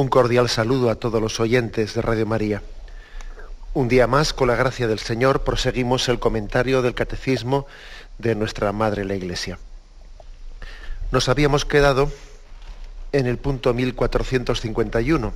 Un 0.00 0.08
cordial 0.08 0.48
saludo 0.48 0.88
a 0.88 0.94
todos 0.94 1.20
los 1.20 1.40
oyentes 1.40 1.92
de 1.92 2.00
Radio 2.00 2.24
María. 2.24 2.62
Un 3.74 3.86
día 3.86 4.06
más, 4.06 4.32
con 4.32 4.48
la 4.48 4.56
gracia 4.56 4.88
del 4.88 4.98
Señor, 4.98 5.44
proseguimos 5.44 6.08
el 6.08 6.18
comentario 6.18 6.80
del 6.80 6.94
Catecismo 6.94 7.66
de 8.16 8.34
nuestra 8.34 8.72
Madre 8.72 9.04
la 9.04 9.14
Iglesia. 9.14 9.58
Nos 11.12 11.28
habíamos 11.28 11.66
quedado 11.66 12.10
en 13.12 13.26
el 13.26 13.36
punto 13.36 13.74
1451. 13.74 15.34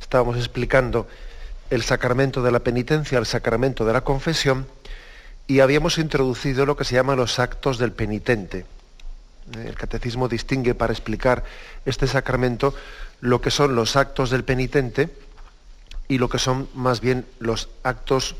Estábamos 0.00 0.36
explicando 0.36 1.08
el 1.70 1.82
sacramento 1.82 2.44
de 2.44 2.52
la 2.52 2.60
penitencia, 2.60 3.18
el 3.18 3.26
sacramento 3.26 3.84
de 3.84 3.92
la 3.92 4.02
confesión, 4.02 4.68
y 5.48 5.58
habíamos 5.58 5.98
introducido 5.98 6.64
lo 6.64 6.76
que 6.76 6.84
se 6.84 6.94
llama 6.94 7.16
los 7.16 7.40
actos 7.40 7.76
del 7.78 7.90
penitente. 7.90 8.66
El 9.52 9.74
catecismo 9.74 10.28
distingue 10.28 10.74
para 10.74 10.92
explicar 10.92 11.44
este 11.84 12.06
sacramento 12.06 12.74
lo 13.20 13.40
que 13.40 13.50
son 13.50 13.74
los 13.74 13.96
actos 13.96 14.30
del 14.30 14.44
penitente 14.44 15.08
y 16.08 16.18
lo 16.18 16.28
que 16.28 16.38
son 16.38 16.68
más 16.74 17.00
bien 17.00 17.26
los 17.38 17.68
actos, 17.82 18.36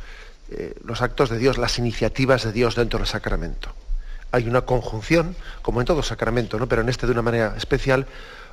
eh, 0.51 0.75
los 0.85 1.03
actos 1.03 1.31
de 1.31 1.39
Dios, 1.39 1.59
las 1.59 1.79
iniciativas 1.79 2.45
de 2.45 2.53
Dios 2.53 2.75
dentro 2.75 2.99
del 2.99 3.09
sacramento. 3.09 3.71
Hay 4.33 4.49
una 4.49 4.63
conjunción, 4.63 5.37
como 5.63 5.81
en 5.81 5.87
todo 5.87 6.03
sacramento, 6.03 6.59
¿no? 6.59 6.69
pero 6.69 6.83
en 6.83 6.89
este 6.89 7.07
de 7.07 7.13
una 7.13 7.23
manera 7.23 7.55
especial, 7.57 8.07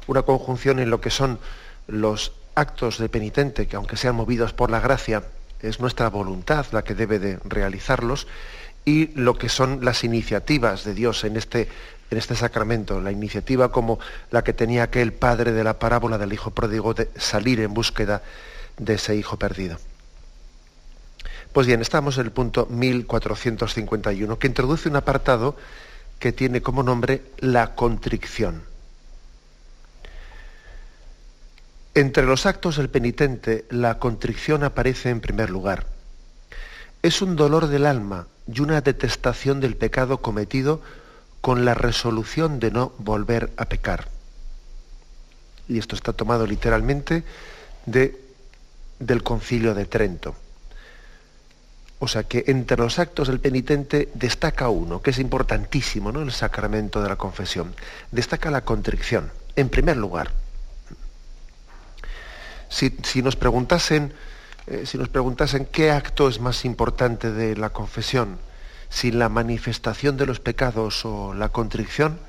una 0.08 0.22
conjunción 0.22 0.80
en 0.80 0.90
lo 0.90 1.02
que 1.02 1.10
son 1.10 1.40
los 1.88 2.34
actos 2.56 2.98
de 2.98 3.10
penitente, 3.10 3.68
que 3.68 3.76
aunque 3.76 3.98
sean 3.98 4.16
movidos 4.16 4.54
por 4.54 4.70
la 4.70 4.80
gracia, 4.80 5.24
es 5.60 5.80
nuestra 5.80 6.10
voluntad 6.10 6.66
la 6.72 6.84
que 6.84 6.96
debe 6.96 7.20
de 7.20 7.40
realizarlos, 7.44 8.28
y 8.86 9.08
lo 9.16 9.38
que 9.38 9.50
son 9.50 9.86
las 9.86 10.04
iniciativas 10.04 10.84
de 10.84 10.94
Dios 10.94 11.24
en 11.24 11.38
este 11.38 11.70
en 12.14 12.18
este 12.20 12.36
sacramento, 12.36 13.02
la 13.02 13.12
iniciativa 13.12 13.72
como 13.72 14.00
la 14.32 14.44
que 14.44 14.54
tenía 14.54 14.84
aquel 14.84 15.14
padre 15.14 15.52
de 15.52 15.64
la 15.64 15.80
parábola 15.80 16.18
del 16.18 16.32
hijo 16.32 16.52
pródigo 16.52 16.94
de 16.94 17.10
salir 17.18 17.60
en 17.60 17.74
búsqueda 17.74 18.24
de 18.78 18.94
ese 18.94 19.16
hijo 19.16 19.38
perdido. 19.38 19.78
Pues 21.52 21.68
bien, 21.68 21.82
estamos 21.82 22.18
en 22.18 22.26
el 22.26 22.32
punto 22.32 22.66
1451, 22.68 24.40
que 24.40 24.48
introduce 24.48 24.90
un 24.90 24.96
apartado 24.96 25.56
que 26.20 26.32
tiene 26.32 26.62
como 26.62 26.84
nombre 26.84 27.24
la 27.40 27.76
contrición. 27.76 28.64
Entre 31.96 32.24
los 32.24 32.46
actos 32.46 32.78
del 32.78 32.90
penitente, 32.90 33.66
la 33.70 34.00
contrición 34.00 34.64
aparece 34.64 35.10
en 35.10 35.22
primer 35.22 35.52
lugar. 35.52 35.86
Es 37.04 37.22
un 37.22 37.36
dolor 37.36 37.68
del 37.68 37.86
alma 37.86 38.28
y 38.52 38.62
una 38.62 38.82
detestación 38.82 39.60
del 39.60 39.76
pecado 39.76 40.18
cometido 40.18 40.82
con 41.44 41.66
la 41.66 41.74
resolución 41.74 42.62
de 42.62 42.72
no 42.72 42.94
volver 43.00 43.52
a 43.58 43.66
pecar. 43.66 44.08
Y 45.68 45.78
esto 45.78 45.94
está 45.94 46.14
tomado 46.14 46.48
literalmente 46.48 47.26
de, 47.86 48.18
del 48.98 49.24
concilio 49.24 49.74
de 49.74 49.84
Trento. 49.84 50.36
O 52.00 52.08
sea 52.08 52.24
que 52.24 52.46
entre 52.48 52.78
los 52.78 52.98
actos 52.98 53.28
del 53.28 53.42
penitente 53.42 54.08
destaca 54.14 54.70
uno, 54.70 55.02
que 55.02 55.10
es 55.10 55.20
importantísimo, 55.20 56.14
¿no? 56.14 56.22
El 56.22 56.32
sacramento 56.32 57.04
de 57.04 57.10
la 57.10 57.18
confesión. 57.18 57.76
Destaca 58.10 58.50
la 58.50 58.62
contrición, 58.64 59.30
en 59.58 59.68
primer 59.68 59.98
lugar. 59.98 60.32
Si, 62.70 63.22
nos 63.22 63.36
preguntasen, 63.36 64.14
eh, 64.68 64.86
si 64.86 64.98
nos 64.98 65.10
preguntasen 65.10 65.66
qué 65.66 65.92
acto 65.92 66.30
es 66.30 66.40
más 66.40 66.64
importante 66.64 67.34
de 67.34 67.58
la 67.58 67.72
confesión, 67.72 68.40
sin 68.94 69.18
la 69.18 69.28
manifestación 69.28 70.18
de 70.18 70.28
los 70.28 70.40
pecados 70.40 71.04
o 71.04 71.34
la 71.34 71.50
contrición, 71.50 72.20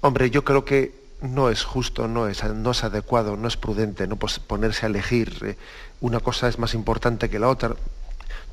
hombre, 0.00 0.30
yo 0.30 0.42
creo 0.42 0.64
que 0.64 0.94
no 1.20 1.50
es 1.50 1.64
justo, 1.64 2.08
no 2.08 2.28
es, 2.28 2.42
no 2.44 2.70
es 2.70 2.82
adecuado, 2.82 3.36
no 3.36 3.46
es 3.46 3.58
prudente 3.58 4.06
¿no? 4.06 4.16
Pues 4.16 4.38
ponerse 4.38 4.86
a 4.86 4.88
elegir 4.88 5.36
eh, 5.42 5.56
una 6.00 6.20
cosa 6.20 6.48
es 6.48 6.58
más 6.58 6.72
importante 6.72 7.28
que 7.28 7.38
la 7.38 7.48
otra. 7.48 7.76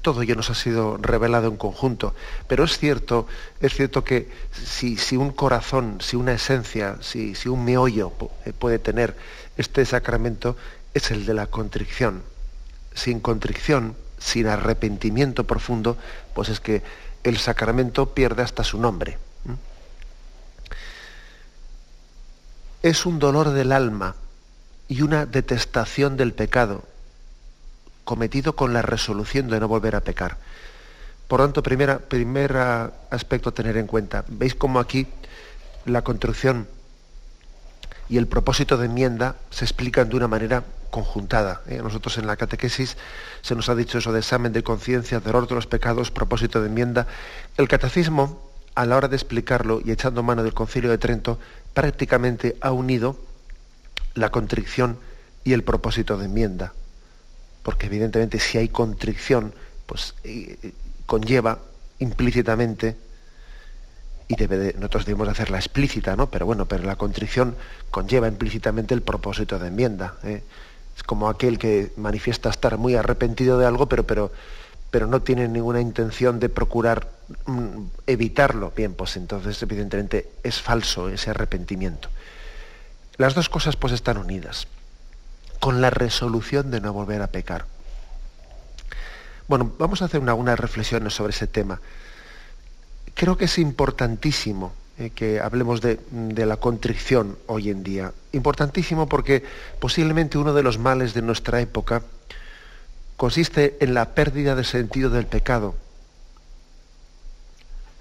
Todo 0.02 0.22
ya 0.24 0.36
nos 0.36 0.50
ha 0.50 0.56
sido 0.56 0.98
revelado 0.98 1.48
en 1.48 1.56
conjunto. 1.56 2.14
Pero 2.48 2.66
es 2.66 2.78
cierto, 2.78 3.26
es 3.62 3.74
cierto 3.74 4.04
que 4.04 4.30
si, 4.52 4.98
si 4.98 5.16
un 5.16 5.32
corazón, 5.32 6.00
si 6.02 6.18
una 6.18 6.34
esencia, 6.34 6.98
si, 7.00 7.36
si 7.36 7.48
un 7.48 7.64
meollo 7.64 8.12
eh, 8.46 8.52
puede 8.52 8.80
tener 8.80 9.16
este 9.56 9.86
sacramento, 9.86 10.58
es 10.94 11.10
el 11.12 11.26
de 11.26 11.34
la 11.34 11.48
contrición. 11.48 12.22
Sin 12.94 13.22
contrición, 13.22 13.96
sin 14.20 14.48
arrepentimiento 14.48 15.46
profundo, 15.46 15.98
pues 16.34 16.50
es 16.50 16.60
que 16.60 16.84
el 17.24 17.38
sacramento 17.38 18.14
pierde 18.14 18.44
hasta 18.44 18.64
su 18.64 18.80
nombre. 18.80 19.18
Es 22.82 23.06
un 23.06 23.20
dolor 23.20 23.52
del 23.52 23.72
alma 23.72 24.16
y 24.90 25.02
una 25.02 25.26
detestación 25.26 26.18
del 26.18 26.34
pecado 26.34 26.84
cometido 28.04 28.56
con 28.56 28.74
la 28.74 28.82
resolución 28.82 29.48
de 29.48 29.60
no 29.60 29.70
volver 29.70 29.96
a 29.96 30.02
pecar. 30.02 30.38
Por 31.30 31.40
tanto, 31.40 31.64
primer 31.64 32.58
aspecto 33.10 33.50
a 33.50 33.54
tener 33.54 33.78
en 33.78 33.88
cuenta. 33.88 34.26
¿Veis 34.28 34.54
cómo 34.54 34.80
aquí 34.80 35.08
la 35.86 36.02
construcción 36.02 36.68
y 38.10 38.18
el 38.18 38.28
propósito 38.28 38.78
de 38.78 38.88
enmienda 38.88 39.38
se 39.50 39.64
explican 39.64 40.10
de 40.10 40.18
una 40.18 40.28
manera 40.28 40.64
conjuntada. 40.94 41.64
¿eh? 41.68 41.82
Nosotros 41.82 42.20
en 42.20 42.28
la 42.28 42.38
catequesis 42.38 42.98
se 43.42 43.56
nos 43.56 43.68
ha 43.68 43.74
dicho 43.74 43.98
eso 43.98 44.14
de 44.14 44.20
examen 44.20 44.54
de 44.54 44.62
conciencia, 44.62 45.20
error 45.26 45.48
de 45.48 45.56
los 45.56 45.66
pecados, 45.66 46.12
propósito 46.12 46.62
de 46.62 46.68
enmienda. 46.68 47.08
El 47.58 47.68
catecismo, 47.68 48.52
a 48.76 48.86
la 48.86 48.96
hora 48.96 49.08
de 49.08 49.16
explicarlo 49.16 49.82
y 49.84 49.90
echando 49.90 50.22
mano 50.22 50.44
del 50.44 50.54
concilio 50.54 50.92
de 50.92 51.00
Trento, 51.00 51.40
prácticamente 51.74 52.58
ha 52.62 52.72
unido 52.72 53.18
la 54.14 54.30
contrición 54.30 55.00
y 55.44 55.54
el 55.54 55.64
propósito 55.64 56.16
de 56.16 56.26
enmienda. 56.26 56.74
Porque 57.64 57.88
evidentemente 57.88 58.40
si 58.40 58.60
hay 58.60 58.70
contrición, 58.70 59.52
pues 59.88 60.14
eh, 60.24 60.60
eh, 60.62 60.74
conlleva 61.08 61.58
implícitamente 61.98 62.98
y 64.28 64.36
nosotros 64.76 65.06
debemos 65.06 65.28
hacerla 65.28 65.58
explícita, 65.58 66.16
¿no? 66.16 66.30
Pero 66.30 66.46
bueno, 66.46 66.68
pero 66.68 66.84
la 66.84 66.98
contrición 66.98 67.56
conlleva 67.90 68.28
implícitamente 68.28 68.94
el 68.94 69.02
propósito 69.02 69.58
de 69.58 69.70
enmienda. 69.70 70.14
Es 70.96 71.04
como 71.04 71.30
aquel 71.30 71.58
que 71.58 71.92
manifiesta 71.98 72.50
estar 72.50 72.78
muy 72.78 72.96
arrepentido 72.96 73.58
de 73.58 73.66
algo, 73.66 73.88
pero, 73.88 74.06
pero, 74.06 74.32
pero 74.92 75.08
no 75.08 75.22
tiene 75.22 75.48
ninguna 75.48 75.82
intención 75.82 76.40
de 76.40 76.50
procurar 76.50 77.10
mm, 77.46 77.86
evitarlo. 78.08 78.72
Bien, 78.76 78.94
pues 78.94 79.18
entonces 79.18 79.62
evidentemente 79.62 80.30
es 80.44 80.62
falso 80.62 81.10
ese 81.10 81.32
arrepentimiento. 81.32 82.10
Las 83.18 83.36
dos 83.36 83.50
cosas 83.50 83.76
pues 83.76 83.94
están 83.94 84.18
unidas, 84.18 84.68
con 85.60 85.82
la 85.82 85.90
resolución 85.90 86.72
de 86.72 86.82
no 86.82 86.94
volver 86.94 87.22
a 87.22 87.28
pecar. 87.28 87.66
Bueno, 89.48 89.72
vamos 89.78 90.02
a 90.02 90.06
hacer 90.06 90.22
algunas 90.28 90.60
reflexiones 90.60 91.14
sobre 91.14 91.32
ese 91.32 91.48
tema 91.48 91.80
creo 93.14 93.38
que 93.38 93.46
es 93.46 93.58
importantísimo 93.58 94.74
eh, 95.00 95.10
que 95.10 95.40
hablemos 95.40 95.82
de, 95.82 95.98
la 96.12 96.58
contrición 96.58 97.40
hoy 97.48 97.72
en 97.72 97.82
día. 97.82 98.14
Importantísimo 98.32 99.10
porque 99.10 99.44
posiblemente 99.80 100.38
uno 100.38 100.54
de 100.54 100.62
los 100.62 100.78
males 100.78 101.16
de 101.16 101.24
nuestra 101.24 101.60
época 101.62 102.04
consiste 103.18 103.76
en 103.80 103.96
la 103.96 104.14
pérdida 104.14 104.54
de 104.54 104.64
sentido 104.64 105.10
del 105.10 105.26
pecado. 105.26 105.74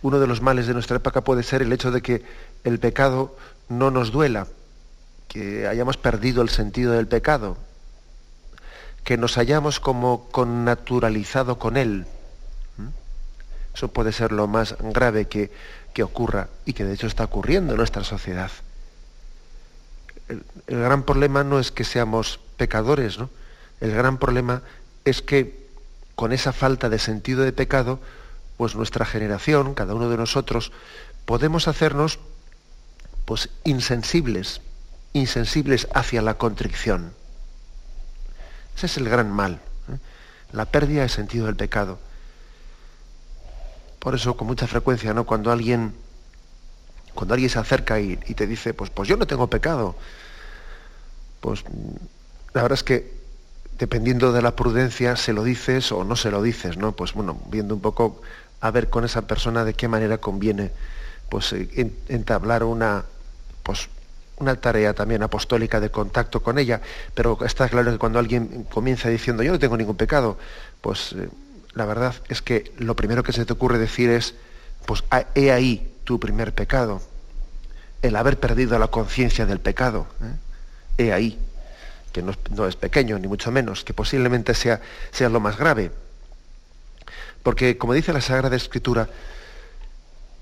Uno 0.02 0.20
de 0.20 0.26
los 0.26 0.42
males 0.42 0.66
de 0.66 0.74
nuestra 0.74 0.98
época 0.98 1.22
puede 1.22 1.42
ser 1.42 1.62
el 1.62 1.72
hecho 1.72 1.90
de 1.90 2.02
que 2.02 2.24
el 2.62 2.78
pecado 2.78 3.38
no 3.70 3.90
nos 3.90 4.12
duela, 4.12 4.46
que 5.28 5.66
hayamos 5.66 5.96
perdido 5.96 6.42
el 6.42 6.50
sentido 6.50 6.92
del 6.92 7.08
pecado, 7.08 7.56
que 9.02 9.16
nos 9.16 9.38
hayamos 9.38 9.80
como 9.80 10.28
connaturalizado 10.30 11.58
con 11.58 11.78
él. 11.78 12.04
Eso 13.74 13.88
puede 13.88 14.12
ser 14.12 14.32
lo 14.32 14.46
más 14.46 14.76
grave 14.78 15.24
que, 15.24 15.50
ocurra 16.00 16.48
y 16.64 16.72
que 16.72 16.84
de 16.84 16.94
hecho 16.94 17.06
está 17.06 17.24
ocurriendo 17.24 17.72
en 17.72 17.78
nuestra 17.78 18.04
sociedad. 18.04 18.50
El, 20.28 20.44
gran 20.66 21.02
problema 21.02 21.44
no 21.44 21.58
es 21.58 21.70
que 21.70 21.84
seamos 21.84 22.40
pecadores, 22.56 23.18
¿no? 23.18 23.28
El 23.80 23.92
gran 23.92 24.18
problema 24.18 24.62
es 25.04 25.22
que 25.22 25.68
con 26.14 26.32
esa 26.32 26.52
falta 26.52 26.88
de 26.88 26.98
sentido 26.98 27.42
de 27.42 27.52
pecado, 27.52 28.00
pues 28.56 28.76
nuestra 28.76 29.04
generación, 29.04 29.74
cada 29.74 29.94
uno 29.94 30.08
de 30.08 30.16
nosotros, 30.16 30.72
podemos 31.24 31.68
hacernos 31.68 32.20
pues 33.24 33.50
insensibles, 33.64 34.60
insensibles 35.12 35.88
hacia 35.94 36.22
la 36.22 36.34
contrición. 36.34 37.12
Ese 38.76 38.86
es 38.86 38.96
el 38.96 39.08
gran 39.08 39.30
mal, 39.30 39.60
¿eh? 39.88 39.98
la 40.52 40.66
pérdida 40.66 41.02
de 41.02 41.08
sentido 41.08 41.46
del 41.46 41.56
pecado. 41.56 41.98
Por 44.02 44.16
eso, 44.16 44.36
con 44.36 44.48
mucha 44.48 44.66
frecuencia, 44.66 45.14
¿no? 45.14 45.24
Cuando 45.24 45.52
alguien, 45.52 45.94
cuando 47.14 47.34
alguien 47.34 47.50
se 47.50 47.60
acerca 47.60 48.00
y, 48.00 48.16
te 48.16 48.48
dice, 48.48 48.74
pues, 48.74 48.90
pues 48.90 49.08
yo 49.08 49.16
no 49.16 49.28
tengo 49.28 49.46
pecado, 49.46 49.94
pues 51.40 51.62
la 52.52 52.62
verdad 52.62 52.78
es 52.78 52.82
que 52.82 53.12
dependiendo 53.78 54.32
de 54.32 54.42
la 54.42 54.56
prudencia, 54.56 55.14
se 55.14 55.32
lo 55.32 55.44
dices 55.44 55.92
o 55.92 56.02
no 56.02 56.16
se 56.16 56.32
lo 56.32 56.42
dices, 56.42 56.76
¿no? 56.76 56.90
Pues 56.92 57.12
bueno, 57.12 57.40
viendo 57.46 57.76
un 57.76 57.80
poco 57.80 58.20
a 58.60 58.72
ver 58.72 58.90
con 58.90 59.04
esa 59.04 59.28
persona 59.28 59.64
de 59.64 59.74
qué 59.74 59.86
manera 59.86 60.18
conviene 60.18 60.72
pues 61.28 61.52
eh, 61.52 61.92
entablar 62.08 62.64
una 62.64 63.04
pues 63.62 63.88
una 64.38 64.56
tarea 64.56 64.94
también 64.94 65.22
apostólica 65.22 65.78
de 65.78 65.90
contacto 65.90 66.42
con 66.42 66.58
ella, 66.58 66.80
pero 67.14 67.38
está 67.44 67.68
claro 67.68 67.92
que 67.92 67.98
cuando 67.98 68.18
alguien 68.18 68.66
comienza 68.68 69.08
diciendo 69.08 69.44
yo 69.44 69.52
no 69.52 69.58
tengo 69.60 69.76
ningún 69.76 69.96
pecado, 69.96 70.38
pues 70.80 71.12
eh, 71.12 71.28
la 71.74 71.84
verdad 71.84 72.14
es 72.28 72.42
que 72.42 72.72
lo 72.78 72.96
primero 72.96 73.22
que 73.22 73.32
se 73.32 73.44
te 73.44 73.52
ocurre 73.52 73.78
decir 73.78 74.10
es, 74.10 74.34
pues 74.86 75.04
ah, 75.10 75.24
he 75.34 75.52
ahí 75.52 75.94
tu 76.04 76.20
primer 76.20 76.54
pecado, 76.54 77.00
el 78.02 78.16
haber 78.16 78.38
perdido 78.38 78.78
la 78.78 78.88
conciencia 78.88 79.46
del 79.46 79.60
pecado, 79.60 80.06
¿eh? 80.22 81.04
he 81.04 81.12
ahí 81.12 81.38
que 82.12 82.22
no 82.22 82.66
es, 82.66 82.76
pequeño, 82.76 83.18
ni 83.18 83.26
mucho 83.26 83.50
menos, 83.50 83.84
que 83.84 83.94
posiblemente 83.94 84.54
sea, 84.54 84.80
sea 85.10 85.28
lo 85.28 85.40
más 85.40 85.56
grave. 85.56 85.90
Porque, 87.42 87.78
como 87.78 87.94
dice 87.94 88.12
la 88.12 88.20
Sagrada 88.20 88.54
Escritura, 88.54 89.08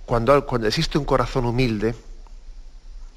cuando, 0.05 0.44
cuando 0.47 0.67
existe 0.67 0.99
un 0.99 1.05
corazón 1.05 1.47
humilde, 1.47 1.94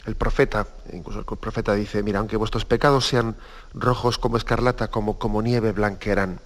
el 0.06 0.16
profeta, 0.16 0.68
incluso 0.92 1.20
el 1.20 1.26
profeta 1.26 1.74
dice, 1.74 2.04
mira, 2.04 2.20
aunque 2.20 2.38
vuestros 2.38 2.66
pecados 2.66 3.08
sean 3.08 3.36
rojos 3.74 4.18
como 4.18 4.38
escarlata, 4.38 4.90
como, 4.90 5.18
como 5.18 5.42
nieve 5.42 5.72
blanquearán. 5.72 6.40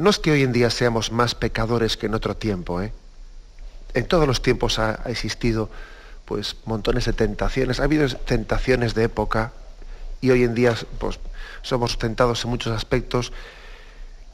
No 0.00 0.08
es 0.08 0.18
que 0.18 0.32
hoy 0.32 0.42
en 0.44 0.52
día 0.52 0.70
seamos 0.70 1.12
más 1.12 1.34
pecadores 1.34 1.98
que 1.98 2.06
en 2.06 2.14
otro 2.14 2.34
tiempo, 2.34 2.80
¿eh? 2.80 2.90
En 3.92 4.06
todos 4.06 4.26
los 4.26 4.40
tiempos 4.40 4.78
ha, 4.78 4.94
existido 5.04 5.68
pues 6.24 6.56
montones 6.64 7.04
de 7.04 7.12
tentaciones, 7.12 7.80
ha 7.80 7.84
habido 7.84 8.08
tentaciones 8.08 8.94
de 8.94 9.04
época, 9.04 9.52
y 10.22 10.30
hoy 10.30 10.44
en 10.44 10.54
día 10.54 10.74
pues, 10.98 11.20
somos 11.60 11.98
tentados 11.98 12.42
en 12.44 12.50
muchos 12.50 12.74
aspectos 12.74 13.30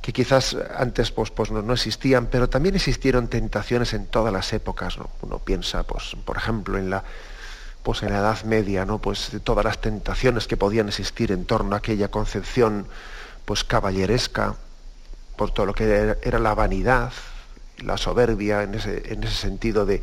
que 0.03 0.13
quizás 0.13 0.57
antes 0.77 1.11
pues, 1.11 1.33
pues 1.33 1.51
no, 1.51 1.73
existían, 1.73 2.27
pero 2.27 2.49
también 2.49 2.77
existieron 2.77 3.27
tentaciones 3.27 3.93
en 3.93 4.07
todas 4.07 4.33
las 4.33 4.53
épocas. 4.53 4.97
Uno 5.21 5.41
piensa, 5.41 5.83
pues, 5.83 6.17
por 6.25 6.37
ejemplo, 6.37 6.79
en 6.79 6.91
la, 6.91 7.03
pues, 7.83 8.05
en 8.05 8.12
la 8.12 8.19
Edad 8.21 8.45
Media, 8.45 8.85
¿no? 8.85 9.01
pues, 9.01 9.33
todas 9.43 9.65
las 9.65 9.81
tentaciones 9.81 10.47
que 10.47 10.57
podían 10.57 10.87
existir 10.87 11.33
en 11.33 11.45
torno 11.45 11.75
a 11.75 11.79
aquella 11.79 12.07
concepción 12.07 12.87
pues, 13.45 13.65
caballeresca, 13.65 14.55
por 15.37 15.53
todo 15.53 15.67
lo 15.67 15.75
que 15.75 16.17
era, 16.23 16.38
la 16.38 16.55
vanidad, 16.55 17.12
la 17.79 17.97
soberbia, 17.97 18.62
en 18.62 18.75
ese, 18.75 19.12
en 19.12 19.25
ese 19.25 19.35
sentido 19.35 19.87
de, 19.87 20.03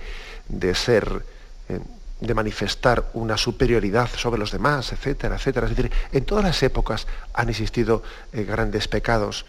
de 0.49 0.75
ser... 0.75 1.25
Eh, 1.69 1.79
de 2.23 2.33
manifestar 2.33 3.09
una 3.15 3.35
superioridad 3.35 4.09
sobre 4.15 4.39
los 4.39 4.51
demás, 4.51 4.93
etcétera, 4.93 5.35
etcétera. 5.35 5.67
Es 5.67 5.75
decir, 5.75 5.91
en 6.13 6.23
todas 6.23 6.43
las 6.43 6.63
épocas 6.63 7.05
han 7.33 7.49
existido 7.49 8.01
eh, 8.31 8.45
grandes 8.45 8.87
pecados. 8.87 9.45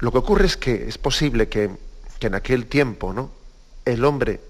Lo 0.00 0.12
que 0.12 0.18
ocurre 0.18 0.46
es 0.46 0.56
que 0.56 0.86
es 0.86 0.98
posible 0.98 1.48
que, 1.48 1.70
en 2.20 2.34
aquel 2.34 2.66
tiempo 2.66 3.12
¿no? 3.12 3.30
el 3.84 4.02
hombre 4.02 4.40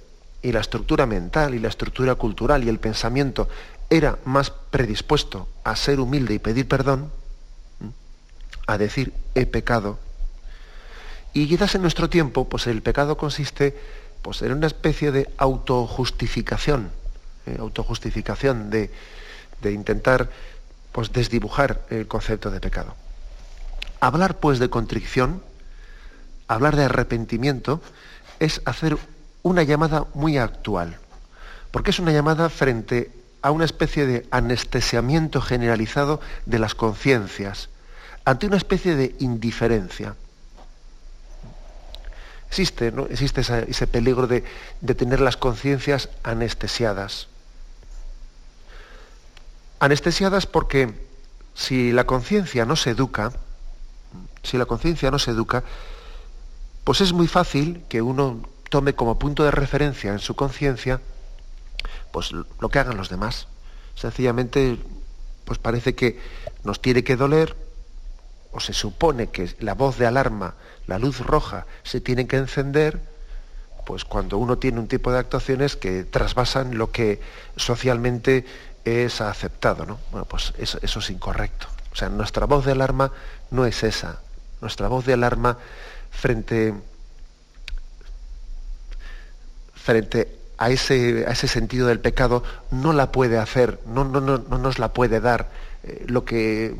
y 0.42 0.52
la 0.52 0.60
estructura 0.60 1.06
mental 1.06 1.54
y 1.54 1.58
la 1.58 1.69
estructura 1.69 2.14
cultural 2.14 2.62
y 2.62 2.69
el 2.69 2.78
pensamiento 2.78 3.48
era 3.90 4.19
más 4.25 4.50
predispuesto 4.50 5.48
a 5.64 5.75
ser 5.75 5.98
humilde 5.98 6.34
y 6.34 6.38
pedir 6.38 6.69
perdón, 6.69 7.10
a 8.66 8.78
decir 8.78 9.12
he 9.34 9.46
pecado. 9.46 9.99
Y 11.32 11.49
quizás 11.49 11.75
en 11.75 11.82
nuestro 11.82 12.08
tiempo, 12.08 12.49
pues 12.49 12.66
el 12.66 12.82
pecado 12.82 13.16
consiste 13.16 13.76
pues 14.25 14.40
era 14.40 14.55
una 14.55 14.66
especie 14.66 15.12
de 15.12 15.28
autojustificación, 15.37 16.90
¿eh? 17.44 17.56
autojustificación 17.61 18.70
de, 18.70 18.90
intentar 19.64 20.31
pues, 20.93 21.12
desdibujar 21.12 21.84
el 21.90 22.08
concepto 22.08 22.50
de 22.50 22.58
pecado. 22.58 22.94
Hablar 24.00 24.38
pues 24.38 24.58
de 24.58 24.70
contrición, 24.70 25.43
hablar 26.49 26.75
de 26.75 26.84
arrepentimiento, 26.84 27.82
es 28.40 28.62
hacer 28.64 28.96
una 29.43 29.62
llamada 29.62 30.06
muy 30.14 30.38
actual, 30.38 30.96
porque 31.70 31.90
es 31.90 31.99
una 31.99 32.12
llamada 32.12 32.49
frente 32.49 33.12
a 33.43 33.50
una 33.50 33.67
especie 33.67 34.06
de 34.06 34.26
anestesiamiento 34.31 35.43
generalizado 35.43 36.22
de 36.46 36.58
las 36.58 36.75
conciencias, 36.75 37.69
ante 38.24 38.46
una 38.46 38.56
especie 38.56 38.96
de 38.96 39.14
indiferencia. 39.18 40.16
Existe, 42.48 42.92
¿no? 42.92 43.06
Existe 43.06 43.40
ese 43.40 43.86
peligro 43.86 44.26
de, 44.26 44.44
tener 44.94 45.20
las 45.20 45.36
conciencias 45.36 46.08
anestesiadas. 46.22 47.28
Anestesiadas 49.80 50.46
porque 50.46 50.94
si 51.54 51.92
la 51.92 52.04
conciencia 52.04 52.64
no 52.64 52.76
se 52.76 52.90
educa, 52.90 53.32
si 54.42 54.56
la 54.56 54.66
conciencia 54.66 55.10
no 55.10 55.18
se 55.18 55.32
educa, 55.32 55.64
pues 56.84 57.00
es 57.00 57.12
muy 57.12 57.26
fácil 57.26 57.82
que 57.88 58.02
uno 58.02 58.40
tome 58.70 58.94
como 58.94 59.18
punto 59.18 59.42
de 59.42 59.50
referencia 59.50 60.12
en 60.12 60.18
su 60.20 60.36
conciencia 60.36 61.00
pues 62.12 62.31
lo 62.31 62.69
que 62.69 62.78
hagan 62.78 62.96
los 62.96 63.08
demás. 63.08 63.48
Sencillamente, 63.96 64.78
pues 65.44 65.58
parece 65.58 65.96
que 65.96 66.20
nos 66.62 66.81
tiene 66.81 67.02
que 67.02 67.16
doler, 67.16 67.56
o 68.55 68.61
se 68.61 68.73
supone 68.73 69.29
que 69.29 69.55
la 69.58 69.75
voz 69.75 69.99
de 69.99 70.06
alarma 70.06 70.55
la 70.87 70.99
luz 70.99 71.20
roja 71.20 71.67
se 71.82 72.01
tiene 72.01 72.27
que 72.27 72.37
encender 72.37 73.01
pues 73.84 74.05
cuando 74.05 74.39
uno 74.39 74.56
tiene 74.58 74.81
un 74.81 74.89
tipo 74.89 75.13
de 75.13 75.19
actuaciones 75.19 75.77
que 75.77 76.05
trasvasan 76.05 76.79
lo 76.79 76.91
que 76.91 77.20
socialmente 77.56 78.46
es 78.84 79.20
aceptado, 79.20 79.84
¿no? 79.84 79.99
Bueno, 80.11 80.27
pues 80.27 80.55
eso, 80.58 80.79
es 80.81 81.11
incorrecto. 81.11 81.67
O 81.93 81.96
sea, 81.96 82.08
nuestra 82.08 82.46
voz 82.46 82.65
de 82.65 82.73
alarma 82.73 83.13
no 83.51 83.67
es 83.67 83.82
esa. 83.82 84.20
Nuestra 84.61 84.89
voz 84.89 85.05
de 85.05 85.13
alarma 85.13 85.58
frente, 86.11 86.75
frente 89.75 90.39
a 90.56 90.70
ese, 90.70 91.27
a 91.29 91.32
ese 91.32 91.49
sentido 91.49 91.89
del 91.89 92.01
pecado 92.01 92.43
no 92.70 92.93
la 92.93 93.13
puede 93.13 93.39
hacer, 93.39 93.81
no, 93.87 94.05
no, 94.05 94.20
no, 94.20 94.39
no 94.39 94.58
nos 94.58 94.79
la 94.79 94.93
puede 94.94 95.20
dar 95.20 95.51
eh, 95.82 96.05
lo 96.08 96.25
que 96.25 96.75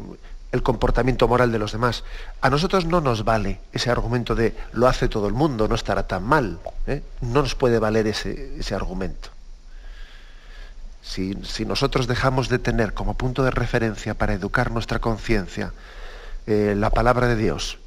el 0.55 0.63
comportamiento 0.63 1.27
moral 1.27 1.51
de 1.51 1.59
los 1.59 1.73
demás. 1.73 2.05
A 2.41 2.49
nosotros 2.49 2.87
no 2.87 3.01
nos 3.01 3.25
vale 3.25 3.59
ese 3.73 3.91
argumento 3.91 4.37
de 4.37 4.55
lo 4.73 4.87
hace 4.87 5.09
todo 5.09 5.27
el 5.27 5.35
mundo, 5.35 5.67
no 5.67 5.75
estará 5.75 6.07
tan 6.07 6.23
mal. 6.23 6.61
¿eh? 6.87 7.03
No 7.21 7.43
nos 7.43 7.57
puede 7.57 7.81
valer 7.81 8.07
ese, 8.07 8.73
argumento. 8.73 9.31
Si, 11.03 11.35
nosotros 11.67 12.07
dejamos 12.07 12.49
de 12.49 12.61
tener 12.61 12.95
como 12.95 13.15
punto 13.15 13.43
de 13.43 13.51
referencia 13.51 14.15
para 14.15 14.33
educar 14.33 14.71
nuestra 14.71 15.01
conciencia 15.01 15.73
eh, 16.47 16.75
la 16.77 16.91
palabra 16.91 17.27
de 17.27 17.35
Dios, 17.35 17.79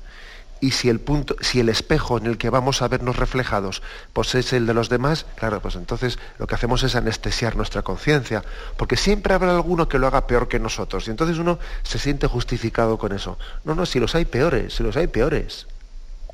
y 0.60 0.72
si 0.72 0.90
el 0.90 1.00
punto, 1.00 1.36
si 1.42 1.60
el 1.60 1.70
espejo 1.70 2.18
en 2.18 2.26
el 2.26 2.38
que 2.38 2.50
vamos 2.50 2.82
a 2.82 2.88
vernos 2.88 3.18
reflejados, 3.18 3.82
pues 4.14 4.36
es 4.36 4.54
el 4.54 4.66
de 4.66 4.74
los 4.74 4.90
demás, 4.90 5.26
claro, 5.36 5.62
pues 5.62 5.76
entonces 5.76 6.18
lo 6.40 6.48
que 6.48 6.56
hacemos 6.56 6.84
es 6.84 6.96
anestesiar 6.96 7.56
nuestra 7.56 7.82
conciencia, 7.84 8.44
porque 8.78 8.98
siempre 8.98 9.34
habrá 9.34 9.56
alguno 9.56 9.88
que 9.88 10.00
lo 10.00 10.08
haga 10.08 10.28
peor 10.28 10.48
que 10.48 10.60
nosotros, 10.60 11.08
y 11.08 11.12
entonces 11.12 11.38
uno 11.38 11.60
se 11.84 12.00
siente 12.00 12.28
justificado 12.28 12.98
con 12.98 13.14
eso. 13.14 13.38
No, 13.64 13.76
no, 13.76 13.86
si 13.86 14.00
los 14.00 14.16
hay 14.16 14.26
peores, 14.26 14.74
si 14.74 14.84
los 14.84 14.98
hay 14.98 15.08
peores. 15.08 15.68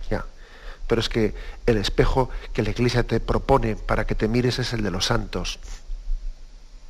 Ya. 0.09 0.25
Pero 0.87 1.01
es 1.01 1.09
que 1.09 1.33
el 1.65 1.77
espejo 1.77 2.29
que 2.53 2.63
la 2.63 2.69
iglesia 2.69 3.03
te 3.03 3.19
propone 3.19 3.75
para 3.75 4.05
que 4.05 4.15
te 4.15 4.27
mires 4.27 4.59
es 4.59 4.73
el 4.73 4.83
de 4.83 4.91
los 4.91 5.05
santos. 5.05 5.59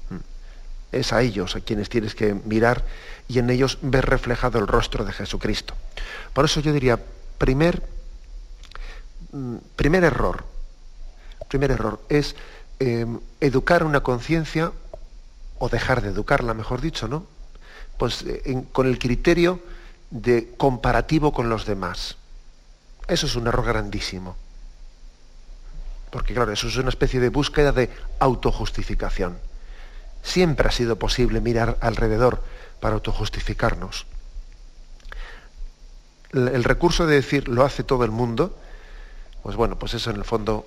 Mm. 0.09 0.17
Es 0.91 1.13
a 1.13 1.21
ellos 1.21 1.55
a 1.55 1.61
quienes 1.61 1.89
tienes 1.89 2.15
que 2.15 2.33
mirar 2.33 2.83
y 3.27 3.39
en 3.39 3.49
ellos 3.49 3.79
ver 3.81 4.05
reflejado 4.05 4.59
el 4.59 4.67
rostro 4.67 5.05
de 5.05 5.13
Jesucristo. 5.13 5.73
Por 6.33 6.45
eso 6.45 6.59
yo 6.59 6.73
diría, 6.73 6.99
primer, 7.43 7.83
mm, 9.33 9.57
primer 9.75 10.05
error, 10.05 10.45
primer 11.50 11.71
error 11.71 12.00
es 12.07 12.38
em, 12.79 13.19
educar 13.41 13.83
una 13.83 14.00
conciencia, 14.00 14.71
o 15.59 15.67
dejar 15.67 16.01
de 16.01 16.09
educarla, 16.09 16.53
mejor 16.53 16.79
dicho, 16.79 17.09
¿no? 17.09 17.27
Pues 17.97 18.23
eh, 18.23 18.63
con 18.71 18.88
el 18.88 18.97
criterio 18.97 19.59
de 20.09 20.53
comparativo 20.55 21.33
con 21.33 21.50
los 21.50 21.65
demás. 21.65 22.15
Eso 23.09 23.25
es 23.25 23.35
un 23.35 23.47
error 23.47 23.65
grandísimo. 23.65 24.38
Porque 26.12 26.33
claro, 26.33 26.53
eso 26.53 26.69
es 26.69 26.77
una 26.77 26.89
especie 26.95 27.19
de 27.19 27.27
búsqueda 27.27 27.73
de 27.73 27.89
autojustificación. 28.19 29.38
Siempre 30.23 30.69
ha 30.69 30.71
sido 30.71 30.95
posible 30.97 31.41
mirar 31.41 31.77
alrededor 31.81 32.41
para 32.79 32.95
autojustificarnos. 32.95 34.05
El 36.33 36.63
recurso 36.63 37.05
de 37.05 37.15
decir 37.15 37.47
lo 37.47 37.63
hace 37.63 37.83
todo 37.83 38.03
el 38.05 38.11
mundo, 38.11 38.57
pues 39.43 39.55
bueno, 39.55 39.77
pues 39.77 39.93
eso 39.93 40.09
en 40.09 40.17
el 40.17 40.25
fondo 40.25 40.65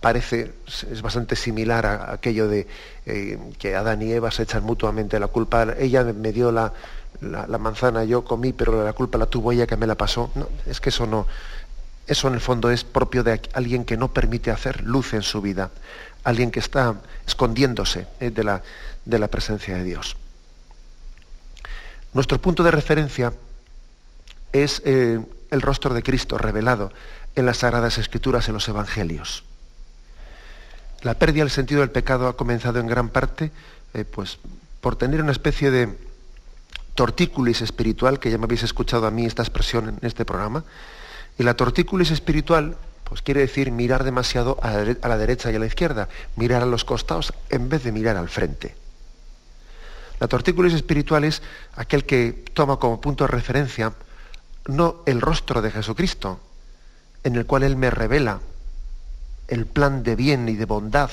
parece, 0.00 0.52
es 0.90 1.00
bastante 1.00 1.36
similar 1.36 1.86
a 1.86 2.12
aquello 2.12 2.48
de 2.48 2.66
eh, 3.06 3.38
que 3.58 3.76
Adán 3.76 4.02
y 4.02 4.12
Eva 4.12 4.30
se 4.30 4.42
echan 4.42 4.64
mutuamente 4.64 5.18
la 5.18 5.28
culpa. 5.28 5.74
Ella 5.78 6.04
me 6.04 6.32
dio 6.32 6.50
la, 6.50 6.72
la, 7.20 7.58
manzana, 7.58 8.04
yo 8.04 8.24
comí, 8.24 8.52
pero 8.52 8.84
la 8.84 8.92
culpa 8.92 9.16
la 9.16 9.26
tuvo 9.26 9.52
ella 9.52 9.66
que 9.66 9.76
me 9.76 9.86
la 9.86 9.94
pasó. 9.94 10.30
No, 10.34 10.48
es 10.66 10.80
que 10.80 10.88
eso 10.88 11.06
no, 11.06 11.26
eso 12.06 12.28
en 12.28 12.34
el 12.34 12.40
fondo 12.40 12.70
es 12.70 12.82
propio 12.84 13.22
de 13.22 13.40
alguien 13.54 13.84
que 13.84 13.96
no 13.96 14.12
permite 14.12 14.50
hacer 14.50 14.82
luz 14.82 15.14
en 15.14 15.22
su 15.22 15.40
vida, 15.40 15.70
alguien 16.24 16.50
que 16.50 16.60
está 16.60 16.96
escondiéndose 17.26 18.06
eh, 18.18 18.30
de, 18.30 18.44
la, 18.44 18.62
de 19.04 19.18
la 19.18 19.28
presencia 19.28 19.76
de 19.76 19.84
Dios. 19.84 20.16
Nuestro 22.12 22.38
punto 22.40 22.62
de 22.64 22.72
referencia 22.72 23.32
es 24.52 24.82
eh, 24.84 25.20
el 25.50 25.60
rostro 25.62 25.94
de 25.94 26.02
Cristo 26.02 26.38
revelado 26.38 26.92
en 27.34 27.46
las 27.46 27.58
Sagradas 27.58 27.98
Escrituras, 27.98 28.48
en 28.48 28.54
los 28.54 28.68
Evangelios. 28.68 29.44
La 31.02 31.14
pérdida 31.14 31.42
del 31.42 31.50
sentido 31.50 31.80
del 31.80 31.90
pecado 31.90 32.28
ha 32.28 32.36
comenzado 32.36 32.78
en 32.78 32.86
gran 32.86 33.08
parte 33.08 33.50
eh, 33.94 34.04
pues, 34.04 34.38
por 34.80 34.96
tener 34.96 35.22
una 35.22 35.32
especie 35.32 35.70
de 35.70 35.98
tortículis 36.94 37.60
espiritual, 37.62 38.20
que 38.20 38.30
ya 38.30 38.38
me 38.38 38.44
habéis 38.44 38.62
escuchado 38.62 39.06
a 39.06 39.10
mí 39.10 39.24
esta 39.24 39.42
expresión 39.42 39.88
en 39.88 39.98
este 40.02 40.24
programa, 40.24 40.64
y 41.38 41.42
la 41.42 41.54
tortículis 41.54 42.10
espiritual 42.10 42.76
pues 43.12 43.20
quiere 43.20 43.40
decir 43.40 43.70
mirar 43.72 44.04
demasiado 44.04 44.58
a 44.62 44.72
la, 44.72 45.18
derecha 45.18 45.50
y 45.50 45.56
a 45.56 45.58
la 45.58 45.66
izquierda, 45.66 46.08
mirar 46.36 46.62
a 46.62 46.66
los 46.66 46.84
costados 46.84 47.34
en 47.50 47.68
vez 47.68 47.84
de 47.84 47.92
mirar 47.92 48.16
al 48.16 48.30
frente. 48.30 48.74
La 50.18 50.28
tortículis 50.28 50.72
espiritual 50.72 51.24
es 51.24 51.42
aquel 51.76 52.06
que 52.06 52.44
toma 52.54 52.78
como 52.78 53.02
punto 53.02 53.24
de 53.24 53.28
referencia 53.28 53.92
no 54.66 55.02
el 55.06 55.20
rostro 55.20 55.62
de 55.62 55.70
Jesucristo, 55.70 56.40
en 57.24 57.36
el 57.36 57.46
cual 57.46 57.62
Él 57.62 57.76
me 57.76 57.90
revela 57.90 58.40
el 59.48 59.66
plan 59.66 60.02
de 60.02 60.16
bien 60.16 60.48
y 60.48 60.56
de 60.56 60.64
bondad 60.64 61.10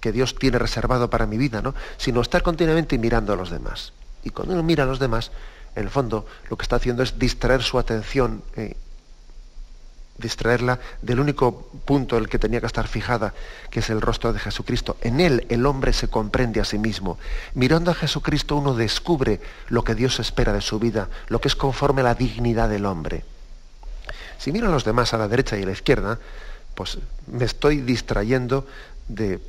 que 0.00 0.12
Dios 0.12 0.34
tiene 0.34 0.58
reservado 0.58 1.10
para 1.10 1.26
mi 1.26 1.38
vida, 1.38 1.62
¿no? 1.62 1.74
sino 1.96 2.20
estar 2.20 2.42
continuamente 2.42 2.98
mirando 2.98 3.32
a 3.32 3.36
los 3.36 3.50
demás. 3.50 3.92
Y 4.22 4.30
cuando 4.30 4.54
uno 4.54 4.62
mira 4.62 4.84
a 4.84 4.86
los 4.86 4.98
demás, 4.98 5.30
en 5.74 5.84
el 5.84 5.90
fondo 5.90 6.26
lo 6.50 6.56
que 6.56 6.62
está 6.62 6.76
haciendo 6.76 7.02
es 7.02 7.18
distraer 7.18 7.62
su 7.62 7.78
atención, 7.78 8.42
eh, 8.56 8.76
distraerla 10.18 10.80
del 11.02 11.20
único 11.20 11.68
punto 11.84 12.16
en 12.16 12.24
el 12.24 12.28
que 12.28 12.38
tenía 12.38 12.60
que 12.60 12.66
estar 12.66 12.88
fijada, 12.88 13.34
que 13.70 13.80
es 13.80 13.90
el 13.90 14.00
rostro 14.00 14.32
de 14.32 14.38
Jesucristo. 14.38 14.96
En 15.00 15.20
él 15.20 15.46
el 15.48 15.66
hombre 15.66 15.92
se 15.92 16.08
comprende 16.08 16.60
a 16.60 16.64
sí 16.64 16.78
mismo. 16.78 17.18
Mirando 17.54 17.90
a 17.90 17.94
Jesucristo 17.94 18.56
uno 18.56 18.74
descubre 18.74 19.40
lo 19.68 19.84
que 19.84 19.94
Dios 19.94 20.18
espera 20.20 20.52
de 20.52 20.60
su 20.60 20.78
vida, 20.78 21.08
lo 21.28 21.40
que 21.40 21.48
es 21.48 21.56
conforme 21.56 22.00
a 22.00 22.04
la 22.04 22.14
dignidad 22.14 22.68
del 22.68 22.86
hombre. 22.86 23.24
Si 24.38 24.52
miro 24.52 24.68
a 24.68 24.70
los 24.70 24.84
demás 24.84 25.12
a 25.14 25.18
la 25.18 25.28
derecha 25.28 25.56
y 25.58 25.62
a 25.62 25.66
la 25.66 25.72
izquierda, 25.72 26.18
pues 26.74 26.98
me 27.26 27.44
estoy 27.44 27.80
distrayendo 27.80 28.66
de, 29.08 29.40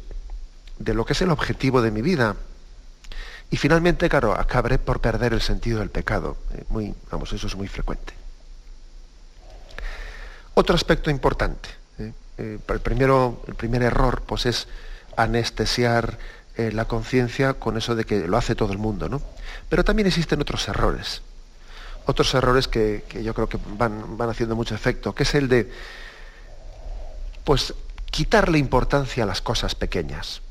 lo 0.79 1.05
que 1.05 1.13
es 1.13 1.21
el 1.21 1.29
objetivo 1.29 1.81
de 1.81 1.91
mi 1.91 2.01
vida. 2.01 2.35
Y 3.49 3.57
finalmente, 3.57 4.09
claro, 4.09 4.33
acabaré 4.33 4.79
por 4.79 4.99
perder 4.99 5.33
el 5.33 5.41
sentido 5.41 5.79
del 5.79 5.89
pecado. 5.89 6.37
Eh, 6.53 6.63
muy, 6.69 6.93
vamos, 7.11 7.31
eso 7.31 7.47
es 7.47 7.55
muy 7.55 7.67
frecuente. 7.67 8.16
Otro 10.59 10.75
aspecto 10.75 11.11
importante. 11.11 11.69
Eh, 11.99 12.11
eh, 12.39 12.57
el, 12.67 12.79
primero, 12.79 13.43
el 13.47 13.53
primer 13.53 13.83
error 13.83 14.23
pues, 14.25 14.47
es 14.47 14.67
anestesiar 15.15 16.17
la 16.57 16.85
conciencia 16.85 17.53
con 17.53 17.77
eso 17.77 17.93
de 17.93 18.03
que 18.03 18.27
lo 18.27 18.35
hace 18.35 18.55
todo 18.55 18.71
el 18.71 18.79
mundo. 18.79 19.07
¿no? 19.07 19.21
Pero 19.69 19.83
también 19.83 20.07
existen 20.07 20.41
otros 20.41 20.67
errores. 20.67 21.21
Otros 22.07 22.33
errores 22.33 22.67
que, 22.67 23.03
yo 23.23 23.35
creo 23.35 23.47
que 23.47 23.59
van, 23.77 24.17
van 24.17 24.31
haciendo 24.31 24.55
mucho 24.55 24.73
efecto, 24.73 25.13
que 25.13 25.21
es 25.21 25.35
el 25.35 25.47
de 25.47 25.71
pues 27.43 27.75
quitarle 28.09 28.57
importancia 28.57 29.25
a 29.25 29.27
las 29.27 29.41
cosas 29.41 29.75
pequeñas. 29.75 30.41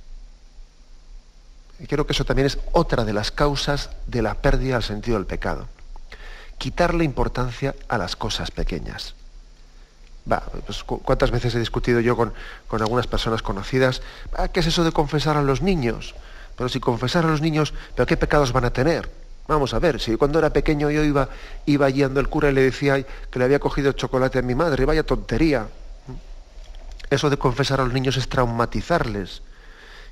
Y 1.81 1.89
creo 1.89 2.07
que 2.07 2.13
eso 2.13 2.25
también 2.25 2.47
es 2.47 2.61
otra 2.71 3.05
de 3.05 3.13
las 3.13 3.33
causas 3.33 3.91
de 4.07 4.23
la 4.23 4.35
pérdida 4.35 4.75
del 4.75 4.85
sentido 4.85 5.17
del 5.17 5.27
pecado. 5.27 5.67
Quitarle 6.59 7.03
importancia 7.03 7.75
a 7.89 7.99
las 7.99 8.15
cosas 8.15 8.53
pequeñas. 8.53 9.17
Pues, 10.27 10.83
¿Cuántas 10.83 11.31
veces 11.31 11.55
he 11.55 11.59
discutido 11.61 12.01
yo 12.01 12.17
con, 12.17 12.33
algunas 12.71 13.07
personas 13.07 13.43
conocidas? 13.43 14.03
Ah, 14.37 14.49
¿Qué 14.49 14.61
es 14.61 14.67
eso 14.67 14.83
de 14.83 14.91
confesar 14.91 15.37
a 15.37 15.43
los 15.43 15.63
niños? 15.63 16.15
Pero 16.57 16.69
si 16.69 16.81
confesar 16.81 17.25
a 17.25 17.29
los 17.29 17.41
niños, 17.41 17.75
¿pero 17.95 18.07
qué 18.07 18.17
pecados 18.17 18.53
van 18.53 18.65
a 18.65 18.73
tener? 18.73 19.09
Vamos 19.47 19.75
a 19.75 19.79
ver, 19.79 20.01
si 20.01 20.17
cuando 20.17 20.41
era 20.41 20.51
pequeño 20.51 20.91
yo 20.91 21.05
iba, 21.05 21.29
iba 21.67 21.89
guiando 21.89 22.19
el 22.19 22.29
cura 22.29 22.51
y 22.51 22.55
le 22.55 22.63
decía 22.63 23.01
que 23.03 23.39
le 23.39 23.45
había 23.45 23.61
cogido 23.61 23.93
chocolate 23.93 24.41
a 24.41 24.43
mi 24.43 24.57
madre, 24.57 24.85
vaya 24.85 25.05
tontería. 25.05 25.69
Eso 27.09 27.31
de 27.31 27.37
confesar 27.37 27.81
a 27.81 27.85
los 27.85 27.93
niños 27.93 28.17
es 28.17 28.29
traumatizarles 28.29 29.43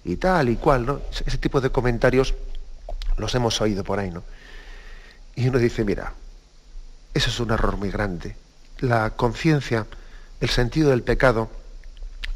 y 0.05 0.17
tal 0.17 0.49
y 0.49 0.57
cual, 0.57 0.87
¿no? 0.87 1.01
Ese 1.11 1.39
tipo 1.39 1.61
de 1.61 1.71
comentarios 1.71 2.35
los 3.17 3.35
hemos 3.35 3.61
oído 3.61 3.83
por 3.83 3.99
ahí, 3.99 4.13
¿no? 4.13 4.23
Y 5.35 5.49
uno 5.49 5.59
dice, 5.59 5.85
mira, 5.85 6.13
eso 7.13 7.31
es 7.31 7.41
un 7.41 7.51
error 7.51 7.77
muy 7.77 7.91
grande. 7.91 8.37
La 8.79 9.11
conciencia, 9.11 9.87
el 10.45 10.51
sentido 10.51 10.91
del 10.91 11.03
pecado, 11.03 11.51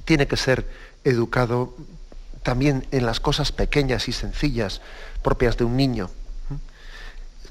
tiene 0.05 0.27
que 0.27 0.37
ser 0.37 0.67
educado 1.05 1.75
también 2.43 2.87
en 2.91 3.05
las 3.05 3.21
cosas 3.21 3.53
pequeñas 3.53 4.09
y 4.09 4.13
sencillas 4.13 4.81
propias 5.23 5.57
de 5.57 5.65
un 5.65 5.77
niño. 5.77 6.11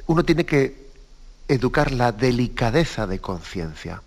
Uno 0.08 0.24
tiene 0.24 0.46
que 0.46 0.88
educar 1.48 1.92
la 1.92 2.12
delicadeza 2.12 3.08
de 3.08 3.20
conciencia 3.20 4.02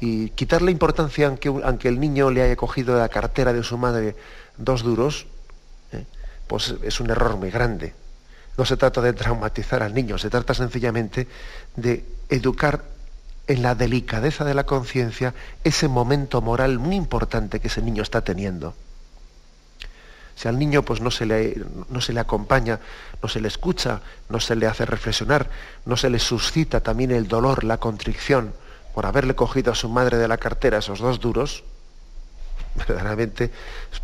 y 0.00 0.30
quitarle 0.30 0.70
importancia 0.70 1.26
aunque, 1.26 1.88
el 1.88 2.00
niño 2.00 2.30
le 2.30 2.42
haya 2.42 2.56
cogido 2.56 2.94
de 2.94 3.00
la 3.00 3.08
cartera 3.08 3.52
de 3.52 3.62
su 3.62 3.76
madre 3.76 4.16
dos 4.56 4.82
duros, 4.82 5.26
¿eh? 5.92 6.04
pues 6.46 6.74
es 6.82 7.00
un 7.00 7.10
error 7.10 7.36
muy 7.36 7.50
grande. 7.50 7.92
No 8.56 8.64
se 8.64 8.76
trata 8.76 9.00
de 9.00 9.12
traumatizar 9.12 9.82
al 9.82 9.92
niño, 9.92 10.16
se 10.16 10.30
trata 10.30 10.54
sencillamente 10.54 11.26
de 11.76 12.04
educar 12.28 12.82
en 13.50 13.62
la 13.62 13.74
delicadeza 13.74 14.44
de 14.44 14.54
la 14.54 14.64
conciencia 14.64 15.34
ese 15.64 15.88
momento 15.88 16.40
moral 16.40 16.78
muy 16.78 16.94
importante 16.94 17.58
que 17.58 17.66
ese 17.66 17.82
niño 17.82 18.02
está 18.02 18.22
teniendo. 18.22 18.74
Si 20.36 20.46
al 20.46 20.56
niño 20.56 20.84
pues, 20.84 21.00
no, 21.00 21.10
se 21.10 21.26
le, 21.26 21.60
no 21.88 22.00
se 22.00 22.12
le 22.12 22.20
acompaña, 22.20 22.78
no 23.20 23.28
se 23.28 23.40
le 23.40 23.48
escucha, 23.48 24.02
no 24.28 24.38
se 24.38 24.54
le 24.54 24.68
hace 24.68 24.86
reflexionar, 24.86 25.50
no 25.84 25.96
se 25.96 26.10
le 26.10 26.20
suscita 26.20 26.80
también 26.80 27.10
el 27.10 27.26
dolor, 27.26 27.64
la 27.64 27.78
contrición, 27.78 28.54
por 28.94 29.04
haberle 29.04 29.34
cogido 29.34 29.72
a 29.72 29.74
su 29.74 29.88
madre 29.88 30.16
de 30.16 30.28
la 30.28 30.38
cartera 30.38 30.78
esos 30.78 31.00
dos 31.00 31.18
duros, 31.18 31.64
verdaderamente, 32.76 33.50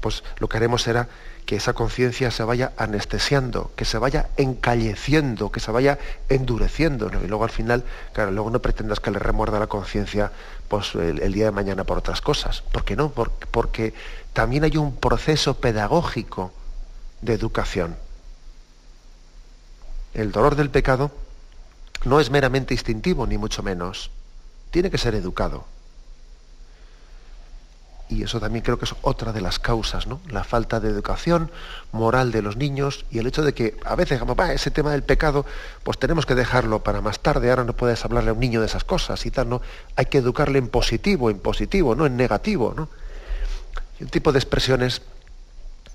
pues 0.00 0.24
lo 0.38 0.48
que 0.48 0.56
haremos 0.56 0.82
será 0.82 1.08
que 1.46 1.56
esa 1.56 1.74
conciencia 1.74 2.32
se 2.32 2.42
vaya 2.42 2.72
anestesiando, 2.76 3.70
que 3.76 3.84
se 3.84 3.98
vaya 3.98 4.28
encalleciendo, 4.36 5.52
que 5.52 5.60
se 5.60 5.70
vaya 5.70 5.98
endureciendo. 6.28 7.08
Y 7.24 7.28
luego 7.28 7.44
al 7.44 7.50
final, 7.50 7.84
claro, 8.12 8.32
luego 8.32 8.50
no 8.50 8.60
pretendas 8.60 8.98
que 8.98 9.12
le 9.12 9.20
remuerda 9.20 9.60
la 9.60 9.68
conciencia 9.68 10.32
pues, 10.68 10.96
el, 10.96 11.32
día 11.32 11.46
de 11.46 11.50
mañana 11.52 11.84
por 11.84 11.98
otras 11.98 12.20
cosas. 12.20 12.62
¿Por 12.72 12.84
qué 12.84 12.96
no? 12.96 13.10
Porque, 13.10 13.46
porque 13.46 13.94
también 14.32 14.64
hay 14.64 14.76
un 14.76 14.96
proceso 14.96 15.54
pedagógico 15.54 16.52
de 17.22 17.34
educación. 17.34 17.96
El 20.14 20.32
dolor 20.32 20.56
del 20.56 20.70
pecado 20.70 21.12
no 22.04 22.18
es 22.18 22.28
meramente 22.28 22.74
instintivo, 22.74 23.24
ni 23.26 23.38
mucho 23.38 23.62
menos 23.62 24.10
tiene 24.72 24.90
que 24.90 24.98
ser 24.98 25.14
educado. 25.14 25.64
Y 28.08 28.22
eso 28.22 28.38
también 28.38 28.64
creo 28.64 28.78
que 28.78 28.84
es 28.84 28.94
otra 29.02 29.32
de 29.32 29.40
las 29.40 29.58
causas, 29.58 30.06
¿no? 30.06 30.20
La 30.30 30.44
falta 30.44 30.78
de 30.78 30.88
educación 30.88 31.50
moral 31.90 32.30
de 32.30 32.40
los 32.40 32.56
niños 32.56 33.04
y 33.10 33.18
el 33.18 33.26
hecho 33.26 33.42
de 33.42 33.52
que 33.52 33.76
a 33.84 33.96
veces, 33.96 34.20
ese 34.52 34.70
tema 34.70 34.92
del 34.92 35.02
pecado, 35.02 35.44
pues 35.82 35.98
tenemos 35.98 36.24
que 36.24 36.36
dejarlo 36.36 36.84
para 36.84 37.00
más 37.00 37.18
tarde, 37.18 37.50
ahora 37.50 37.64
no 37.64 37.72
puedes 37.72 38.04
hablarle 38.04 38.30
a 38.30 38.32
un 38.32 38.40
niño 38.40 38.60
de 38.60 38.66
esas 38.66 38.84
cosas 38.84 39.26
y 39.26 39.32
tal, 39.32 39.48
¿no? 39.48 39.60
Hay 39.96 40.06
que 40.06 40.18
educarle 40.18 40.58
en 40.58 40.68
positivo, 40.68 41.30
en 41.30 41.40
positivo, 41.40 41.96
no 41.96 42.06
en 42.06 42.16
negativo, 42.16 42.74
¿no? 42.76 42.88
Un 44.00 44.08
tipo 44.08 44.30
de 44.30 44.38
expresiones 44.38 45.02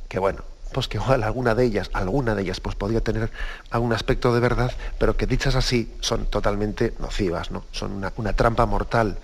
que, 0.10 0.20
bueno, 0.20 0.44
pues 0.72 0.88
que 0.88 0.98
igual 0.98 1.24
alguna 1.24 1.56
de 1.56 1.66
ellas, 1.66 1.90
alguna 1.94 2.36
de 2.36 2.44
ellas, 2.44 2.60
pues 2.60 2.76
podría 2.76 3.02
tener 3.02 3.32
algún 3.70 3.94
aspecto 3.94 4.34
de 4.34 4.40
verdad, 4.40 4.72
pero 4.98 5.18
que 5.18 5.28
dichas 5.28 5.56
así 5.56 5.94
son 6.00 6.26
totalmente 6.26 6.94
nocivas, 7.00 7.52
¿no? 7.52 7.64
Son 7.72 7.92
una, 7.92 8.34
trampa 8.34 8.66
mortal 8.66 9.18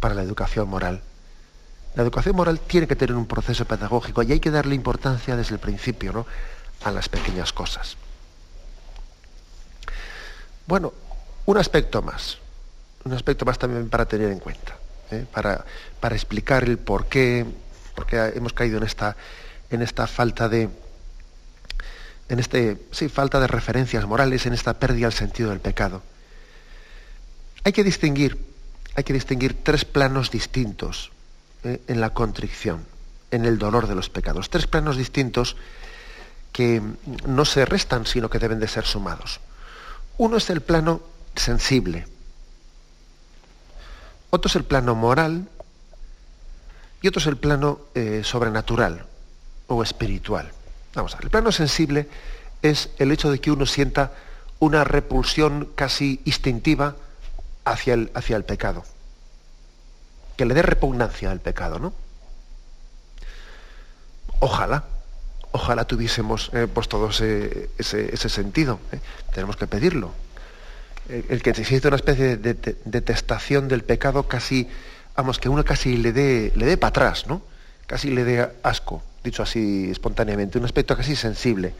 para 0.00 0.14
la 0.14 0.22
educación 0.22 0.68
moral. 0.68 1.02
La 1.94 2.02
educación 2.02 2.36
moral 2.36 2.60
tiene 2.60 2.86
que 2.86 2.96
tener 2.96 3.14
un 3.14 3.26
proceso 3.26 3.64
pedagógico 3.66 4.22
y 4.22 4.32
hay 4.32 4.40
que 4.40 4.50
darle 4.50 4.74
importancia 4.74 5.36
desde 5.36 5.54
el 5.54 5.60
principio, 5.60 6.12
¿no? 6.12 6.26
A 6.84 6.90
las 6.90 7.08
pequeñas 7.08 7.52
cosas. 7.52 7.96
Bueno, 10.66 10.92
un 11.44 11.58
aspecto 11.58 12.00
más, 12.00 12.38
un 13.04 13.12
aspecto 13.12 13.44
más 13.44 13.58
también 13.58 13.90
para 13.90 14.06
tener 14.06 14.30
en 14.30 14.38
cuenta, 14.38 14.76
¿eh? 15.10 15.26
para, 15.32 15.64
para 16.00 16.14
explicar 16.14 16.64
el 16.64 16.78
por 16.78 17.06
qué, 17.06 17.44
por 17.94 18.06
qué 18.06 18.32
hemos 18.34 18.54
caído 18.54 18.78
en 18.78 18.84
esta, 18.84 19.16
en 19.70 19.82
esta 19.82 20.06
falta 20.06 20.48
de, 20.48 20.70
en 22.30 22.38
este, 22.38 22.78
sí, 22.90 23.10
falta 23.10 23.38
de 23.38 23.48
referencias 23.48 24.06
morales, 24.06 24.46
en 24.46 24.54
esta 24.54 24.72
pérdida 24.74 25.08
del 25.08 25.16
sentido 25.16 25.50
del 25.50 25.60
pecado. 25.60 26.02
Hay 27.64 27.72
que 27.72 27.84
distinguir, 27.84 28.38
hay 28.94 29.04
que 29.04 29.12
distinguir 29.12 29.62
tres 29.62 29.84
planos 29.84 30.30
distintos 30.30 31.11
eh, 31.64 31.80
en 31.86 32.00
la 32.00 32.10
contrición, 32.10 32.84
en 33.30 33.44
el 33.44 33.58
dolor 33.58 33.86
de 33.86 33.94
los 33.94 34.08
pecados. 34.10 34.50
Tres 34.50 34.66
planos 34.66 34.96
distintos 34.96 35.56
que 36.52 36.82
no 37.26 37.44
se 37.44 37.64
restan, 37.64 38.06
sino 38.06 38.28
que 38.28 38.38
deben 38.38 38.60
de 38.60 38.68
ser 38.68 38.84
sumados. 38.84 39.40
Uno 40.18 40.36
es 40.36 40.50
el 40.50 40.60
plano 40.60 41.00
sensible, 41.34 42.06
otro 44.30 44.48
es 44.48 44.56
el 44.56 44.64
plano 44.64 44.94
moral 44.94 45.48
y 47.00 47.08
otro 47.08 47.20
es 47.20 47.26
el 47.26 47.36
plano 47.36 47.80
eh, 47.94 48.22
sobrenatural 48.24 49.06
o 49.66 49.82
espiritual. 49.82 50.50
Vamos 50.94 51.14
a 51.14 51.16
ver, 51.16 51.24
el 51.24 51.30
plano 51.30 51.52
sensible 51.52 52.08
es 52.60 52.90
el 52.98 53.12
hecho 53.12 53.30
de 53.30 53.40
que 53.40 53.50
uno 53.50 53.66
sienta 53.66 54.12
una 54.58 54.84
repulsión 54.84 55.68
casi 55.74 56.20
instintiva 56.24 56.96
hacia 57.64 57.94
el, 57.94 58.10
hacia 58.14 58.36
el 58.36 58.44
pecado, 58.44 58.84
que 60.42 60.46
le 60.46 60.54
dé 60.54 60.62
repugnancia 60.62 61.30
al 61.30 61.38
pecado, 61.38 61.78
¿no? 61.78 61.92
Ojalá, 64.40 64.82
ojalá 65.52 65.84
tuviésemos 65.84 66.50
eh, 66.52 66.66
pues 66.66 66.88
todo 66.88 67.10
ese, 67.10 68.28
sentido. 68.28 68.80
¿eh? 68.90 68.98
Tenemos 69.32 69.56
que 69.56 69.68
pedirlo. 69.68 70.10
El, 71.08 71.44
que 71.44 71.54
se 71.54 71.64
siente 71.64 71.86
una 71.86 71.96
especie 71.96 72.36
de, 72.38 72.54
detestación 72.84 73.68
del 73.68 73.84
pecado 73.84 74.26
casi, 74.26 74.68
vamos, 75.14 75.38
que 75.38 75.48
uno 75.48 75.64
casi 75.64 75.96
le 75.96 76.12
dé, 76.12 76.52
le 76.56 76.66
dé 76.66 76.76
para 76.76 76.88
atrás, 76.88 77.28
¿no? 77.28 77.42
Casi 77.86 78.10
le 78.10 78.24
dé 78.24 78.50
asco, 78.64 79.00
dicho 79.22 79.44
así 79.44 79.92
espontáneamente, 79.92 80.58
un 80.58 80.64
aspecto 80.64 80.96
casi 80.96 81.14
sensible, 81.14 81.72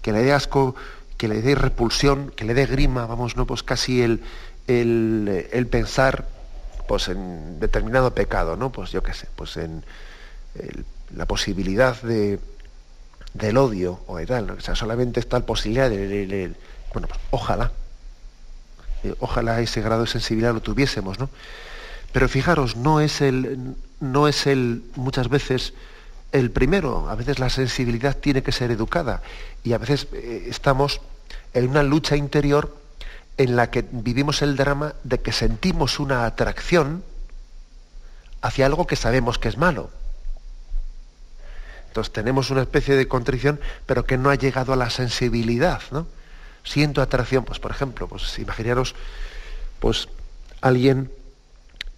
que 0.00 0.12
le 0.12 0.22
dé 0.22 0.32
asco, 0.32 0.74
que 1.18 1.28
le 1.28 1.42
dé 1.42 1.54
repulsión, 1.54 2.32
que 2.34 2.46
le 2.46 2.54
dé 2.54 2.64
grima, 2.64 3.04
vamos, 3.04 3.36
¿no? 3.36 3.46
Pues 3.46 3.62
casi 3.62 4.00
el, 4.00 4.22
el, 4.68 5.66
pensar 5.70 6.39
pues 6.90 7.06
en 7.06 7.60
determinado 7.60 8.12
pecado, 8.12 8.56
¿no? 8.56 8.72
Pues 8.72 8.90
yo 8.90 9.00
qué 9.00 9.14
sé, 9.14 9.28
pues 9.36 9.56
en 9.58 9.84
la 11.14 11.24
posibilidad 11.24 12.02
de, 12.02 12.40
del 13.32 13.58
odio 13.58 14.00
o 14.08 14.16
de 14.16 14.26
tal, 14.26 14.50
o 14.50 14.60
sea, 14.60 14.74
solamente 14.74 15.20
está 15.20 15.38
la 15.38 15.46
posibilidad 15.46 15.88
de, 15.88 16.52
bueno, 16.92 17.06
pues 17.06 17.20
ojalá, 17.30 17.70
eh, 19.04 19.14
ojalá 19.20 19.60
ese 19.60 19.82
grado 19.82 20.00
de 20.00 20.08
sensibilidad 20.08 20.52
lo 20.52 20.62
tuviésemos, 20.62 21.20
¿no? 21.20 21.30
Pero 22.12 22.28
fijaros, 22.28 22.74
no 22.74 23.00
es 23.00 23.20
el, 23.20 23.76
no 24.00 24.26
es 24.26 24.48
el 24.48 24.82
muchas 24.96 25.28
veces 25.28 25.74
el 26.32 26.50
primero, 26.50 27.08
a 27.08 27.14
veces 27.14 27.38
la 27.38 27.50
sensibilidad 27.50 28.16
tiene 28.16 28.42
que 28.42 28.50
ser 28.50 28.72
educada 28.72 29.22
y 29.62 29.74
a 29.74 29.78
veces 29.78 30.08
eh, 30.12 30.48
estamos 30.48 31.00
en 31.54 31.68
una 31.68 31.84
lucha 31.84 32.16
interior 32.16 32.79
en 33.40 33.56
la 33.56 33.70
que 33.70 33.86
vivimos 33.90 34.42
el 34.42 34.54
drama 34.54 34.94
de 35.02 35.20
que 35.20 35.32
sentimos 35.32 35.98
una 35.98 36.26
atracción 36.26 37.02
hacia 38.42 38.66
algo 38.66 38.86
que 38.86 38.96
sabemos 38.96 39.38
que 39.38 39.48
es 39.48 39.56
malo. 39.56 39.88
Entonces 41.88 42.12
tenemos 42.12 42.50
una 42.50 42.60
especie 42.60 42.96
de 42.96 43.08
contrición, 43.08 43.58
pero 43.86 44.04
que 44.04 44.18
no 44.18 44.28
ha 44.28 44.34
llegado 44.34 44.74
a 44.74 44.76
la 44.76 44.90
sensibilidad, 44.90 45.80
¿no? 45.90 46.06
Siento 46.64 47.00
atracción, 47.00 47.46
pues 47.46 47.58
por 47.60 47.70
ejemplo, 47.70 48.08
pues 48.08 48.38
imaginaros, 48.38 48.94
pues 49.78 50.08
alguien 50.60 51.10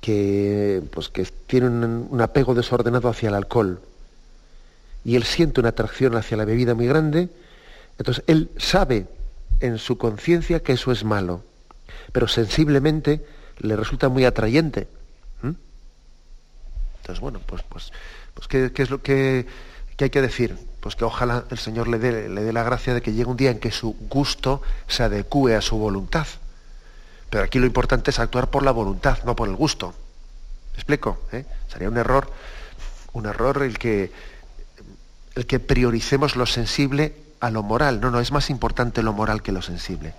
que, 0.01 0.81
pues, 0.93 1.09
que 1.09 1.25
tiene 1.25 1.67
un, 1.67 2.21
apego 2.21 2.55
desordenado 2.55 3.09
hacia 3.09 3.31
el 3.31 3.35
alcohol 3.35 3.81
y 5.05 5.17
él 5.17 5.25
siente 5.25 5.59
una 5.59 5.71
atracción 5.71 6.15
hacia 6.15 6.37
la 6.37 6.45
bebida 6.45 6.77
muy 6.77 6.87
grande, 6.87 7.31
entonces 7.99 8.23
él 8.29 8.53
sabe 8.59 9.09
en 9.61 9.79
su 9.79 9.99
conciencia 9.99 10.63
que 10.63 10.73
eso 10.73 10.93
es 10.93 11.05
malo, 11.05 11.45
pero 12.13 12.29
sensiblemente 12.29 13.25
le 13.59 13.77
resulta 13.77 14.09
muy 14.09 14.25
atrayente. 14.25 14.89
Entonces, 17.03 17.21
bueno, 17.21 17.41
pues, 17.45 17.63
pues, 17.69 17.93
pues 18.33 18.47
¿qué, 18.47 18.71
es 18.77 18.91
lo 18.91 19.03
que 19.03 19.45
¿Qué 19.97 20.05
hay 20.05 20.11
que 20.11 20.21
decir? 20.21 20.57
Pues 20.81 20.97
que 20.97 21.05
ojalá 21.05 21.45
el 21.51 21.59
Señor 21.59 21.89
le 21.89 21.99
dé, 21.99 22.29
le 22.29 22.43
dé 22.43 22.53
la 22.53 22.63
gracia 22.63 22.95
de 22.95 23.03
que 23.03 23.13
llegue 23.13 23.29
un 23.29 23.37
día 23.37 23.51
en 23.51 23.61
que 23.61 23.71
su 23.71 23.95
gusto 24.09 24.63
se 24.89 25.03
adecue 25.03 25.55
a 25.55 25.61
su 25.61 25.77
voluntad. 25.77 26.27
Pero 27.31 27.45
aquí 27.45 27.59
lo 27.59 27.67
importante 27.67 28.11
es 28.11 28.19
actuar 28.19 28.51
por 28.51 28.63
la 28.63 28.71
voluntad, 28.71 29.23
no 29.25 29.37
por 29.37 29.49
el 29.49 29.57
gusto. 29.57 29.95
¿Me 30.73 30.77
explico? 30.77 31.21
¿Eh? 31.33 31.45
Sería 31.69 31.89
un 31.89 31.99
error, 31.99 32.31
un 33.13 33.27
error 33.27 33.63
el 33.63 33.79
que, 33.79 34.11
el 35.35 35.47
que 35.47 35.61
prioricemos 35.61 36.37
lo 36.37 36.47
sensible 36.47 37.15
a 37.43 37.51
lo 37.51 37.63
moral. 37.63 38.01
No, 38.01 38.11
no, 38.11 38.21
es 38.21 38.33
más 38.33 38.49
importante 38.49 39.03
lo 39.03 39.13
moral 39.13 39.43
que 39.43 39.53
lo 39.53 39.61
sensible. 39.61 40.15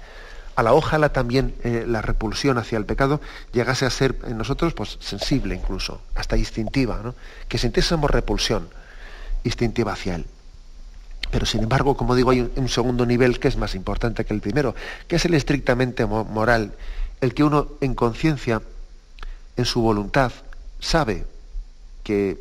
A 0.56 0.62
la 0.62 0.74
ojalá 0.74 1.10
también 1.10 1.56
eh, 1.64 1.86
la 1.88 2.02
repulsión 2.02 2.58
hacia 2.58 2.78
el 2.78 2.86
pecado 2.86 3.22
llegase 3.54 3.86
a 3.86 3.90
ser 3.90 4.20
en 4.28 4.38
nosotros 4.38 4.74
pues, 4.74 4.98
sensible 5.00 5.56
incluso, 5.56 6.02
hasta 6.16 6.38
instintiva, 6.38 7.00
¿no? 7.02 7.16
que 7.48 7.58
sintiésemos 7.58 8.12
repulsión 8.12 8.68
instintiva 9.46 9.94
hacia 9.94 10.16
él. 10.16 10.26
Pero 11.32 11.46
sin 11.46 11.64
embargo, 11.64 11.96
como 11.96 12.14
digo, 12.14 12.30
hay 12.30 12.42
un 12.56 12.70
segundo 12.70 13.06
nivel 13.06 13.40
que 13.40 13.48
es 13.48 13.58
más 13.58 13.74
importante 13.74 14.26
que 14.26 14.34
el 14.34 14.42
primero, 14.42 14.76
que 15.08 15.16
es 15.16 15.26
el 15.26 15.34
estrictamente 15.34 16.06
moral, 16.06 16.74
el 17.22 17.34
que 17.34 17.44
uno 17.44 17.70
en 17.80 17.96
conciencia, 17.96 18.62
en 19.56 19.66
su 19.66 19.82
voluntad, 19.82 20.34
sabe 20.80 21.26
que 22.04 22.38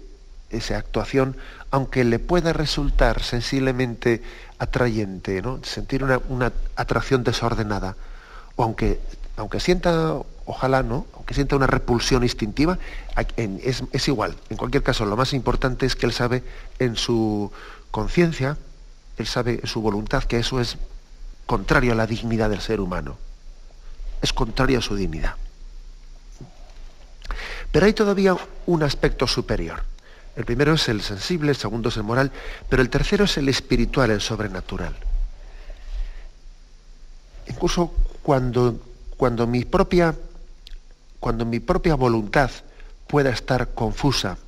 esa 0.50 0.76
actuación, 0.76 1.36
aunque 1.70 2.04
le 2.04 2.18
pueda 2.18 2.52
resultar 2.52 3.22
sensiblemente 3.22 4.22
atrayente, 4.62 5.42
¿no? 5.42 5.58
sentir 5.64 6.04
una, 6.04 6.52
atracción 6.76 7.24
desordenada, 7.24 7.96
o 8.54 8.62
aunque, 8.62 9.00
aunque 9.36 9.58
sienta, 9.58 10.14
ojalá 10.46 10.84
no, 10.84 11.04
aunque 11.14 11.34
sienta 11.34 11.56
una 11.56 11.66
repulsión 11.66 12.22
instintiva, 12.22 12.78
es, 13.36 13.82
es 13.90 14.08
igual. 14.08 14.36
En 14.50 14.56
cualquier 14.56 14.84
caso, 14.84 15.04
lo 15.04 15.16
más 15.16 15.32
importante 15.32 15.84
es 15.84 15.96
que 15.96 16.06
él 16.06 16.12
sabe 16.12 16.44
en 16.78 16.94
su 16.94 17.50
conciencia, 17.90 18.56
él 19.18 19.26
sabe 19.26 19.58
en 19.62 19.66
su 19.66 19.82
voluntad 19.82 20.22
que 20.22 20.38
eso 20.38 20.60
es 20.60 20.78
contrario 21.46 21.92
a 21.92 21.96
la 21.96 22.06
dignidad 22.06 22.48
del 22.48 22.60
ser 22.60 22.80
humano. 22.80 23.18
Es 24.22 24.32
contrario 24.32 24.78
a 24.78 24.82
su 24.82 24.94
dignidad. 24.94 25.34
Pero 27.72 27.86
hay 27.86 27.94
todavía 27.94 28.36
un 28.66 28.84
aspecto 28.84 29.26
superior. 29.26 29.82
El 30.34 30.44
primero 30.44 30.74
es 30.74 30.88
el 30.88 31.02
sensible, 31.02 31.50
el 31.50 31.56
segundo 31.56 31.90
es 31.90 31.96
el 31.96 32.04
moral, 32.04 32.32
pero 32.68 32.80
el 32.80 32.88
tercero 32.88 33.24
es 33.24 33.36
el 33.36 33.48
espiritual, 33.48 34.10
el 34.10 34.20
sobrenatural. 34.20 34.94
Incluso 37.48 37.92
cuando, 38.22 38.80
cuando, 39.16 39.46
mi, 39.46 39.64
propia, 39.64 40.14
cuando 41.20 41.44
mi 41.44 41.60
propia 41.60 41.96
voluntad 41.96 42.50
pueda 43.06 43.30
estar 43.30 43.74
confusa, 43.74 44.38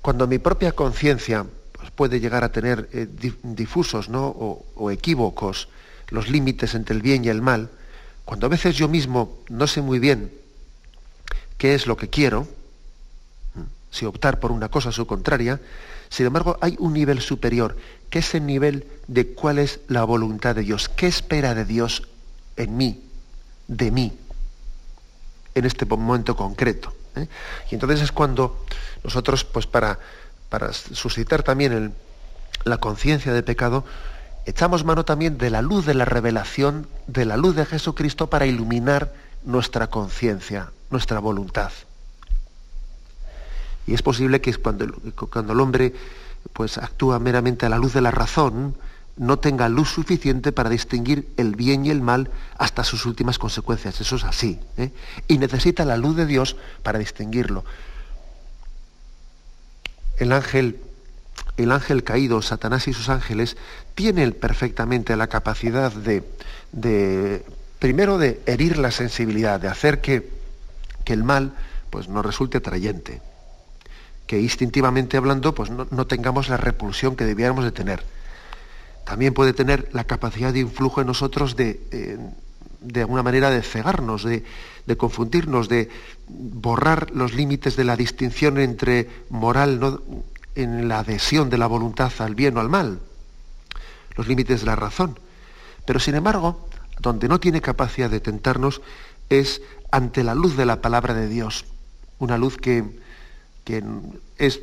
cuando 0.00 0.26
mi 0.26 0.38
propia 0.38 0.72
conciencia 0.72 1.44
pues, 1.72 1.90
puede 1.90 2.20
llegar 2.20 2.44
a 2.44 2.52
tener 2.52 2.88
eh, 2.92 3.06
difusos 3.42 4.08
¿no? 4.08 4.26
o, 4.28 4.64
o 4.76 4.90
equívocos 4.90 5.68
los 6.08 6.30
límites 6.30 6.74
entre 6.74 6.96
el 6.96 7.02
bien 7.02 7.24
y 7.24 7.28
el 7.28 7.42
mal, 7.42 7.68
cuando 8.24 8.46
a 8.46 8.50
veces 8.50 8.76
yo 8.76 8.88
mismo 8.88 9.38
no 9.50 9.66
sé 9.66 9.82
muy 9.82 9.98
bien 9.98 10.32
qué 11.58 11.74
es 11.74 11.86
lo 11.86 11.98
que 11.98 12.08
quiero, 12.08 12.46
si 13.90 14.04
optar 14.06 14.40
por 14.40 14.52
una 14.52 14.68
cosa 14.68 14.92
su 14.92 15.06
contraria, 15.06 15.60
sin 16.08 16.26
embargo 16.26 16.58
hay 16.60 16.76
un 16.78 16.92
nivel 16.92 17.20
superior, 17.20 17.76
que 18.10 18.20
es 18.20 18.34
el 18.34 18.46
nivel 18.46 18.86
de 19.06 19.28
cuál 19.34 19.58
es 19.58 19.80
la 19.88 20.04
voluntad 20.04 20.54
de 20.54 20.62
Dios, 20.62 20.88
qué 20.88 21.06
espera 21.06 21.54
de 21.54 21.64
Dios 21.64 22.08
en 22.56 22.76
mí, 22.76 23.02
de 23.66 23.90
mí, 23.90 24.18
en 25.54 25.64
este 25.64 25.84
momento 25.84 26.36
concreto. 26.36 26.92
¿eh? 27.16 27.28
Y 27.70 27.74
entonces 27.74 28.00
es 28.00 28.12
cuando 28.12 28.64
nosotros, 29.04 29.44
pues 29.44 29.66
para, 29.66 29.98
para 30.48 30.72
suscitar 30.72 31.42
también 31.42 31.94
la 32.64 32.78
conciencia 32.78 33.32
del 33.32 33.44
pecado, 33.44 33.84
echamos 34.46 34.84
mano 34.84 35.04
también 35.04 35.38
de 35.38 35.50
la 35.50 35.62
luz 35.62 35.86
de 35.86 35.94
la 35.94 36.04
revelación, 36.04 36.86
de 37.06 37.24
la 37.24 37.36
luz 37.36 37.54
de 37.54 37.66
Jesucristo 37.66 38.28
para 38.28 38.46
iluminar 38.46 39.12
nuestra 39.44 39.88
conciencia, 39.88 40.72
nuestra 40.90 41.20
voluntad. 41.20 41.70
Y 43.88 43.94
es 43.94 44.02
posible 44.02 44.42
que 44.42 44.54
cuando, 44.54 44.84
el 44.84 45.60
hombre 45.60 45.94
pues, 46.52 46.76
actúa 46.76 47.18
meramente 47.18 47.64
a 47.64 47.70
la 47.70 47.78
luz 47.78 47.94
de 47.94 48.02
la 48.02 48.10
razón, 48.10 48.76
no 49.16 49.38
tenga 49.38 49.70
luz 49.70 49.88
suficiente 49.88 50.52
para 50.52 50.68
distinguir 50.68 51.26
el 51.38 51.56
bien 51.56 51.86
y 51.86 51.90
el 51.90 52.02
mal 52.02 52.30
hasta 52.58 52.84
sus 52.84 53.06
últimas 53.06 53.38
consecuencias. 53.38 53.98
Eso 53.98 54.16
es 54.16 54.24
así. 54.24 54.60
¿eh? 54.76 54.92
Y 55.26 55.38
necesita 55.38 55.86
la 55.86 55.96
luz 55.96 56.16
de 56.16 56.26
Dios 56.26 56.58
para 56.82 56.98
distinguirlo. 56.98 57.64
El 60.18 60.32
ángel, 60.32 60.78
el 61.56 61.72
ángel 61.72 62.04
caído, 62.04 62.42
Satanás 62.42 62.88
y 62.88 62.92
sus 62.92 63.08
ángeles, 63.08 63.56
tienen 63.94 64.34
perfectamente 64.34 65.16
la 65.16 65.28
capacidad 65.28 65.90
de, 65.92 66.30
de 66.72 67.42
primero, 67.78 68.18
de 68.18 68.42
herir 68.44 68.76
la 68.76 68.90
sensibilidad, 68.90 69.58
de 69.58 69.68
hacer 69.68 70.02
que, 70.02 70.30
que 71.06 71.14
el 71.14 71.24
mal 71.24 71.54
pues, 71.88 72.06
nos 72.08 72.26
resulte 72.26 72.58
atrayente 72.58 73.22
que 74.28 74.38
instintivamente 74.38 75.16
hablando 75.16 75.54
pues 75.54 75.70
no, 75.70 76.06
tengamos 76.06 76.50
la 76.50 76.58
repulsión 76.58 77.16
que 77.16 77.24
debiéramos 77.24 77.64
de 77.64 77.72
tener. 77.72 78.04
también 79.04 79.32
puede 79.32 79.54
tener 79.54 79.88
la 79.92 80.04
capacidad 80.04 80.52
de 80.52 80.60
influjo 80.60 81.00
en 81.00 81.06
nosotros 81.06 81.56
de, 81.56 81.80
eh, 81.90 82.18
de 82.82 83.00
alguna 83.00 83.22
manera, 83.22 83.48
de 83.50 83.62
cegarnos, 83.62 84.22
de, 84.22 84.44
de, 84.86 84.96
confundirnos, 84.98 85.70
de 85.70 85.88
borrar 86.28 87.10
los 87.12 87.32
límites 87.32 87.74
de 87.74 87.84
la 87.84 87.96
distinción 87.96 88.58
entre 88.58 89.08
moral 89.30 89.80
¿no? 89.80 90.02
en 90.54 90.88
la 90.88 90.98
adhesión 90.98 91.48
de 91.48 91.56
la 91.56 91.66
voluntad 91.66 92.12
al 92.18 92.34
bien 92.34 92.58
o 92.58 92.60
al 92.60 92.68
mal, 92.68 93.00
los 94.14 94.28
límites 94.28 94.60
de 94.60 94.66
la 94.66 94.76
razón. 94.76 95.18
Pero 95.86 96.00
sin 96.00 96.16
embargo, 96.16 96.68
donde 97.00 97.28
no 97.28 97.40
tiene 97.40 97.62
capacidad 97.62 98.10
de 98.10 98.20
tentarnos 98.20 98.82
es 99.30 99.62
ante 99.90 100.22
la 100.22 100.34
luz 100.34 100.54
de 100.54 100.66
la 100.66 100.82
palabra 100.82 101.14
de 101.14 101.28
Dios, 101.28 101.64
una 102.18 102.36
luz 102.36 102.58
que, 102.58 102.84
que 103.68 103.84
es 104.38 104.62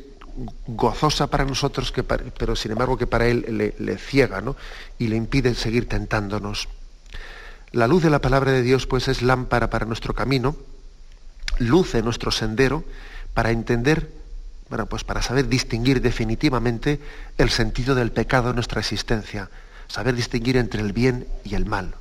gozosa 0.66 1.28
para 1.28 1.44
nosotros, 1.44 1.92
que 1.92 2.02
pero 2.02 2.56
sin 2.56 2.72
embargo 2.72 2.98
que 2.98 3.06
para 3.06 3.28
él 3.28 3.72
le, 3.78 3.98
ciega 3.98 4.40
¿no? 4.40 4.56
y 4.98 5.06
le 5.06 5.14
impide 5.14 5.54
seguir 5.54 5.88
tentándonos. 5.88 6.68
La 7.70 7.86
luz 7.86 8.02
de 8.02 8.10
la 8.10 8.20
palabra 8.20 8.50
de 8.50 8.62
Dios 8.62 8.88
pues 8.88 9.06
es 9.06 9.22
lámpara 9.22 9.70
para 9.70 9.86
nuestro 9.86 10.12
camino, 10.12 10.56
luz 11.58 11.94
en 11.94 12.04
nuestro 12.04 12.32
sendero, 12.32 12.82
para 13.32 13.52
entender, 13.52 14.10
bueno, 14.70 14.86
pues 14.86 15.04
para 15.04 15.22
saber 15.22 15.46
distinguir 15.46 16.02
definitivamente 16.02 16.98
el 17.38 17.50
sentido 17.50 17.94
del 17.94 18.10
pecado 18.10 18.50
en 18.50 18.56
nuestra 18.56 18.80
existencia, 18.80 19.50
saber 19.86 20.16
distinguir 20.16 20.56
entre 20.56 20.80
el 20.80 20.92
bien 20.92 21.28
y 21.44 21.54
el 21.54 21.64
mal. 21.64 21.94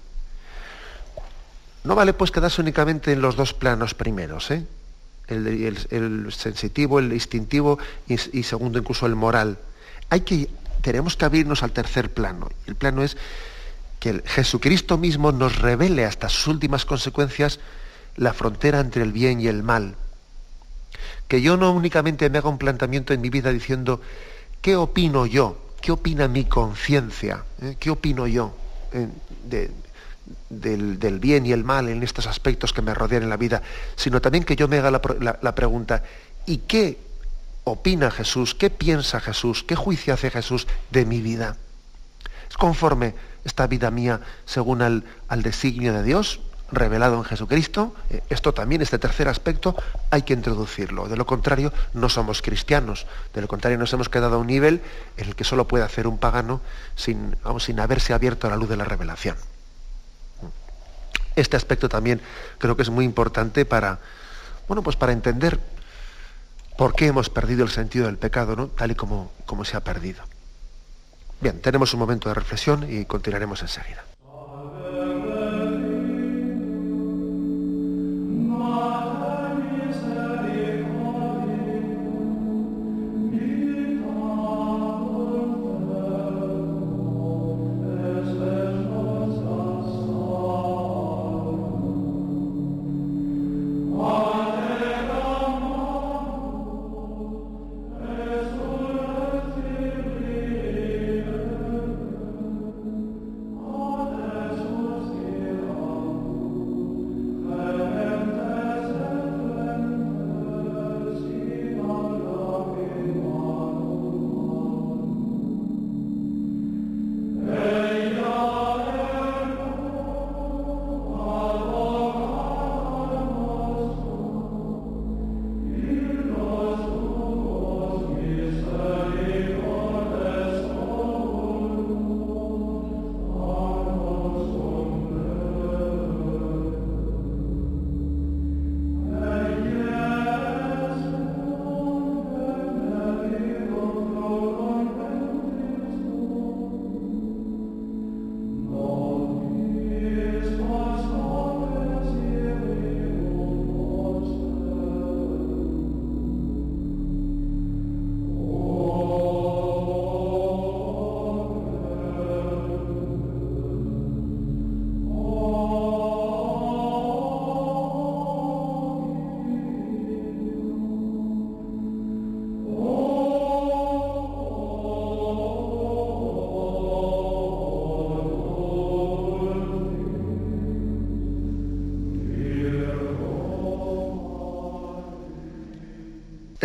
No 1.84 1.94
vale 1.94 2.14
pues 2.14 2.32
quedarse 2.32 2.62
únicamente 2.62 3.12
en 3.12 3.22
los 3.22 3.36
dos 3.36 3.54
planos 3.54 3.94
primeros, 3.94 4.50
¿eh? 4.50 4.66
El, 5.28 6.28
sensitivo, 6.32 7.00
el 7.00 7.14
instintivo 7.14 7.80
y, 8.08 8.44
segundo 8.44 8.80
incluso 8.80 9.06
el 9.06 9.16
moral. 9.16 9.58
Hay 10.10 10.22
que, 10.22 10.50
tenemos 10.82 11.16
que 11.16 11.26
abrirnos 11.26 11.64
al 11.64 11.72
tercer 11.72 12.14
plano. 12.14 12.50
El 12.68 12.76
plano 12.76 13.04
es 13.04 13.18
que 14.00 14.22
Jesucristo 14.26 14.98
mismo 14.98 15.32
nos 15.32 15.60
revele 15.60 16.06
hasta 16.06 16.30
sus 16.30 16.48
últimas 16.48 16.86
consecuencias 16.86 17.60
la 18.16 18.34
frontera 18.34 18.80
entre 18.80 19.04
el 19.04 19.12
bien 19.12 19.42
y 19.42 19.48
el 19.48 19.64
mal. 19.64 19.96
Que 21.28 21.42
yo 21.42 21.58
no 21.58 21.72
únicamente 21.72 22.30
me 22.30 22.38
haga 22.38 22.50
un 22.50 22.58
planteamiento 22.58 23.14
en 23.14 23.22
mi 23.22 23.30
vida 23.30 23.52
diciendo, 23.52 24.00
¿qué 24.62 24.76
opino 24.76 25.26
yo? 25.26 25.58
¿Qué 25.82 25.92
opina 25.92 26.28
mi 26.28 26.46
conciencia? 26.46 27.44
¿Eh? 27.62 27.76
¿Qué 27.80 27.90
opino 27.90 28.28
yo 28.28 28.56
de, 29.44 29.72
del, 30.50 31.20
bien 31.20 31.46
y 31.46 31.52
el 31.52 31.64
mal 31.64 31.90
en 31.90 32.04
estos 32.04 32.28
aspectos 32.28 32.74
que 32.74 32.82
me 32.82 32.94
rodean 32.94 33.24
en 33.24 33.30
la 33.30 33.38
vida, 33.38 33.62
sino 33.96 34.22
también 34.22 34.44
que 34.44 34.56
yo 34.56 34.68
me 34.68 34.78
haga 34.78 34.92
la, 34.92 35.56
pregunta, 35.56 36.04
¿y 36.46 36.58
qué 36.60 36.98
opina 37.64 38.12
Jesús? 38.12 38.56
¿Qué 38.56 38.70
piensa 38.70 39.20
Jesús? 39.20 39.64
¿Qué 39.64 39.76
juicio 39.76 40.14
hace 40.14 40.30
Jesús 40.32 40.68
de 40.92 41.06
mi 41.06 41.22
vida? 41.22 41.58
¿Es 42.50 42.58
conforme 42.58 43.16
esta 43.44 43.68
vida 43.68 43.92
mía 43.92 44.22
según 44.46 44.82
al, 44.82 45.04
al 45.28 45.44
designio 45.44 45.94
de 45.94 46.04
Dios 46.04 46.42
revelado 46.72 47.18
en 47.18 47.24
Jesucristo? 47.24 47.96
Eh, 48.10 48.22
esto 48.30 48.54
también, 48.54 48.82
este 48.82 49.00
tercer 49.00 49.28
aspecto, 49.28 49.76
hay 50.10 50.24
que 50.24 50.34
introducirlo. 50.34 51.08
De 51.08 51.18
lo 51.18 51.26
contrario, 51.26 51.74
no 51.94 52.10
somos 52.10 52.42
cristianos. 52.42 53.06
De 53.34 53.42
lo 53.42 53.48
contrario, 53.48 53.78
nos 53.78 53.94
hemos 53.94 54.10
quedado 54.10 54.36
a 54.36 54.40
un 54.40 54.48
nivel 54.48 54.82
en 55.18 55.28
el 55.28 55.36
que 55.36 55.44
solo 55.44 55.68
puede 55.68 55.84
hacer 55.84 56.08
un 56.08 56.18
pagano 56.18 56.62
sin, 56.96 57.36
sin 57.60 57.80
haberse 57.80 58.14
abierto 58.14 58.48
a 58.48 58.52
la 58.52 58.58
luz 58.58 58.70
de 58.70 58.78
la 58.78 58.86
revelación. 58.86 59.36
Este 61.36 61.58
aspecto 61.58 61.90
también 61.90 62.22
creo 62.58 62.76
que 62.76 62.82
es 62.82 62.90
muy 62.90 63.06
importante 63.06 63.66
para, 63.66 64.00
bueno, 64.68 64.82
pues 64.84 64.96
para 64.96 65.12
entender 65.12 65.60
por 66.78 66.96
qué 66.96 67.08
hemos 67.08 67.30
perdido 67.30 67.64
el 67.64 67.72
sentido 67.72 68.06
del 68.06 68.18
pecado, 68.18 68.56
¿no? 68.56 68.68
tal 68.68 68.92
y 68.92 68.96
como, 68.96 69.32
como 69.46 69.66
se 69.66 69.78
ha 69.78 69.84
perdido. 69.84 70.24
Bien, 71.42 71.60
tenemos 71.62 71.94
un 71.94 72.00
momento 72.00 72.30
de 72.30 72.36
reflexión 72.36 72.90
y 72.90 73.06
continuaremos 73.06 73.62
enseguida. 73.62 74.04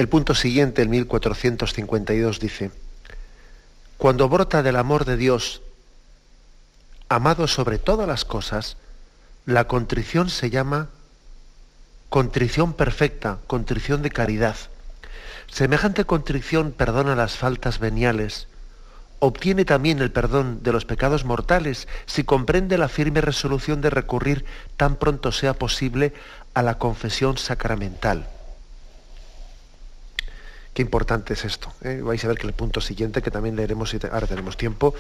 El 0.01 0.09
punto 0.09 0.35
siguiente, 0.35 0.81
el 0.81 0.89
1452, 0.89 2.41
dice, 2.41 2.71
cuando 3.99 4.31
brota 4.31 4.63
del 4.63 4.77
amor 4.77 5.05
de 5.05 5.19
Dios, 5.19 5.61
amado 7.11 7.47
sobre 7.47 7.77
todas 7.77 8.09
las 8.09 8.25
cosas, 8.25 8.79
la 9.45 9.67
contrición 9.67 10.31
se 10.31 10.49
llama 10.49 10.89
contrición 12.09 12.73
perfecta, 12.73 13.41
contrición 13.47 14.01
de 14.01 14.09
caridad. 14.09 14.57
Semejante 15.49 16.07
contrición 16.07 16.73
perdona 16.73 17.15
las 17.15 17.37
faltas 17.37 17.79
veniales, 17.79 18.49
obtiene 19.19 19.67
también 19.67 19.99
el 19.99 20.11
perdón 20.11 20.63
de 20.63 20.73
los 20.73 20.87
pecados 20.87 21.27
mortales 21.27 21.89
si 22.07 22.25
comprende 22.25 22.79
la 22.79 22.89
firme 22.89 23.21
resolución 23.21 23.83
de 23.83 23.91
recurrir 23.91 24.47
tan 24.79 24.97
pronto 24.97 25.31
sea 25.31 25.53
posible 25.53 26.15
a 26.55 26.63
la 26.63 26.79
confesión 26.79 27.37
sacramental. 27.37 28.40
Importante 30.81 31.35
es 31.35 31.45
esto. 31.45 31.73
¿eh? 31.83 32.01
Vais 32.03 32.25
a 32.25 32.29
ver 32.29 32.39
que 32.39 32.47
el 32.47 32.55
punto 32.55 32.81
siguiente, 32.81 33.23
que 33.23 33.31
también 33.31 33.55
leeremos, 33.55 33.95
ahora 34.11 34.27
tenemos 34.27 34.57
tiempo, 34.57 34.95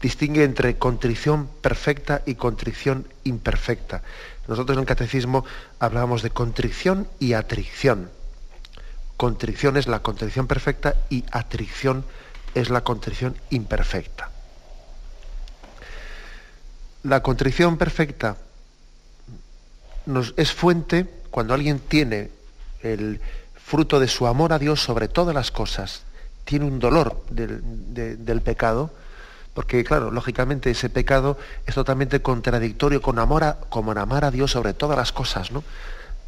distingue 0.00 0.44
entre 0.44 0.78
contrición 0.78 1.48
perfecta 1.60 2.22
y 2.24 2.34
contrición 2.34 3.06
imperfecta. 3.24 4.02
Nosotros 4.46 4.76
en 4.76 4.80
el 4.80 4.86
catecismo 4.86 5.44
hablábamos 5.78 6.22
de 6.22 6.30
contrición 6.30 7.08
y 7.18 7.34
atricción. 7.34 8.10
Contrición 9.16 9.76
es 9.76 9.86
la 9.86 10.00
contrición 10.00 10.46
perfecta 10.46 10.94
y 11.10 11.24
atricción 11.30 12.04
es 12.54 12.70
la 12.70 12.82
contrición 12.82 13.36
imperfecta. 13.50 14.30
La 17.02 17.22
contrición 17.22 17.76
perfecta 17.76 18.36
nos, 20.06 20.32
es 20.36 20.52
fuente 20.52 21.06
cuando 21.30 21.52
alguien 21.52 21.80
tiene 21.80 22.30
el, 22.82 23.20
fruto 23.68 24.00
de 24.00 24.08
su 24.08 24.26
amor 24.26 24.54
a 24.54 24.58
Dios 24.58 24.82
sobre 24.82 25.08
todas 25.08 25.34
las 25.34 25.50
cosas, 25.50 26.00
tiene 26.44 26.64
un 26.64 26.78
dolor 26.78 27.22
del, 27.28 28.40
pecado, 28.40 28.90
Porque, 29.52 29.84
claro, 29.84 30.10
lógicamente 30.10 30.70
ese 30.70 30.88
pecado 30.88 31.36
es 31.66 31.74
totalmente 31.74 32.22
contradictorio 32.22 33.02
con 33.02 33.18
amor 33.18 33.44
amar 33.44 34.24
a 34.24 34.30
Dios 34.30 34.52
sobre 34.52 34.72
todas 34.72 34.96
las 34.96 35.12
cosas, 35.12 35.52
¿no? 35.52 35.62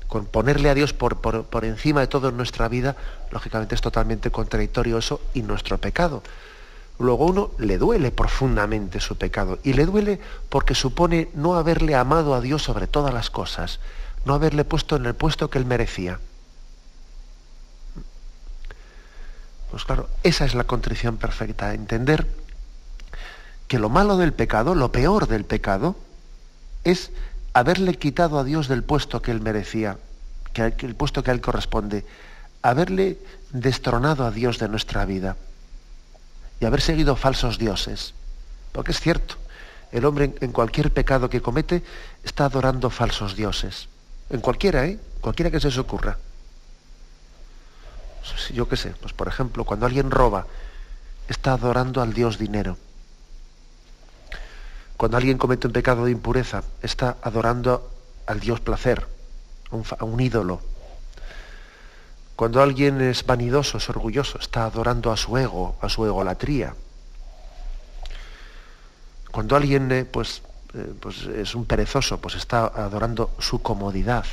Con 0.09 0.26
ponerle 0.26 0.68
a 0.68 0.74
Dios 0.74 0.92
por, 0.92 1.16
por 1.16 1.64
encima 1.64 2.00
de 2.00 2.09
todo 2.09 2.29
en 2.29 2.37
nuestra 2.37 2.68
vida, 2.68 2.96
lógicamente 3.31 3.74
es 3.74 3.81
totalmente 3.81 4.31
contradictorio 4.31 4.98
eso 4.98 5.22
y 5.33 5.42
nuestro 5.42 5.79
pecado. 5.79 6.22
Luego 6.98 7.24
uno 7.24 7.53
le 7.57 7.79
duele 7.79 8.11
profundamente 8.11 9.00
su 9.00 9.16
pecado 9.16 9.59
y 9.62 9.72
le 9.72 9.87
duele 9.87 10.20
porque 10.50 10.74
supone 10.74 11.31
no 11.33 11.55
haberle 11.55 11.94
amado 11.94 12.35
a 12.35 12.42
Dios 12.42 12.62
sobre 12.64 12.87
todas 12.87 13.14
las 13.14 13.31
cosas, 13.31 13.81
no 14.26 14.35
haberle 14.35 14.64
puesto 14.64 14.96
en 14.96 15.07
el 15.07 15.14
puesto 15.14 15.48
que 15.48 15.59
él 15.59 15.64
merecía. 15.64 16.18
Pues 19.70 19.85
claro, 19.85 20.09
esa 20.22 20.44
es 20.44 20.54
la 20.54 20.64
contrición 20.64 21.16
perfecta, 21.16 21.74
entender 21.74 22.26
que 23.68 23.78
lo 23.78 23.88
malo 23.88 24.16
del 24.16 24.33
pecado, 24.33 24.74
lo 24.74 24.90
peor 24.90 25.28
del 25.28 25.44
pecado, 25.44 25.96
es 26.83 27.11
haberle 27.52 27.94
quitado 27.94 28.38
a 28.38 28.44
Dios 28.44 28.68
del 28.68 28.83
puesto 28.83 29.22
que 29.22 29.30
él 29.30 29.40
merecía, 29.40 29.98
que 30.52 30.74
el 30.80 30.96
puesto 30.96 31.22
que 31.22 31.30
a 31.30 31.35
él 31.35 31.40
corresponde, 31.40 32.04
haberle 32.62 33.18
destronado 33.52 34.26
a 34.26 34.30
Dios 34.30 34.59
de 34.59 34.68
nuestra 34.68 35.04
vida 35.04 35.37
y 36.59 36.64
haber 36.64 36.80
seguido 36.80 37.16
falsos 37.16 37.59
dioses. 37.59 38.14
Porque 38.72 38.90
es 38.90 39.00
cierto, 39.00 39.37
el 39.92 40.04
hombre 40.04 40.35
en 40.40 40.52
cualquier 40.52 40.92
pecado 40.92 41.30
que 41.30 41.40
comete 41.40 41.83
está 42.24 42.44
adorando 42.44 42.90
falsos 42.90 43.37
dioses. 43.37 43.88
En 44.30 44.40
cualquiera, 44.40 44.87
¿eh? 44.87 44.98
Cualquiera 45.20 45.50
que 45.50 45.61
se 45.61 45.68
os 45.68 45.78
ocurra. 45.78 46.18
Yo 48.52 48.68
qué 48.68 48.76
sé, 48.76 48.90
pues 49.00 49.12
por 49.12 49.28
ejemplo, 49.28 49.64
cuando 49.64 49.87
alguien 49.87 50.11
roba, 50.11 50.46
está 51.28 51.52
adorando 51.52 52.02
al 52.02 52.12
dios 52.12 52.38
dinero. 52.38 52.76
Cuando 54.96 55.16
alguien 55.16 55.38
comete 55.38 55.66
un 55.66 55.72
pecado 55.72 56.04
de 56.04 56.11
impureza, 56.11 56.62
está 56.83 57.16
adorando 57.22 57.90
al 58.26 58.38
Dios 58.38 58.61
placer, 58.61 59.06
a 59.98 60.04
un, 60.04 60.20
ídolo. 60.20 60.61
Cuando 62.37 62.61
alguien 62.61 63.00
es 63.00 63.24
vanidoso, 63.24 63.78
es 63.78 63.88
orgulloso, 63.88 64.38
está 64.38 64.66
adorando 64.66 65.11
a 65.11 65.16
su 65.16 65.38
ego, 65.38 65.76
a 65.80 65.88
su 65.88 66.04
egolatría. 66.04 66.74
Cuando 69.30 69.56
alguien 69.56 69.90
eh, 69.90 70.04
pues, 70.04 70.42
eh, 70.74 70.92
pues 71.00 71.22
es 71.22 71.54
un 71.54 71.64
perezoso, 71.64 72.20
pues 72.20 72.35
está 72.35 72.66
adorando 72.66 73.30
su 73.38 73.62
comodidad. 73.62 74.26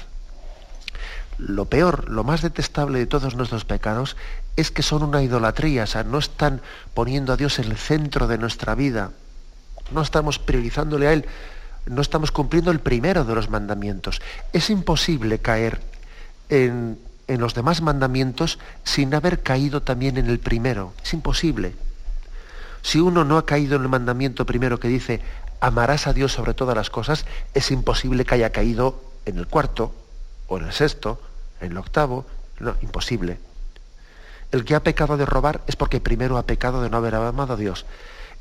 Lo 1.37 1.65
peor, 1.65 2.09
lo 2.09 2.23
más 2.23 2.41
detestable 2.41 2.97
de 2.97 3.05
todos 3.05 3.35
nuestros 3.35 3.63
pecados 3.63 4.17
es 4.55 4.71
que 4.71 4.81
son 4.81 5.03
una 5.03 5.21
idolatría, 5.21 5.83
o 5.83 5.87
sea, 5.87 6.03
no 6.03 6.17
están 6.17 6.61
poniendo 6.95 7.31
a 7.31 7.37
Dios 7.37 7.59
en 7.59 7.65
el 7.65 7.77
centro 7.77 8.27
de 8.27 8.39
nuestra 8.39 8.73
vida, 8.73 9.11
no 9.91 10.01
estamos 10.01 10.39
priorizándole 10.39 11.07
a 11.07 11.13
Él, 11.13 11.25
no 11.85 12.01
estamos 12.01 12.31
cumpliendo 12.31 12.71
el 12.71 12.79
primero 12.79 13.23
de 13.23 13.35
los 13.35 13.49
mandamientos. 13.49 14.21
Es 14.51 14.69
imposible 14.69 15.39
caer 15.39 15.79
en, 16.49 16.99
los 17.27 17.53
demás 17.53 17.81
mandamientos 17.81 18.57
sin 18.83 19.13
haber 19.13 19.43
caído 19.43 19.81
también 19.81 20.17
en 20.17 20.27
el 20.27 20.39
primero. 20.39 20.93
Es 21.03 21.13
imposible. 21.13 21.75
Si 22.81 22.99
uno 22.99 23.23
no 23.23 23.37
ha 23.37 23.45
caído 23.45 23.75
en 23.75 23.83
el 23.83 23.89
mandamiento 23.89 24.45
primero 24.45 24.79
que 24.79 24.87
dice, 24.87 25.21
amarás 25.59 26.07
a 26.07 26.13
Dios 26.13 26.33
sobre 26.33 26.53
todas 26.53 26.75
las 26.75 26.89
cosas, 26.89 27.25
es 27.53 27.69
imposible 27.71 28.25
que 28.25 28.35
haya 28.35 28.51
caído 28.51 29.01
en 29.25 29.37
el 29.37 29.47
cuarto, 29.47 29.93
o 30.47 30.57
en 30.57 30.65
el 30.65 30.73
sexto, 30.73 31.21
en 31.21 31.26
el 31.61 31.77
octavo. 31.77 32.25
No, 32.59 32.75
imposible. 32.81 33.39
El 34.51 34.65
que 34.65 34.75
ha 34.75 34.83
pecado 34.83 35.17
de 35.17 35.25
robar 35.25 35.61
es 35.67 35.75
porque 35.75 35.99
primero 35.99 36.37
ha 36.37 36.45
pecado 36.45 36.81
de 36.81 36.89
no 36.89 36.97
haber 36.97 37.15
amado 37.15 37.53
a 37.53 37.57
Dios. 37.57 37.85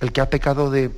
El 0.00 0.12
que 0.12 0.20
ha 0.20 0.30
pecado 0.30 0.70
de, 0.70 0.90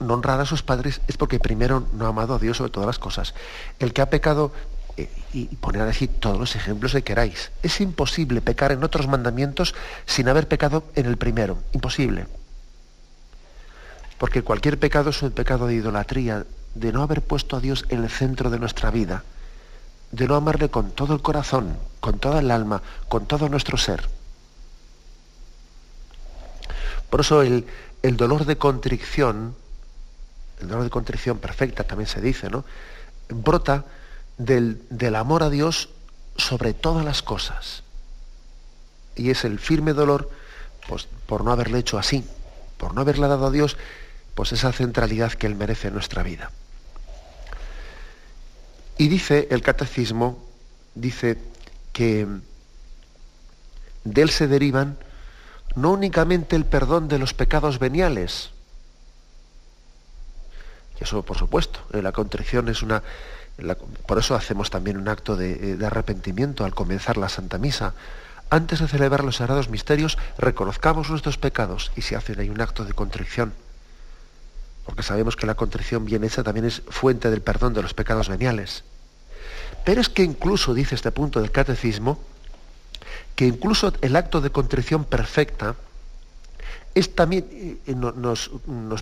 no 0.00 0.14
honrar 0.14 0.40
a 0.40 0.46
sus 0.46 0.62
padres 0.62 1.00
es 1.08 1.16
porque 1.16 1.38
primero 1.38 1.86
no 1.92 2.06
ha 2.06 2.08
amado 2.08 2.34
a 2.34 2.38
Dios 2.38 2.56
sobre 2.56 2.72
todas 2.72 2.86
las 2.86 2.98
cosas. 2.98 3.34
El 3.78 3.92
que 3.92 4.02
ha 4.02 4.10
pecado, 4.10 4.52
eh, 4.96 5.10
y 5.32 5.44
poner 5.56 5.82
a 5.82 5.86
decir 5.86 6.10
todos 6.18 6.38
los 6.38 6.56
ejemplos 6.56 6.92
que 6.92 7.02
queráis, 7.02 7.52
es 7.62 7.80
imposible 7.80 8.40
pecar 8.40 8.72
en 8.72 8.82
otros 8.82 9.06
mandamientos 9.06 9.74
sin 10.06 10.28
haber 10.28 10.48
pecado 10.48 10.84
en 10.94 11.06
el 11.06 11.16
primero. 11.16 11.58
Imposible. 11.72 12.26
Porque 14.18 14.42
cualquier 14.42 14.78
pecado 14.78 15.10
es 15.10 15.22
un 15.22 15.30
pecado 15.30 15.66
de 15.66 15.74
idolatría, 15.74 16.44
de 16.74 16.92
no 16.92 17.02
haber 17.02 17.22
puesto 17.22 17.56
a 17.56 17.60
Dios 17.60 17.84
en 17.88 18.04
el 18.04 18.10
centro 18.10 18.50
de 18.50 18.58
nuestra 18.58 18.90
vida, 18.90 19.24
de 20.12 20.26
no 20.26 20.34
amarle 20.34 20.70
con 20.70 20.90
todo 20.90 21.14
el 21.14 21.22
corazón, 21.22 21.76
con 22.00 22.18
toda 22.18 22.40
el 22.40 22.50
alma, 22.50 22.82
con 23.08 23.26
todo 23.26 23.48
nuestro 23.48 23.76
ser. 23.76 24.08
Por 27.08 27.20
eso 27.20 27.42
el, 27.42 27.66
el 28.02 28.16
dolor 28.16 28.44
de 28.44 28.56
contrición 28.56 29.54
el 30.60 30.68
dolor 30.68 30.84
de 30.84 30.90
contrición 30.90 31.38
perfecta 31.38 31.84
también 31.84 32.08
se 32.08 32.20
dice, 32.20 32.50
¿no? 32.50 32.64
Brota 33.28 33.84
del, 34.36 35.14
amor 35.16 35.42
a 35.42 35.50
Dios 35.50 35.88
sobre 36.36 36.74
todas 36.74 37.04
las 37.04 37.22
cosas. 37.22 37.82
Y 39.16 39.30
es 39.30 39.44
el 39.44 39.58
firme 39.58 39.92
dolor 39.92 40.30
pues, 40.88 41.08
por 41.26 41.44
no 41.44 41.52
haberle 41.52 41.78
hecho 41.78 41.98
así, 41.98 42.24
por 42.76 42.94
no 42.94 43.00
haberle 43.00 43.28
dado 43.28 43.46
a 43.46 43.50
Dios 43.50 43.76
pues 44.34 44.52
esa 44.52 44.72
centralidad 44.72 45.32
que 45.32 45.46
Él 45.46 45.54
merece 45.54 45.88
en 45.88 45.94
nuestra 45.94 46.22
vida. 46.22 46.50
Y 49.00 49.08
dice 49.08 49.48
el 49.50 49.62
catecismo, 49.62 50.44
dice 50.94 51.38
que 51.94 52.26
de 54.04 54.20
él 54.20 54.28
se 54.28 54.46
derivan 54.46 54.98
no 55.74 55.92
únicamente 55.92 56.54
el 56.54 56.66
perdón 56.66 57.08
de 57.08 57.18
los 57.18 57.32
pecados 57.32 57.78
veniales, 57.78 58.50
eso, 61.00 61.22
por 61.22 61.38
supuesto, 61.38 61.80
eh, 61.94 62.02
la 62.02 62.12
contrición 62.12 62.68
es 62.68 62.82
una... 62.82 63.02
por 64.06 64.18
eso 64.18 64.34
hacemos 64.34 64.68
también 64.68 64.98
un 64.98 65.08
acto 65.08 65.34
de, 65.34 65.52
eh, 65.52 65.76
de 65.76 65.86
arrepentimiento 65.86 66.66
al 66.66 66.74
comenzar 66.74 67.16
la 67.16 67.30
Santa 67.30 67.56
Misa. 67.56 67.94
Antes 68.50 68.80
de 68.80 68.88
celebrar 68.88 69.24
los 69.24 69.36
sagrados 69.36 69.70
misterios, 69.70 70.18
reconozcamos 70.36 71.08
nuestros 71.08 71.38
pecados 71.38 71.90
y 71.96 72.02
se 72.02 72.16
hace 72.16 72.38
ahí 72.38 72.50
un 72.50 72.60
acto 72.60 72.84
de 72.84 72.92
contrición. 72.92 73.54
Porque 74.90 75.04
sabemos 75.04 75.36
que 75.36 75.46
la 75.46 75.54
contrición 75.54 76.04
bien 76.04 76.24
hecha 76.24 76.42
también 76.42 76.66
es 76.66 76.82
fuente 76.88 77.30
del 77.30 77.42
perdón 77.42 77.74
de 77.74 77.80
los 77.80 77.94
pecados 77.94 78.28
veniales. 78.28 78.82
Pero 79.84 80.00
es 80.00 80.08
que 80.08 80.24
incluso, 80.24 80.74
dice 80.74 80.96
este 80.96 81.12
punto 81.12 81.40
del 81.40 81.52
catecismo, 81.52 82.18
que 83.36 83.46
incluso 83.46 83.92
el 84.00 84.16
acto 84.16 84.40
de 84.40 84.50
contrición 84.50 85.04
perfecta, 85.04 85.76
es 86.96 87.14
también, 87.14 87.46
eh, 87.86 87.94
nos, 87.94 88.50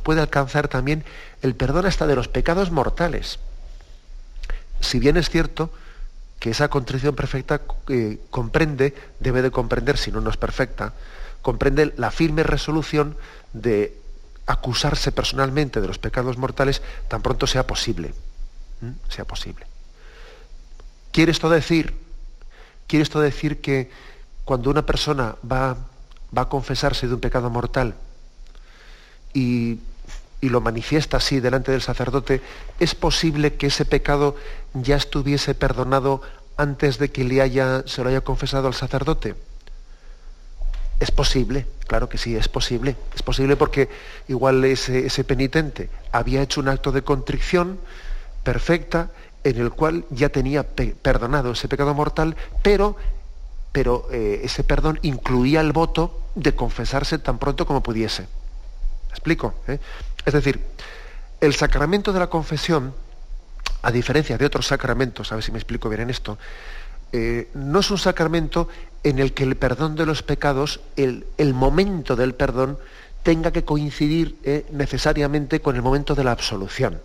puede 0.02 0.20
alcanzar 0.20 0.68
también 0.68 1.04
el 1.40 1.54
perdón 1.54 1.86
hasta 1.86 2.06
de 2.06 2.16
los 2.16 2.28
pecados 2.28 2.70
mortales. 2.70 3.38
Si 4.80 4.98
bien 4.98 5.16
es 5.16 5.30
cierto 5.30 5.70
que 6.38 6.50
esa 6.50 6.68
contrición 6.68 7.14
perfecta 7.14 7.62
eh, 7.88 8.18
comprende, 8.28 8.94
debe 9.20 9.40
de 9.40 9.50
comprender, 9.50 9.96
si 9.96 10.12
no, 10.12 10.20
no 10.20 10.28
es 10.28 10.36
perfecta, 10.36 10.92
comprende 11.40 11.94
la 11.96 12.10
firme 12.10 12.42
resolución 12.42 13.16
de 13.54 13.96
acusarse 14.48 15.12
personalmente 15.12 15.80
de 15.80 15.86
los 15.86 15.98
pecados 15.98 16.36
mortales 16.36 16.82
tan 17.06 17.22
pronto 17.22 17.46
sea 17.46 17.66
posible. 17.66 18.12
Sea 19.08 19.24
posible. 19.24 19.66
¿Quiere 21.12 21.30
esto 21.30 21.48
decir? 21.48 21.94
¿Quiere 22.88 23.04
esto 23.04 23.20
decir 23.20 23.60
que 23.60 23.90
cuando 24.44 24.70
una 24.70 24.84
persona 24.84 25.36
va 25.44 25.76
va 26.36 26.42
a 26.42 26.48
confesarse 26.48 27.06
de 27.06 27.14
un 27.14 27.20
pecado 27.20 27.50
mortal 27.50 27.94
y, 29.32 29.80
lo 30.40 30.60
manifiesta 30.60 31.16
así 31.16 31.40
delante 31.40 31.72
del 31.72 31.82
sacerdote, 31.82 32.40
¿es 32.78 32.94
posible 32.94 33.54
que 33.54 33.66
ese 33.66 33.84
pecado 33.84 34.36
ya 34.72 34.94
estuviese 34.94 35.52
perdonado 35.56 36.22
antes 36.56 36.98
de 36.98 37.10
que 37.10 37.24
le 37.24 37.42
haya, 37.42 37.82
se 37.86 38.04
lo 38.04 38.08
haya 38.08 38.20
confesado 38.20 38.68
al 38.68 38.74
sacerdote? 38.74 39.34
Es 41.00 41.10
posible, 41.10 41.66
claro 41.86 42.08
que 42.08 42.18
sí, 42.18 42.36
es 42.36 42.48
posible. 42.48 42.96
Es 43.14 43.22
posible 43.22 43.56
porque 43.56 43.88
igual 44.26 44.64
ese, 44.64 45.06
ese 45.06 45.24
penitente 45.24 45.90
había 46.12 46.42
hecho 46.42 46.60
un 46.60 46.68
acto 46.68 46.92
de 46.92 47.02
contrición 47.02 47.78
perfecta 48.42 49.10
en 49.44 49.58
el 49.58 49.70
cual 49.70 50.04
ya 50.10 50.28
tenía 50.28 50.64
perdonado 50.64 51.52
ese 51.52 51.68
pecado 51.68 51.94
mortal, 51.94 52.36
pero 52.62 52.96
pero 53.72 54.08
eh, 54.10 54.40
ese 54.42 54.64
perdón 54.64 54.98
incluía 55.02 55.60
el 55.60 55.72
voto 55.72 56.20
de 56.34 56.54
confesarse 56.54 57.18
tan 57.18 57.38
pronto 57.38 57.66
como 57.66 57.82
pudiese. 57.82 58.22
¿Me 58.22 59.10
explico? 59.10 59.54
¿Eh? 59.66 59.78
Es 60.24 60.34
decir, 60.34 60.60
el 61.40 61.54
sacramento 61.54 62.12
de 62.12 62.18
la 62.18 62.28
confesión, 62.28 62.94
a 63.82 63.92
diferencia 63.92 64.38
de 64.38 64.46
otros 64.46 64.66
sacramentos, 64.66 65.30
a 65.30 65.36
ver 65.36 65.44
si 65.44 65.52
me 65.52 65.58
explico 65.58 65.88
bien 65.88 66.02
en 66.02 66.10
esto, 66.10 66.38
eh, 67.12 67.48
no 67.54 67.80
es 67.80 67.90
un 67.90 67.98
sacramento 67.98 68.68
en 69.04 69.18
el 69.18 69.32
que 69.32 69.44
el 69.44 69.56
perdón 69.56 69.96
de 69.96 70.06
los 70.06 70.22
pecados, 70.22 70.80
el, 70.96 71.24
momento 71.54 72.16
del 72.16 72.34
perdón, 72.34 72.78
tenga 73.22 73.52
que 73.52 73.64
coincidir 73.64 74.36
necesariamente 74.72 75.60
con 75.60 75.76
el 75.76 75.82
momento 75.82 76.14
de 76.14 76.24
la 76.24 76.32
absolución. 76.32 77.00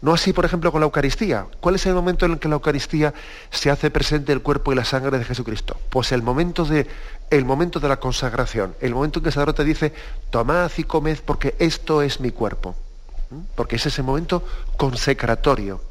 No 0.00 0.14
así, 0.14 0.32
por 0.32 0.44
ejemplo, 0.44 0.70
con 0.70 0.80
la 0.80 0.84
Eucaristía. 0.84 1.46
¿Cuál 1.60 1.74
es 1.74 1.84
el 1.86 1.94
momento 1.94 2.24
en 2.24 2.32
el 2.32 2.38
que 2.38 2.48
la 2.48 2.54
Eucaristía 2.54 3.12
se 3.50 3.70
hace 3.70 3.90
presente 3.90 4.32
el 4.32 4.42
cuerpo 4.42 4.72
y 4.72 4.76
la 4.76 4.84
sangre 4.84 5.18
de 5.18 5.24
Jesucristo? 5.24 5.76
Pues 5.90 6.12
el 6.12 6.22
momento 6.22 6.64
de, 6.64 6.86
el 7.30 7.44
momento 7.44 7.80
de 7.80 7.88
la 7.88 7.98
consagración, 7.98 8.76
el 8.80 8.94
momento 8.94 9.18
en 9.18 9.24
que 9.24 9.28
el 9.30 9.32
sacerdote 9.32 9.64
dice, 9.64 9.92
tomad 10.30 10.70
y 10.76 10.84
comed 10.84 11.18
porque 11.24 11.56
esto 11.58 12.02
es 12.02 12.20
mi 12.20 12.30
cuerpo. 12.30 12.76
Porque 13.56 13.76
es 13.76 13.86
ese 13.86 14.02
momento 14.02 14.44
consecratorio. 14.76 15.82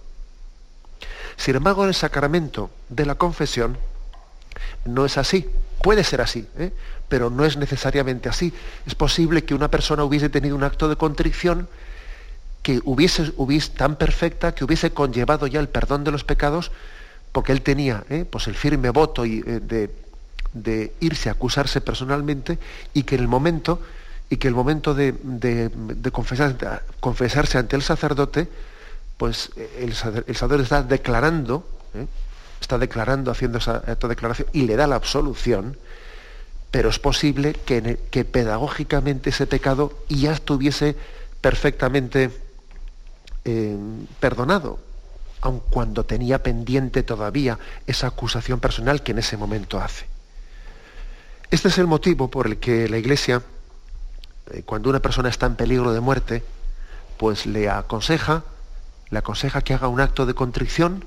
Sin 1.38 1.56
embargo, 1.56 1.84
en 1.84 1.90
el 1.90 1.96
sacramento 1.96 2.72
de 2.90 3.06
la 3.06 3.16
confesión 3.16 3.78
no 4.86 5.06
es 5.06 5.18
así. 5.18 5.48
Puede 5.82 6.04
ser 6.04 6.22
así, 6.22 6.48
¿eh? 6.58 6.72
pero 7.08 7.30
no 7.30 7.46
es 7.46 7.58
necesariamente 7.58 8.28
así. 8.28 8.52
Es 8.86 8.96
posible 8.96 9.46
que 9.46 9.54
una 9.54 9.70
persona 9.70 10.04
hubiese 10.04 10.30
tenido 10.30 10.56
un 10.56 10.64
acto 10.64 10.90
de 10.90 10.96
contrición 10.96 11.70
que 12.64 12.82
hubiese, 12.84 13.32
hubiese 13.38 13.72
tan 13.72 13.96
perfecta 13.96 14.54
que 14.54 14.66
hubiese 14.66 14.92
conllevado 14.92 15.48
ya 15.48 15.60
el 15.60 15.70
perdón 15.70 16.04
de 16.04 16.12
los 16.12 16.24
pecados 16.24 16.72
porque 17.32 17.52
él 17.52 17.62
tenía 17.62 18.04
¿eh? 18.10 18.26
pues 18.30 18.48
el 18.48 18.56
firme 18.56 18.90
voto 18.90 19.26
y, 19.26 19.44
eh, 19.46 19.60
de, 19.62 19.92
de, 20.54 20.92
irse 21.00 21.30
a 21.30 21.34
acusarse 21.34 21.82
personalmente 21.82 22.58
y 22.94 23.04
que 23.04 23.16
en 23.16 23.22
el 23.22 23.28
momento 23.28 23.80
y 24.30 24.38
que 24.38 24.48
el 24.48 24.56
momento 24.56 24.94
de, 24.94 25.14
de, 25.24 25.70
de 25.70 26.12
confesar, 26.12 26.84
confesarse 27.00 27.58
ante 27.58 27.76
el 27.76 27.84
sacerdote 27.84 28.50
pues 29.18 29.52
el, 29.80 29.90
el 29.90 30.36
sacerdote 30.36 30.64
está 30.64 30.84
declarando 30.84 31.68
¿eh? 31.96 32.06
está 32.62 32.78
declarando 32.78 33.32
haciendo 33.32 33.58
esa, 33.58 33.80
declaración 33.80 34.48
y 34.54 34.64
le 34.64 34.76
da 34.76 34.88
la 34.88 34.96
absolución 34.96 35.78
pero 36.72 36.90
es 36.90 37.00
posible 37.00 37.54
que, 37.54 38.26
pedagógicamente 38.26 39.30
ese 39.30 39.48
pecado 39.48 39.94
ya 40.10 40.34
estuviese 40.34 40.96
perfectamente 41.40 42.30
eh, 43.46 43.78
perdonado, 44.20 44.78
aun 45.42 45.62
cuando 45.70 46.04
tenía 46.04 46.44
pendiente 46.44 47.04
todavía 47.04 47.58
esa 47.88 48.08
acusación 48.08 48.60
personal 48.60 49.02
que 49.02 49.14
en 49.14 49.20
ese 49.20 49.38
momento 49.38 49.80
hace. 49.80 50.06
Este 51.50 51.70
es 51.70 51.78
el 51.78 51.88
motivo 51.88 52.30
por 52.30 52.48
el 52.48 52.58
que 52.58 52.90
la 52.90 52.98
Iglesia, 52.98 53.42
eh, 54.52 54.64
cuando 54.66 54.90
una 54.90 55.00
persona 55.00 55.30
está 55.30 55.46
en 55.46 55.56
peligro 55.56 55.94
de 55.94 56.02
muerte, 56.02 56.44
pues 57.18 57.46
le 57.46 57.70
aconseja, 57.70 58.44
le 59.10 59.20
aconseja 59.20 59.62
que 59.62 59.74
haga 59.74 59.88
un 59.88 60.02
acto 60.02 60.26
de 60.26 60.34
contrición 60.34 61.06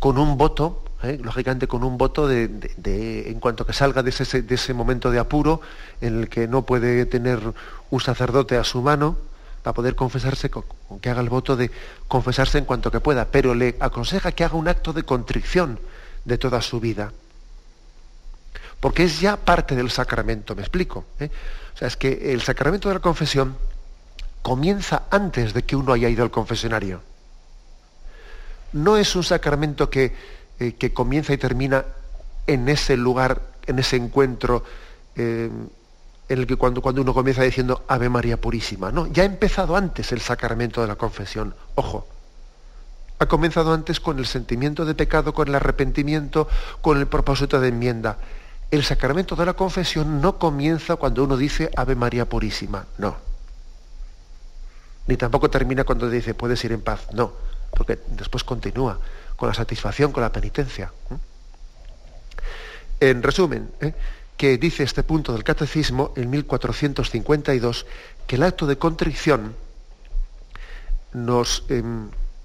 con 0.00 0.18
un 0.18 0.36
voto, 0.36 0.84
eh, 1.02 1.18
lógicamente 1.22 1.66
con 1.66 1.84
un 1.84 1.98
voto 1.98 2.26
de, 2.26 3.28
en 3.30 3.40
cuanto 3.40 3.66
que 3.66 3.72
salga 3.72 4.02
de 4.02 4.10
ese, 4.10 4.42
de 4.42 4.54
ese 4.54 4.74
momento 4.74 5.10
de 5.10 5.18
apuro 5.18 5.60
en 6.00 6.20
el 6.20 6.28
que 6.28 6.46
no 6.46 6.62
puede 6.62 7.06
tener 7.06 7.40
un 7.90 8.00
sacerdote 8.00 8.56
a 8.56 8.64
su 8.64 8.82
mano, 8.82 9.16
para 9.64 9.74
poder 9.74 9.96
confesarse, 9.96 10.50
que 11.00 11.08
haga 11.08 11.22
el 11.22 11.30
voto 11.30 11.56
de 11.56 11.70
confesarse 12.06 12.58
en 12.58 12.66
cuanto 12.66 12.90
que 12.90 13.00
pueda, 13.00 13.24
pero 13.24 13.54
le 13.54 13.76
aconseja 13.80 14.30
que 14.32 14.44
haga 14.44 14.56
un 14.56 14.68
acto 14.68 14.92
de 14.92 15.04
contrición 15.04 15.80
de 16.26 16.36
toda 16.36 16.60
su 16.60 16.80
vida. 16.80 17.12
Porque 18.78 19.04
es 19.04 19.20
ya 19.20 19.38
parte 19.38 19.74
del 19.74 19.90
sacramento, 19.90 20.54
me 20.54 20.60
explico. 20.60 21.06
¿eh? 21.18 21.30
O 21.74 21.78
sea, 21.78 21.88
es 21.88 21.96
que 21.96 22.34
el 22.34 22.42
sacramento 22.42 22.88
de 22.88 22.96
la 22.96 23.00
confesión 23.00 23.56
comienza 24.44 25.04
antes 25.10 25.54
de 25.54 25.62
que 25.62 25.74
uno 25.74 25.94
haya 25.94 26.10
ido 26.10 26.22
al 26.22 26.30
confesionario. 26.30 27.00
No 28.74 28.98
es 28.98 29.16
un 29.16 29.24
sacramento 29.24 29.88
que, 29.88 30.14
eh, 30.60 30.74
que 30.74 30.92
comienza 30.92 31.32
y 31.32 31.38
termina 31.38 31.86
en 32.46 32.68
ese 32.68 32.98
lugar, 32.98 33.40
en 33.66 33.78
ese 33.78 33.96
encuentro. 33.96 34.62
Eh, 35.16 35.50
en 36.28 36.38
el 36.38 36.46
que 36.46 36.56
cuando, 36.56 36.82
cuando 36.82 37.00
uno 37.00 37.14
comienza 37.14 37.42
diciendo 37.42 37.84
Ave 37.88 38.10
María 38.10 38.38
Purísima. 38.38 38.92
No, 38.92 39.06
ya 39.06 39.22
ha 39.22 39.26
empezado 39.26 39.76
antes 39.76 40.12
el 40.12 40.20
sacramento 40.20 40.82
de 40.82 40.88
la 40.88 40.96
confesión. 40.96 41.54
Ojo, 41.74 42.06
ha 43.18 43.26
comenzado 43.26 43.72
antes 43.72 43.98
con 43.98 44.18
el 44.18 44.26
sentimiento 44.26 44.84
de 44.84 44.94
pecado, 44.94 45.32
con 45.32 45.48
el 45.48 45.54
arrepentimiento, 45.54 46.48
con 46.82 46.98
el 46.98 47.06
propósito 47.06 47.60
de 47.60 47.68
enmienda. 47.68 48.18
El 48.70 48.84
sacramento 48.84 49.36
de 49.36 49.46
la 49.46 49.54
confesión 49.54 50.20
no 50.20 50.38
comienza 50.38 50.96
cuando 50.96 51.24
uno 51.24 51.36
dice 51.38 51.70
Ave 51.76 51.94
María 51.94 52.28
Purísima, 52.28 52.86
no. 52.98 53.33
Ni 55.06 55.16
tampoco 55.16 55.50
termina 55.50 55.84
cuando 55.84 56.08
dice 56.08 56.34
puedes 56.34 56.64
ir 56.64 56.72
en 56.72 56.80
paz, 56.80 57.06
no, 57.12 57.32
porque 57.70 57.98
después 58.08 58.44
continúa 58.44 58.98
con 59.36 59.48
la 59.48 59.54
satisfacción, 59.54 60.12
con 60.12 60.22
la 60.22 60.32
penitencia. 60.32 60.92
En 63.00 63.22
resumen, 63.22 63.70
¿eh? 63.80 63.92
que 64.36 64.58
dice 64.58 64.82
este 64.82 65.02
punto 65.02 65.32
del 65.32 65.44
catecismo 65.44 66.12
en 66.16 66.30
1452 66.30 67.86
que 68.26 68.36
el 68.36 68.42
acto 68.42 68.66
de 68.66 68.78
contrición 68.78 69.54
nos, 71.12 71.64
eh, 71.68 71.82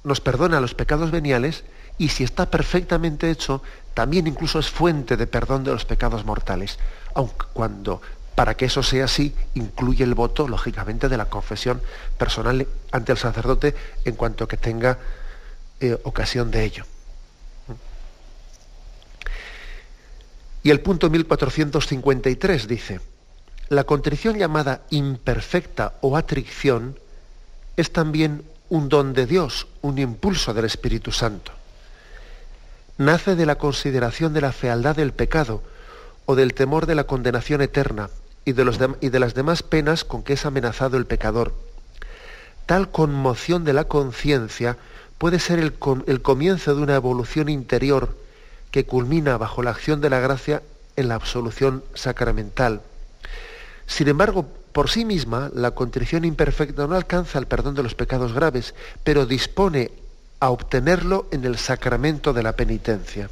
nos 0.04 0.22
perdona 0.22 0.60
los 0.60 0.76
pecados 0.76 1.12
veniales 1.12 1.64
y 1.98 2.10
si 2.10 2.24
está 2.24 2.50
perfectamente 2.50 3.30
hecho, 3.30 3.62
también 3.94 4.28
incluso 4.28 4.60
es 4.60 4.70
fuente 4.70 5.18
de 5.18 5.28
perdón 5.28 5.64
de 5.64 5.72
los 5.72 5.86
pecados 5.86 6.26
mortales, 6.26 6.80
aunque 7.14 7.46
cuando 7.54 8.02
para 8.40 8.56
que 8.56 8.68
eso 8.68 8.82
sea 8.82 9.04
así, 9.04 9.36
incluye 9.56 10.02
el 10.02 10.14
voto, 10.14 10.48
lógicamente, 10.48 11.10
de 11.10 11.18
la 11.18 11.26
confesión 11.26 11.82
personal 12.18 12.66
ante 12.90 13.12
el 13.12 13.18
sacerdote 13.18 13.76
en 14.06 14.16
cuanto 14.16 14.48
que 14.48 14.56
tenga 14.56 14.98
eh, 15.82 15.98
ocasión 16.04 16.50
de 16.50 16.64
ello. 16.64 16.86
Y 20.64 20.70
el 20.70 20.80
punto 20.80 21.10
1453 21.10 22.66
dice, 22.70 23.02
la 23.68 23.84
contrición 23.84 24.38
llamada 24.38 24.84
imperfecta 24.90 25.96
o 26.00 26.16
atricción 26.16 26.98
es 27.76 27.92
también 27.92 28.46
un 28.70 28.88
don 28.88 29.12
de 29.12 29.26
Dios, 29.26 29.68
un 29.82 29.98
impulso 29.98 30.54
del 30.54 30.64
Espíritu 30.64 31.12
Santo. 31.12 31.52
Nace 32.98 33.36
de 33.36 33.46
la 33.46 33.58
consideración 33.58 34.34
de 34.34 34.40
la 34.40 34.54
fealdad 34.54 34.96
del 34.96 35.12
pecado 35.12 35.62
o 36.26 36.36
del 36.36 36.54
temor 36.54 36.86
de 36.86 36.96
la 36.96 37.04
condenación 37.04 37.62
eterna 37.62 38.10
y 38.50 39.10
de, 39.10 39.20
las 39.20 39.34
demás 39.34 39.64
penas 39.64 40.04
con 40.04 40.24
que 40.24 40.34
es 40.34 40.46
amenazado 40.46 40.98
el 40.98 41.06
pecador. 41.06 41.54
Tal 42.66 42.90
conmoción 42.90 43.64
de 43.64 43.74
la 43.74 43.86
conciencia 43.86 44.78
puede 45.18 45.40
ser 45.40 45.60
el, 45.60 45.74
el 46.08 46.22
comienzo 46.22 46.76
de 46.76 46.82
una 46.82 46.96
evolución 46.96 47.50
interior 47.50 48.16
que 48.72 48.86
culmina 48.86 49.38
bajo 49.38 49.64
la 49.64 49.72
acción 49.72 50.02
de 50.02 50.10
la 50.10 50.20
gracia 50.20 50.62
en 50.96 51.08
la 51.08 51.16
absolución 51.16 51.84
sacramental. 51.94 52.82
Sin 53.88 54.08
embargo, 54.08 54.46
por 54.72 54.90
sí 54.90 55.06
misma, 55.06 55.50
la 55.54 55.72
contrición 55.72 56.26
imperfecta 56.26 56.86
no 56.86 56.96
alcanza 56.96 57.40
el 57.40 57.48
perdón 57.48 57.76
de 57.76 57.84
los 57.84 57.96
pecados 57.96 58.34
graves, 58.34 58.76
pero 59.04 59.26
dispone 59.26 59.92
a 60.40 60.50
obtenerlo 60.52 61.28
en 61.32 61.44
el 61.46 61.58
sacramento 61.58 62.34
de 62.34 62.44
la 62.44 62.54
penitencia. 62.54 63.30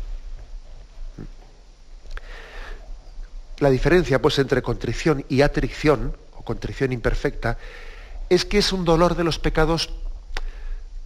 La 3.60 3.70
diferencia, 3.70 4.22
pues, 4.22 4.38
entre 4.39 4.62
contrición 4.62 5.26
y 5.30 5.41
atricción, 5.41 6.15
o 6.36 6.43
contrición 6.43 6.91
imperfecta, 6.91 7.58
es 8.30 8.46
que 8.46 8.60
es 8.60 8.72
un 8.72 8.86
dolor 8.86 9.15
de 9.15 9.24
los 9.24 9.39
pecados 9.39 9.89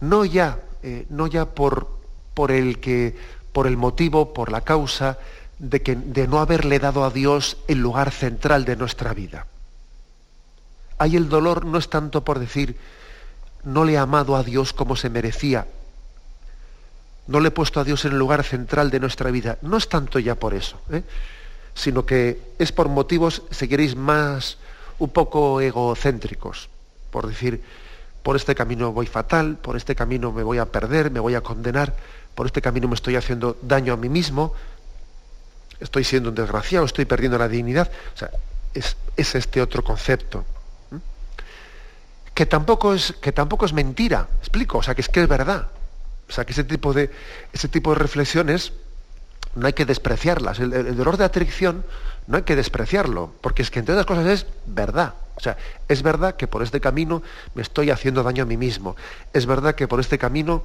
no 0.00 0.24
ya, 0.24 0.60
eh, 0.82 1.06
no 1.08 1.26
ya 1.28 1.46
por, 1.46 1.88
por 2.34 2.50
el 2.50 2.80
que 2.80 3.16
por 3.52 3.66
el 3.66 3.76
motivo, 3.76 4.32
por 4.32 4.50
la 4.50 4.62
causa 4.62 5.18
de, 5.58 5.82
que, 5.82 5.94
de 5.94 6.26
no 6.26 6.40
haberle 6.40 6.78
dado 6.78 7.04
a 7.04 7.10
Dios 7.10 7.58
el 7.68 7.78
lugar 7.78 8.10
central 8.10 8.64
de 8.64 8.76
nuestra 8.76 9.14
vida. 9.14 9.46
Ahí 10.98 11.16
el 11.16 11.28
dolor 11.28 11.64
no 11.64 11.78
es 11.78 11.88
tanto 11.88 12.24
por 12.24 12.38
decir, 12.38 12.76
no 13.62 13.84
le 13.84 13.92
he 13.92 13.98
amado 13.98 14.36
a 14.36 14.42
Dios 14.42 14.72
como 14.72 14.96
se 14.96 15.10
merecía, 15.10 15.66
no 17.26 17.40
le 17.40 17.48
he 17.48 17.52
puesto 17.52 17.78
a 17.78 17.84
Dios 17.84 18.04
en 18.04 18.12
el 18.12 18.18
lugar 18.18 18.42
central 18.42 18.90
de 18.90 19.00
nuestra 19.00 19.30
vida. 19.30 19.58
No 19.62 19.76
es 19.76 19.88
tanto 19.88 20.18
ya 20.18 20.34
por 20.34 20.54
eso, 20.54 20.80
¿eh? 20.90 21.02
Sino 21.74 22.04
que 22.06 22.40
es 22.58 22.72
por 22.72 22.88
motivos, 22.88 23.42
si 23.50 23.68
queréis, 23.68 23.96
más 23.96 24.58
un 24.98 25.10
poco 25.10 25.60
egocéntricos, 25.60 26.68
por 27.10 27.26
decir, 27.26 27.62
por 28.22 28.36
este 28.36 28.54
camino 28.54 28.92
voy 28.92 29.06
fatal, 29.06 29.56
por 29.56 29.76
este 29.76 29.94
camino 29.94 30.32
me 30.32 30.42
voy 30.42 30.58
a 30.58 30.66
perder, 30.66 31.10
me 31.10 31.20
voy 31.20 31.34
a 31.34 31.40
condenar 31.40 31.94
por 32.34 32.46
este 32.46 32.62
camino 32.62 32.88
me 32.88 32.94
estoy 32.94 33.16
haciendo 33.16 33.56
daño 33.62 33.92
a 33.92 33.96
mí 33.96 34.08
mismo, 34.08 34.54
estoy 35.80 36.04
siendo 36.04 36.30
un 36.30 36.34
desgraciado, 36.34 36.86
estoy 36.86 37.04
perdiendo 37.04 37.38
la 37.38 37.48
dignidad. 37.48 37.90
O 38.14 38.18
sea, 38.18 38.30
es, 38.74 38.96
este 39.16 39.60
otro 39.60 39.82
concepto. 39.82 40.44
Que 42.34 42.46
tampoco, 42.46 42.94
es, 42.94 43.12
que 43.20 43.32
tampoco 43.32 43.66
es 43.66 43.74
mentira, 43.74 44.26
explico, 44.38 44.78
o 44.78 44.82
sea, 44.82 44.94
que 44.94 45.02
es 45.02 45.08
que 45.08 45.22
es 45.22 45.28
verdad. 45.28 45.68
O 46.28 46.32
sea, 46.32 46.46
que 46.46 46.52
ese 46.52 46.64
tipo 46.64 46.94
de, 46.94 47.10
ese 47.52 47.68
tipo 47.68 47.92
de 47.92 47.98
reflexiones 47.98 48.72
no 49.54 49.66
hay 49.66 49.72
que 49.72 49.84
despreciarlas. 49.84 50.58
El, 50.58 50.96
dolor 50.96 51.16
de 51.16 51.24
atracción 51.24 51.84
no 52.26 52.36
hay 52.36 52.42
que 52.42 52.56
despreciarlo, 52.56 53.32
porque 53.40 53.62
es 53.62 53.70
que 53.70 53.78
entre 53.78 53.94
otras 53.94 54.06
cosas 54.06 54.26
es 54.26 54.46
verdad. 54.66 55.14
O 55.36 55.40
sea, 55.40 55.56
es 55.88 56.02
verdad 56.02 56.36
que 56.36 56.46
por 56.46 56.62
este 56.62 56.80
camino 56.80 57.22
me 57.54 57.62
estoy 57.62 57.90
haciendo 57.90 58.22
daño 58.22 58.44
a 58.44 58.46
mí 58.46 58.56
mismo. 58.56 58.96
Es 59.32 59.46
verdad 59.46 59.74
que 59.74 59.88
por 59.88 60.00
este 60.00 60.18
camino 60.18 60.62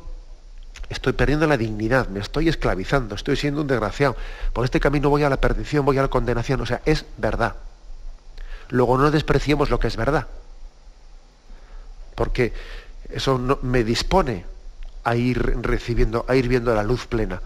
estoy 0.90 1.14
perdiendo 1.14 1.48
la 1.48 1.58
dignidad, 1.58 2.08
me 2.10 2.20
estoy 2.20 2.48
esclavizando, 2.48 3.16
estoy 3.16 3.36
siendo 3.36 3.62
un 3.62 3.68
desgraciado. 3.68 4.16
Por 4.54 4.66
este 4.66 4.80
camino 4.80 5.10
voy 5.10 5.24
a 5.24 5.30
la 5.30 5.38
perdición, 5.38 5.86
voy 5.86 5.98
a 5.98 6.04
la 6.04 6.08
condenación. 6.10 6.62
O 6.62 6.66
sea, 6.66 6.82
es 6.86 7.06
verdad. 7.18 7.56
Luego 8.70 8.98
no 8.98 9.12
despreciemos 9.12 9.70
lo 9.70 9.80
que 9.80 9.88
es 9.88 9.96
verdad. 9.96 10.28
Porque 12.16 12.54
eso 13.10 13.60
me 13.62 13.84
dispone 13.84 14.46
a 15.04 15.16
ir 15.16 15.58
recibiendo, 15.62 16.26
a 16.28 16.36
ir 16.36 16.48
viendo 16.48 16.74
la 16.76 16.84
luz 16.84 17.08
plena. 17.08 17.42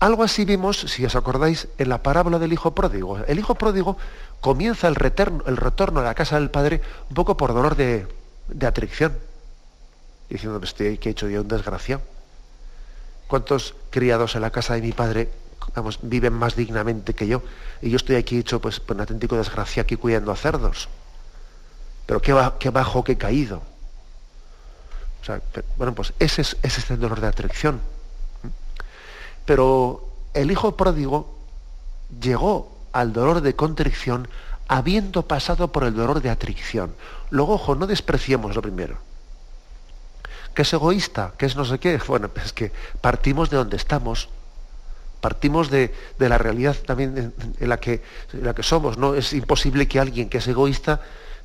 Algo 0.00 0.22
así 0.22 0.44
vimos, 0.44 0.78
si 0.78 1.04
os 1.04 1.16
acordáis, 1.16 1.66
en 1.76 1.88
la 1.88 2.02
parábola 2.02 2.38
del 2.38 2.52
hijo 2.52 2.74
pródigo. 2.74 3.18
El 3.26 3.38
hijo 3.38 3.56
pródigo 3.56 3.96
comienza 4.40 4.86
el 4.86 4.94
retorno, 4.94 5.42
el 5.46 5.56
retorno 5.56 6.00
a 6.00 6.04
la 6.04 6.14
casa 6.14 6.38
del 6.38 6.50
padre 6.50 6.80
un 7.08 7.14
poco 7.14 7.36
por 7.36 7.52
dolor 7.52 7.74
de, 7.74 8.06
de 8.48 8.66
atracción, 8.66 9.18
diciendo, 10.30 10.60
estoy 10.62 10.98
que 10.98 11.08
he 11.08 11.12
hecho 11.12 11.28
yo 11.28 11.40
un 11.40 11.48
desgraciado. 11.48 12.02
¿Cuántos 13.26 13.74
criados 13.90 14.36
en 14.36 14.42
la 14.42 14.50
casa 14.50 14.74
de 14.74 14.82
mi 14.82 14.92
padre 14.92 15.30
viven 16.02 16.32
más 16.32 16.54
dignamente 16.54 17.12
que 17.14 17.26
yo? 17.26 17.42
Y 17.82 17.90
yo 17.90 17.96
estoy 17.96 18.16
aquí 18.16 18.38
hecho 18.38 18.60
pues, 18.60 18.80
un 18.88 19.00
auténtico 19.00 19.36
desgraciado 19.36 19.84
aquí 19.84 19.96
cuidando 19.96 20.30
a 20.30 20.36
cerdos. 20.36 20.88
Pero 22.06 22.22
qué, 22.22 22.70
bajo 22.70 23.04
que 23.04 23.12
he 23.12 23.18
caído. 23.18 23.62
O 25.20 25.24
sea, 25.24 25.42
bueno, 25.76 25.94
pues 25.94 26.14
ese 26.20 26.40
es, 26.40 26.56
ese 26.62 26.80
es 26.80 26.90
el 26.90 27.00
dolor 27.00 27.20
de 27.20 27.26
atracción. 27.26 27.80
Pero 29.48 30.06
el 30.34 30.50
hijo 30.50 30.76
pródigo 30.76 31.34
llegó 32.20 32.70
al 32.92 33.14
dolor 33.14 33.40
de 33.40 33.56
contrición 33.56 34.28
habiendo 34.68 35.22
pasado 35.22 35.72
por 35.72 35.84
el 35.84 35.94
dolor 35.94 36.20
de 36.20 36.28
atracción. 36.28 36.94
Luego, 37.30 37.54
ojo, 37.54 37.74
no 37.74 37.86
despreciemos 37.86 38.54
lo 38.54 38.60
primero. 38.60 38.98
¿Qué 40.52 40.60
es 40.60 40.72
egoísta? 40.74 41.32
¿Qué 41.38 41.46
es 41.46 41.56
no 41.56 41.64
sé 41.64 41.78
qué? 41.78 41.98
Bueno, 42.06 42.28
es 42.44 42.52
que 42.52 42.72
partimos 43.00 43.48
de 43.48 43.56
donde 43.56 43.78
estamos. 43.78 44.28
Partimos 45.22 45.70
de, 45.70 45.94
la 46.18 46.36
realidad 46.36 46.76
también 46.84 47.32
en, 47.58 47.68
la 47.70 47.80
que, 47.80 48.02
en 48.34 48.44
la 48.44 48.54
que 48.54 48.62
somos. 48.62 48.98
¿no? 48.98 49.14
Es 49.14 49.32
imposible 49.32 49.88
que 49.88 49.98
alguien 49.98 50.28
que 50.28 50.38
es 50.38 50.46
egoísta 50.46 51.00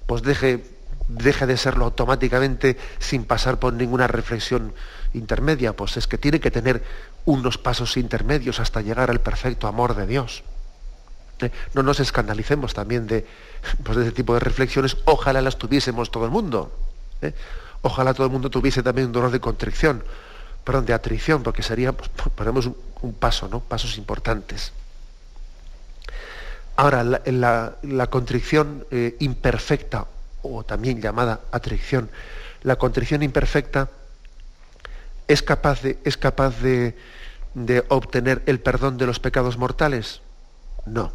pues 0.07 0.23
deje, 0.23 0.61
deje 1.07 1.45
de 1.45 1.57
serlo 1.57 1.85
automáticamente 1.85 2.77
sin 2.99 3.25
pasar 3.25 3.59
por 3.59 3.73
ninguna 3.73 4.07
reflexión 4.07 4.73
intermedia. 5.13 5.73
Pues 5.73 5.97
es 5.97 6.07
que 6.07 6.17
tiene 6.17 6.39
que 6.39 6.51
tener 6.51 6.83
unos 7.25 7.57
pasos 7.57 7.97
intermedios 7.97 8.59
hasta 8.59 8.81
llegar 8.81 9.09
al 9.09 9.21
perfecto 9.21 9.67
amor 9.67 9.95
de 9.95 10.07
Dios. 10.07 10.43
Eh, 11.39 11.51
no 11.73 11.83
nos 11.83 11.99
escandalicemos 11.99 12.73
también 12.73 13.07
de, 13.07 13.25
pues, 13.83 13.97
de 13.97 14.03
ese 14.03 14.11
tipo 14.11 14.33
de 14.33 14.39
reflexiones, 14.39 14.97
ojalá 15.05 15.41
las 15.41 15.57
tuviésemos 15.57 16.11
todo 16.11 16.25
el 16.25 16.31
mundo. 16.31 16.71
¿eh? 17.21 17.33
Ojalá 17.81 18.13
todo 18.13 18.25
el 18.25 18.31
mundo 18.31 18.49
tuviese 18.49 18.83
también 18.83 19.07
un 19.07 19.13
dolor 19.13 19.31
de 19.31 19.39
contrición, 19.39 20.03
perdón, 20.63 20.85
de 20.85 20.93
atrición, 20.93 21.43
porque 21.43 21.63
sería, 21.63 21.91
pues, 21.91 22.09
ponemos 22.35 22.69
un, 23.01 23.13
paso, 23.13 23.47
¿no? 23.47 23.59
Pasos 23.59 23.97
importantes. 23.97 24.71
Ahora, 26.75 27.03
la, 27.03 27.75
la, 27.83 28.07
contrición 28.07 28.85
eh, 28.89 29.15
imperfecta, 29.19 30.07
o 30.43 30.63
también 30.63 31.01
llamada 31.01 31.41
atricción, 31.51 32.11
la 32.61 32.75
contrición 32.75 33.23
imperfecta 33.23 33.89
es 35.27 35.41
capaz 35.41 35.81
de, 35.81 35.97
es 36.03 36.17
capaz 36.17 36.59
de, 36.59 36.95
de 37.53 37.83
obtener 37.89 38.43
el 38.45 38.59
perdón 38.59 38.97
de 38.97 39.05
los 39.05 39.19
pecados 39.19 39.57
mortales? 39.57 40.21
No. 40.85 41.11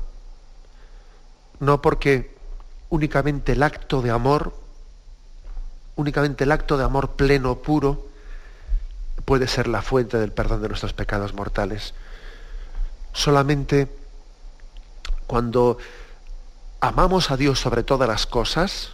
No 1.60 1.82
porque 1.82 2.34
únicamente 2.88 3.52
el 3.52 3.62
acto 3.62 4.02
de 4.02 4.10
amor, 4.10 4.54
únicamente 5.96 6.44
el 6.44 6.52
acto 6.52 6.76
de 6.76 6.84
amor 6.84 7.12
pleno, 7.16 7.56
puro, 7.56 8.08
puede 9.24 9.46
ser 9.46 9.68
la 9.68 9.82
fuente 9.82 10.16
del 10.16 10.32
perdón 10.32 10.62
de 10.62 10.68
nuestros 10.68 10.92
pecados 10.92 11.34
mortales. 11.34 11.92
Solamente 13.12 13.88
cuando 15.26 15.78
amamos 16.80 17.30
a 17.30 17.36
Dios 17.36 17.60
sobre 17.60 17.82
todas 17.82 18.08
las 18.08 18.26
cosas, 18.26 18.92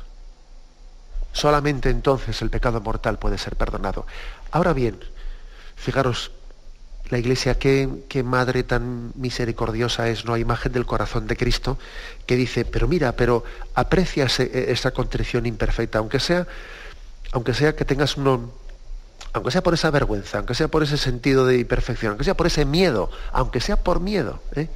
solamente 1.34 1.90
entonces 1.90 2.40
el 2.40 2.48
pecado 2.48 2.80
mortal 2.80 3.18
puede 3.18 3.36
ser 3.36 3.56
perdonado. 3.56 4.06
Ahora 4.52 4.72
bien, 4.72 4.98
fijaros, 5.74 6.30
la 7.10 7.18
iglesia, 7.18 7.58
qué, 7.58 8.22
madre 8.24 8.62
tan 8.62 9.12
misericordiosa 9.16 10.08
es, 10.08 10.24
¿no? 10.24 10.34
Hay 10.34 10.42
imagen 10.42 10.72
del 10.72 10.86
corazón 10.86 11.26
de 11.26 11.36
Cristo, 11.36 11.76
que 12.24 12.36
dice, 12.36 12.64
pero 12.64 12.88
mira, 12.88 13.12
pero 13.12 13.44
aprecia 13.74 14.26
esa 14.26 14.92
contrición 14.92 15.44
imperfecta, 15.44 15.98
aunque 15.98 16.20
sea, 16.20 16.46
aunque 17.32 17.52
sea 17.52 17.74
que 17.74 17.84
tengas 17.84 18.16
uno, 18.16 18.52
aunque 19.32 19.50
sea 19.50 19.62
por 19.62 19.74
esa 19.74 19.90
vergüenza, 19.90 20.38
aunque 20.38 20.54
sea 20.54 20.68
por 20.68 20.84
ese 20.84 20.96
sentido 20.96 21.46
de 21.46 21.58
imperfección, 21.58 22.10
aunque 22.10 22.24
sea 22.24 22.36
por 22.36 22.46
ese 22.46 22.64
miedo, 22.64 23.10
aunque 23.32 23.60
sea 23.60 23.76
por 23.76 23.98
miedo, 23.98 24.40
¿eh? 24.54 24.68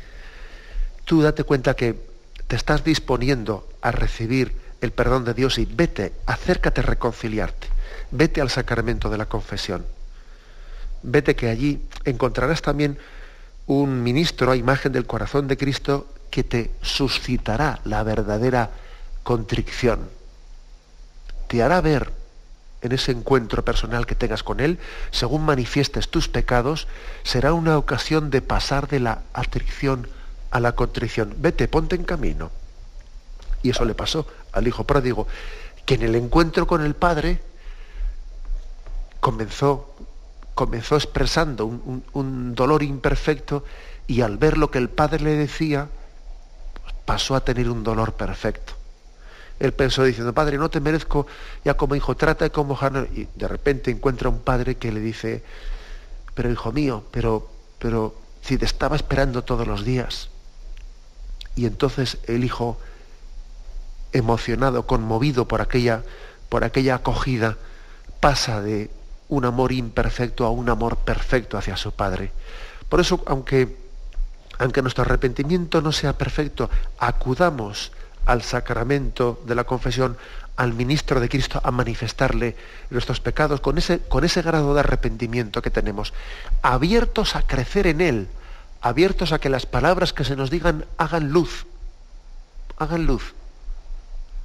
tú 1.05 1.23
date 1.23 1.45
cuenta 1.45 1.75
que 1.75 1.95
te 2.49 2.57
estás 2.57 2.83
disponiendo 2.83 3.67
a 3.81 3.93
recibir 3.93 4.68
el 4.81 4.93
perdón 4.93 5.25
de 5.25 5.35
Dios 5.35 5.59
y 5.59 5.67
vete, 5.67 6.13
acércate 6.27 6.81
a 6.81 6.85
reconciliarte, 6.85 7.69
vete 8.11 8.41
al 8.41 8.51
sacramento 8.51 9.11
de 9.11 9.19
la 9.19 9.27
confesión 9.27 9.85
vete 11.03 11.37
que 11.37 11.49
allí 11.49 11.81
encontrarás 12.05 12.63
también 12.63 12.99
un 13.67 14.03
ministro 14.03 14.51
a 14.51 14.57
imagen 14.57 14.93
del 14.93 15.07
corazón 15.07 15.49
de 15.49 15.57
Cristo 15.57 16.07
que 16.31 16.45
te 16.45 16.71
suscitará 16.83 17.81
la 17.85 18.03
verdadera 18.03 18.71
contrición. 19.23 20.09
Te 21.49 21.63
hará 21.63 21.81
ver 21.81 22.13
en 22.81 22.93
ese 22.93 23.13
encuentro 23.13 23.65
personal 23.65 24.07
que 24.07 24.15
tengas 24.15 24.43
con 24.43 24.61
Él, 24.61 24.79
según 25.11 25.45
manifiestes 25.45 26.09
tus 26.09 26.29
pecados, 26.29 26.87
será 27.25 27.53
una 27.53 27.77
ocasión 27.77 28.31
de 28.31 28.41
pasar 28.41 28.89
de 28.89 29.01
la 29.01 29.23
atricción 29.33 30.09
a 30.51 30.61
la 30.61 30.73
contrición. 30.73 31.35
Vete, 31.39 31.67
ponte 31.67 31.97
en 31.97 32.05
camino. 32.05 32.51
Y 33.63 33.71
eso 33.71 33.85
le 33.85 33.95
pasó 33.95 34.27
al 34.53 34.67
hijo 34.67 34.85
pródigo, 34.85 35.27
que 35.85 35.95
en 35.95 36.03
el 36.03 36.15
encuentro 36.15 36.67
con 36.67 36.85
el 36.85 36.95
Padre 36.95 37.41
comenzó 39.21 39.95
comenzó 40.59 40.97
expresando 40.97 41.67
un, 41.67 42.55
dolor 42.57 42.83
imperfecto 42.83 43.63
y 44.09 44.23
al 44.23 44.39
ver 44.39 44.59
lo 44.59 44.73
que 44.73 44.79
el 44.79 44.89
padre 44.89 45.23
le 45.23 45.37
decía, 45.37 45.87
pasó 47.05 47.37
a 47.37 47.45
tener 47.45 47.71
un 47.71 47.85
dolor 47.85 48.15
perfecto. 48.15 48.73
Él 49.61 49.73
pensó 49.73 50.03
diciendo, 50.03 50.35
padre, 50.35 50.59
no 50.59 50.69
te 50.69 50.81
merezco 50.81 51.29
ya 51.65 51.75
como 51.75 51.95
hijo, 51.95 52.17
trata 52.17 52.51
como 52.51 52.77
Y 53.15 53.29
de 53.37 53.47
repente 53.47 53.93
encuentra 53.93 54.31
un 54.31 54.41
padre 54.41 54.75
que 54.75 54.91
le 54.91 54.99
dice, 54.99 55.45
pero 56.35 56.51
hijo 56.51 56.73
mío, 56.73 57.05
pero, 57.13 57.49
pero 57.79 58.17
si 58.43 58.59
te 58.59 58.65
estaba 58.65 58.97
esperando 58.97 59.45
todos 59.45 59.65
los 59.65 59.85
días. 59.85 60.29
Y 61.55 61.67
entonces 61.67 62.19
el 62.27 62.43
hijo, 62.43 62.81
emocionado, 64.13 64.87
conmovido 64.87 65.47
por 65.47 65.61
aquella, 65.61 66.03
por 66.49 66.65
aquella 66.65 66.97
acogida, 66.97 67.57
pasa 68.21 68.61
de 68.61 68.91
un 69.29 69.45
amor 69.45 69.73
imperfecto 69.73 70.45
a 70.45 70.51
un 70.51 70.69
amor 70.69 70.97
perfecto 70.97 71.59
hacia 71.59 71.77
su 71.77 71.93
Padre. 71.93 72.33
Por 72.89 73.01
eso, 73.01 73.23
aunque, 73.27 73.77
aunque 74.59 74.83
nuestro 74.83 75.03
arrepentimiento 75.03 75.83
no 75.83 75.93
sea 75.93 76.15
perfecto, 76.15 76.71
acudamos 76.99 77.93
al 78.25 78.43
sacramento 78.43 79.41
de 79.47 79.55
la 79.55 79.65
confesión, 79.65 80.17
al 80.57 80.75
ministro 80.75 81.21
de 81.21 81.29
Cristo, 81.29 81.61
a 81.63 81.71
manifestarle 81.71 82.57
nuestros 82.91 83.21
pecados 83.21 83.61
con 83.61 83.79
ese, 83.79 84.01
con 84.01 84.25
ese 84.25 84.43
grado 84.43 84.75
de 84.75 84.81
arrepentimiento 84.81 85.63
que 85.63 85.71
tenemos, 85.71 86.13
abiertos 86.63 87.37
a 87.37 87.43
crecer 87.43 87.87
en 87.87 88.01
Él, 88.01 88.29
abiertos 88.81 89.33
a 89.33 89.39
que 89.39 89.49
las 89.49 89.67
palabras 89.67 90.13
que 90.13 90.25
se 90.25 90.37
nos 90.37 90.51
digan 90.51 90.85
hagan 90.97 91.31
luz, 91.31 91.67
hagan 92.77 93.07
luz. 93.07 93.35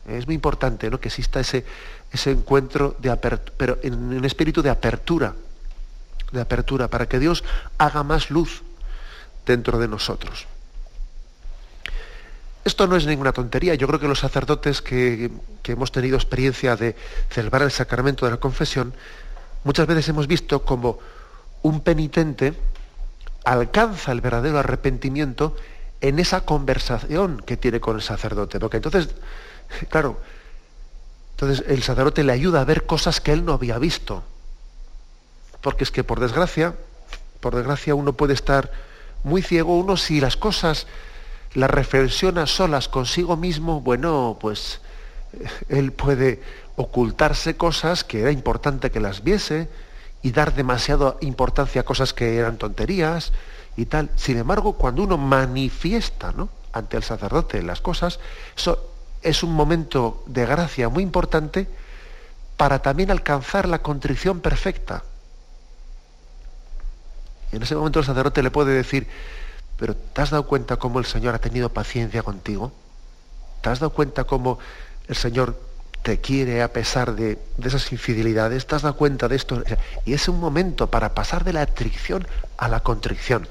Es 0.08 0.26
muy 0.26 0.36
importante 0.36 0.90
¿no? 0.90 1.00
que 1.00 1.08
exista 1.08 1.40
ese, 1.40 1.66
ese 2.12 2.32
encuentro 2.32 2.96
de 3.00 3.16
pero 3.58 3.80
en 3.84 3.94
un 3.94 4.26
espíritu 4.26 4.62
de 4.62 4.70
apertura, 4.70 5.34
de 6.32 6.42
apertura, 6.42 6.88
para 6.88 7.08
que 7.08 7.20
Dios 7.20 7.44
haga 7.78 8.04
más 8.04 8.30
luz 8.30 8.64
dentro 9.46 9.80
de 9.80 9.88
nosotros. 9.88 10.48
Esto 12.66 12.88
no 12.88 12.96
es 12.96 13.06
ninguna 13.06 13.34
tontería. 13.34 13.76
Yo 13.76 13.88
creo 13.88 14.00
que 14.00 14.08
los 14.08 14.20
sacerdotes 14.20 14.82
que, 14.82 15.30
hemos 15.66 15.92
tenido 15.92 16.16
experiencia 16.16 16.76
de 16.76 16.96
celebrar 17.30 17.64
el 17.64 17.72
sacramento 17.72 18.26
de 18.26 18.32
la 18.32 18.38
confesión, 18.38 18.94
muchas 19.66 19.86
veces 19.86 20.08
hemos 20.10 20.28
visto 20.28 20.64
como 20.64 21.00
un 21.62 21.82
penitente 21.82 22.54
alcanza 23.44 24.14
el 24.14 24.22
verdadero 24.22 24.60
arrepentimiento 24.60 25.58
en 26.00 26.20
esa 26.20 26.46
conversación 26.46 27.42
que 27.46 27.58
tiene 27.58 27.82
con 27.82 27.98
el 27.98 28.02
sacerdote. 28.02 28.60
Porque 28.60 28.78
entonces, 28.78 29.10
claro, 29.90 30.18
entonces 31.36 31.66
el 31.68 31.84
sacerdote 31.84 32.24
le 32.24 32.32
ayuda 32.32 32.62
a 32.62 32.66
ver 32.66 32.86
cosas 32.86 33.20
que 33.20 33.34
él 33.34 33.44
no 33.46 33.54
había 33.54 33.78
visto. 33.78 34.24
Porque 35.62 35.84
es 35.84 35.92
que 35.92 36.04
por 36.04 36.20
desgracia, 36.20 36.76
por 37.40 37.56
desgracia 37.56 37.96
uno 37.96 38.14
puede 38.14 38.34
estar 38.34 38.72
muy 39.24 39.42
ciego, 39.42 39.78
uno 39.78 39.98
si 39.98 40.20
las 40.20 40.38
cosas 40.38 40.88
las 41.54 41.70
reflexiona 41.70 42.48
solas 42.48 42.88
consigo 42.90 43.38
mismo, 43.38 43.82
bueno, 43.82 44.38
pues 44.40 44.82
eh, 45.34 45.48
él 45.70 45.92
puede 45.92 46.42
ocultarse 46.76 47.56
cosas 47.56 48.04
que 48.04 48.22
era 48.22 48.32
importante 48.32 48.92
que 48.92 49.00
las 49.00 49.24
viese 49.24 49.70
y 50.22 50.32
dar 50.32 50.54
demasiada 50.56 51.18
importancia 51.22 51.82
a 51.82 51.86
cosas 51.86 52.14
que 52.14 52.38
eran 52.38 52.58
tonterías 52.58 53.32
y 53.78 53.86
tal. 53.86 54.10
Sin 54.16 54.38
embargo, 54.38 54.74
cuando 54.74 55.04
uno 55.04 55.18
manifiesta 55.18 56.32
¿no? 56.32 56.50
ante 56.72 56.98
el 56.98 57.04
sacerdote 57.04 57.62
las 57.62 57.82
cosas, 57.82 58.20
eso 58.56 58.93
es 59.24 59.44
un 59.44 59.54
momento 59.54 60.24
de 60.28 60.46
gracia 60.46 60.90
muy 60.90 61.04
importante 61.04 61.68
para 62.58 62.80
también 62.80 63.12
alcanzar 63.12 63.68
la 63.68 63.80
contrición 63.80 64.40
perfecta. 64.42 65.04
Y 67.52 67.58
en 67.58 67.64
ese 67.64 67.76
momento 67.76 68.00
el 68.00 68.06
sacerdote 68.06 68.44
le 68.44 68.52
puede 68.52 68.74
decir, 68.74 69.08
pero 69.78 69.96
¿te 69.96 70.22
has 70.22 70.30
dado 70.30 70.46
cuenta 70.46 70.78
cómo 70.78 71.00
el 71.00 71.06
Señor 71.06 71.36
ha 71.36 71.40
tenido 71.40 71.70
paciencia 71.70 72.24
contigo? 72.24 72.72
¿Te 73.62 73.70
has 73.70 73.80
dado 73.80 73.92
cuenta 73.92 74.24
cómo 74.26 74.60
el 75.08 75.16
Señor 75.16 75.60
te 76.04 76.20
quiere 76.20 76.62
a 76.62 76.72
pesar 76.74 77.16
de, 77.16 77.40
esas 77.64 77.92
infidelidades? 77.92 78.68
¿Te 78.68 78.76
has 78.76 78.82
dado 78.82 78.96
cuenta 78.96 79.28
de 79.28 79.36
esto? 79.36 79.64
Y 80.06 80.14
es 80.14 80.28
un 80.28 80.40
momento 80.40 80.90
para 80.90 81.14
pasar 81.14 81.44
de 81.44 81.54
la 81.54 81.62
atricción 81.62 82.28
a 82.58 82.68
la 82.68 82.82
contrición. 82.82 83.48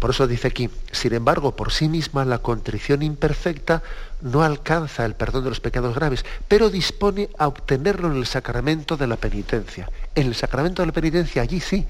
Por 0.00 0.10
eso 0.10 0.26
dice 0.26 0.48
aquí, 0.48 0.70
sin 0.92 1.12
embargo, 1.12 1.54
por 1.54 1.72
sí 1.72 1.86
misma 1.86 2.24
la 2.24 2.38
contrición 2.38 3.02
imperfecta 3.02 3.82
no 4.22 4.42
alcanza 4.42 5.04
el 5.04 5.14
perdón 5.14 5.44
de 5.44 5.50
los 5.50 5.60
pecados 5.60 5.94
graves, 5.94 6.24
pero 6.48 6.70
dispone 6.70 7.28
a 7.38 7.46
obtenerlo 7.46 8.10
en 8.10 8.16
el 8.16 8.26
sacramento 8.26 8.96
de 8.96 9.06
la 9.06 9.16
penitencia. 9.16 9.90
En 10.14 10.26
el 10.26 10.34
sacramento 10.34 10.80
de 10.80 10.86
la 10.86 10.92
penitencia, 10.92 11.42
allí 11.42 11.60
sí, 11.60 11.86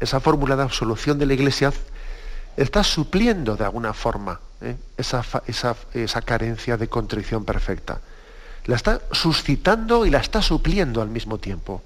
esa 0.00 0.18
fórmula 0.18 0.56
de 0.56 0.64
absolución 0.64 1.20
de 1.20 1.26
la 1.26 1.34
Iglesia 1.34 1.72
está 2.56 2.82
supliendo 2.82 3.56
de 3.56 3.64
alguna 3.64 3.94
forma 3.94 4.40
¿eh? 4.60 4.74
esa, 4.96 5.24
esa 5.94 6.22
carencia 6.22 6.76
de 6.76 6.88
contrición 6.88 7.44
perfecta. 7.44 8.00
La 8.64 8.74
está 8.74 9.02
suscitando 9.12 10.04
y 10.04 10.10
la 10.10 10.18
está 10.18 10.42
supliendo 10.42 11.00
al 11.00 11.10
mismo 11.10 11.38
tiempo. 11.38 11.80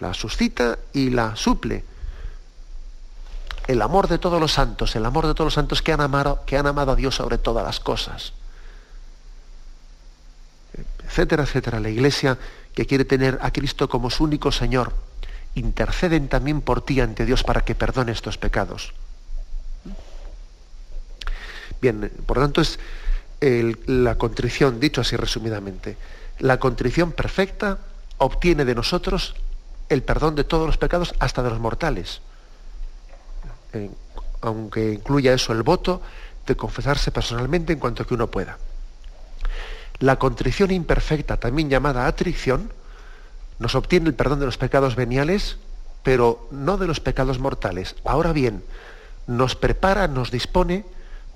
La 0.00 0.14
suscita 0.14 0.78
y 0.94 1.10
la 1.10 1.36
suple 1.36 1.84
el 3.70 3.82
amor 3.82 4.08
de 4.08 4.18
todos 4.18 4.40
los 4.40 4.52
santos, 4.52 4.96
el 4.96 5.06
amor 5.06 5.28
de 5.28 5.34
todos 5.34 5.46
los 5.46 5.54
santos 5.54 5.80
que 5.80 5.92
han 5.92 6.00
amado, 6.00 6.42
que 6.44 6.56
han 6.56 6.66
amado 6.66 6.90
a 6.90 6.96
Dios 6.96 7.14
sobre 7.14 7.38
todas 7.38 7.64
las 7.64 7.78
cosas. 7.78 8.32
Etcétera, 11.06 11.44
etcétera. 11.44 11.78
La 11.78 11.88
iglesia 11.88 12.36
que 12.74 12.86
quiere 12.86 13.04
tener 13.04 13.38
a 13.40 13.52
Cristo 13.52 13.88
como 13.88 14.10
su 14.10 14.24
único 14.24 14.50
Señor, 14.50 14.92
interceden 15.54 16.26
también 16.26 16.62
por 16.62 16.84
ti 16.84 17.00
ante 17.00 17.24
Dios 17.24 17.44
para 17.44 17.60
que 17.60 17.76
perdone 17.76 18.10
estos 18.10 18.38
pecados. 18.38 18.92
Bien, 21.80 22.10
por 22.26 22.38
lo 22.38 22.42
tanto 22.42 22.60
es 22.60 22.80
la 23.86 24.16
contrición, 24.16 24.80
dicho 24.80 25.00
así 25.00 25.14
resumidamente, 25.14 25.96
la 26.40 26.58
contrición 26.58 27.12
perfecta 27.12 27.78
obtiene 28.18 28.64
de 28.64 28.74
nosotros 28.74 29.36
el 29.88 30.02
perdón 30.02 30.34
de 30.34 30.42
todos 30.42 30.66
los 30.66 30.76
pecados, 30.76 31.14
hasta 31.20 31.44
de 31.44 31.50
los 31.50 31.60
mortales 31.60 32.20
aunque 34.40 34.92
incluya 34.92 35.32
eso 35.32 35.52
el 35.52 35.62
voto 35.62 36.00
de 36.46 36.56
confesarse 36.56 37.10
personalmente 37.10 37.72
en 37.72 37.78
cuanto 37.78 38.06
que 38.06 38.14
uno 38.14 38.28
pueda. 38.28 38.58
La 39.98 40.18
contrición 40.18 40.70
imperfecta, 40.70 41.36
también 41.36 41.68
llamada 41.68 42.06
atrición, 42.06 42.72
nos 43.58 43.74
obtiene 43.74 44.08
el 44.08 44.14
perdón 44.14 44.40
de 44.40 44.46
los 44.46 44.56
pecados 44.56 44.96
veniales, 44.96 45.58
pero 46.02 46.48
no 46.50 46.78
de 46.78 46.86
los 46.86 47.00
pecados 47.00 47.38
mortales. 47.38 47.94
Ahora 48.04 48.32
bien, 48.32 48.64
nos 49.26 49.54
prepara, 49.54 50.08
nos 50.08 50.30
dispone 50.30 50.84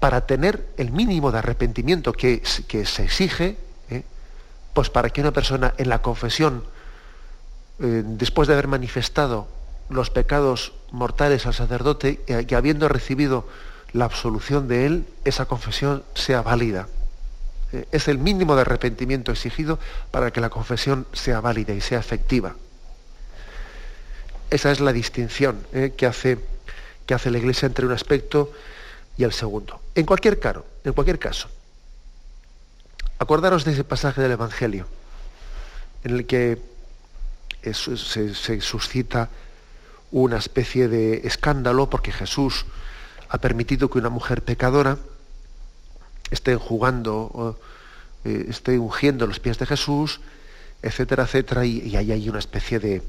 para 0.01 0.26
tener 0.26 0.66
el 0.78 0.91
mínimo 0.91 1.30
de 1.30 1.39
arrepentimiento 1.39 2.12
que, 2.12 2.43
se 2.45 3.05
exige, 3.05 3.59
¿eh? 3.91 4.03
pues 4.72 4.89
para 4.91 5.11
que 5.11 5.20
una 5.20 5.32
persona 5.32 5.74
en 5.76 5.89
la 5.91 6.01
confesión, 6.01 6.64
eh, 7.80 8.03
después 8.05 8.49
de 8.49 8.55
haber 8.55 8.68
manifestado 8.68 9.47
los 9.89 10.11
pecados 10.11 10.72
mortales 10.91 11.47
al 11.47 11.55
sacerdote 11.55 12.20
y 12.26 12.55
habiendo 12.55 12.89
recibido 12.89 13.47
la 13.93 14.05
absolución 14.05 14.68
de 14.68 14.87
él, 14.87 15.07
esa 15.24 15.47
confesión 15.47 16.05
sea 16.14 16.43
válida. 16.43 16.89
Eh, 17.72 17.87
es 17.93 18.09
el 18.09 18.18
mínimo 18.18 18.55
de 18.57 18.62
arrepentimiento 18.62 19.32
exigido 19.32 19.78
para 20.11 20.32
que 20.32 20.41
la 20.41 20.51
confesión 20.51 21.07
sea 21.12 21.41
válida 21.41 21.72
y 21.74 21.80
sea 21.80 22.01
efectiva. 22.01 22.57
Esa 24.51 24.70
es 24.70 24.80
la 24.80 24.93
distinción 24.93 25.64
eh, 25.72 25.93
que, 25.97 26.07
hace, 26.07 26.39
que 27.07 27.14
hace 27.14 27.30
la 27.30 27.39
Iglesia 27.39 27.66
entre 27.66 27.87
un 27.87 27.93
aspecto 27.93 28.53
y 29.16 29.24
el 29.24 29.32
segundo. 29.32 29.80
En 29.95 30.07
cualquier, 30.07 30.41
caso, 30.41 30.64
en 30.85 30.93
cualquier 30.93 31.18
caso, 31.18 31.49
acordaros 33.18 33.64
de 33.64 33.72
ese 33.72 33.85
pasaje 33.85 34.20
del 34.20 34.32
Evangelio 34.32 34.87
en 36.03 36.16
el 36.16 36.26
que 36.26 36.61
se 37.72 38.61
suscita 38.61 39.30
una 40.14 40.36
especie 40.36 40.86
de 40.86 41.26
escándalo 41.26 41.90
porque 41.90 42.12
Jesús 42.12 42.66
ha 43.28 43.38
permitido 43.38 43.90
que 43.90 43.98
una 43.98 44.10
mujer 44.10 44.42
pecadora 44.42 44.96
esté 46.30 46.54
jugando, 46.54 47.58
eh, 48.24 48.46
esté 48.48 48.78
ungiendo 48.78 49.26
los 49.26 49.40
pies 49.40 49.58
de 49.58 49.66
Jesús, 49.66 50.20
etcétera, 50.82 51.24
etcétera, 51.24 51.66
y, 51.66 51.96
ahí 51.96 52.12
hay 52.12 52.28
una 52.28 52.38
especie 52.38 52.78
de, 52.78 53.02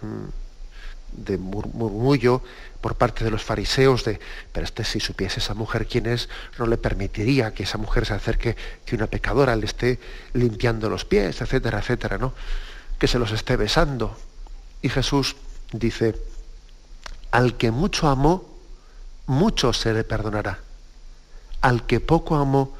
mm, 0.00 1.22
de 1.22 1.36
murmullo 1.36 2.42
por 2.80 2.94
parte 2.94 3.24
de 3.24 3.30
los 3.30 3.44
fariseos 3.44 4.02
de, 4.06 4.18
pero 4.52 4.64
este 4.64 4.84
si 4.84 5.00
supiese 5.00 5.38
esa 5.38 5.52
mujer 5.52 5.86
quién 5.86 6.06
es, 6.06 6.30
no 6.58 6.66
le 6.66 6.78
permitiría 6.78 7.52
que 7.52 7.64
esa 7.64 7.76
mujer 7.76 8.06
se 8.06 8.14
acerque, 8.14 8.56
que 8.86 8.96
una 8.96 9.06
pecadora 9.06 9.54
le 9.54 9.66
esté 9.66 10.00
limpiando 10.32 10.88
los 10.88 11.04
pies, 11.04 11.42
etcétera, 11.42 11.80
etcétera, 11.80 12.16
¿no? 12.16 12.32
Que 12.98 13.06
se 13.06 13.18
los 13.18 13.32
esté 13.32 13.56
besando. 13.56 14.16
Y 14.80 14.88
Jesús 14.88 15.36
dice, 15.72 16.14
al 17.30 17.56
que 17.56 17.70
mucho 17.70 18.08
amó, 18.08 18.44
mucho 19.26 19.72
se 19.72 19.92
le 19.92 20.04
perdonará. 20.04 20.58
Al 21.60 21.86
que 21.86 22.00
poco 22.00 22.36
amó, 22.36 22.76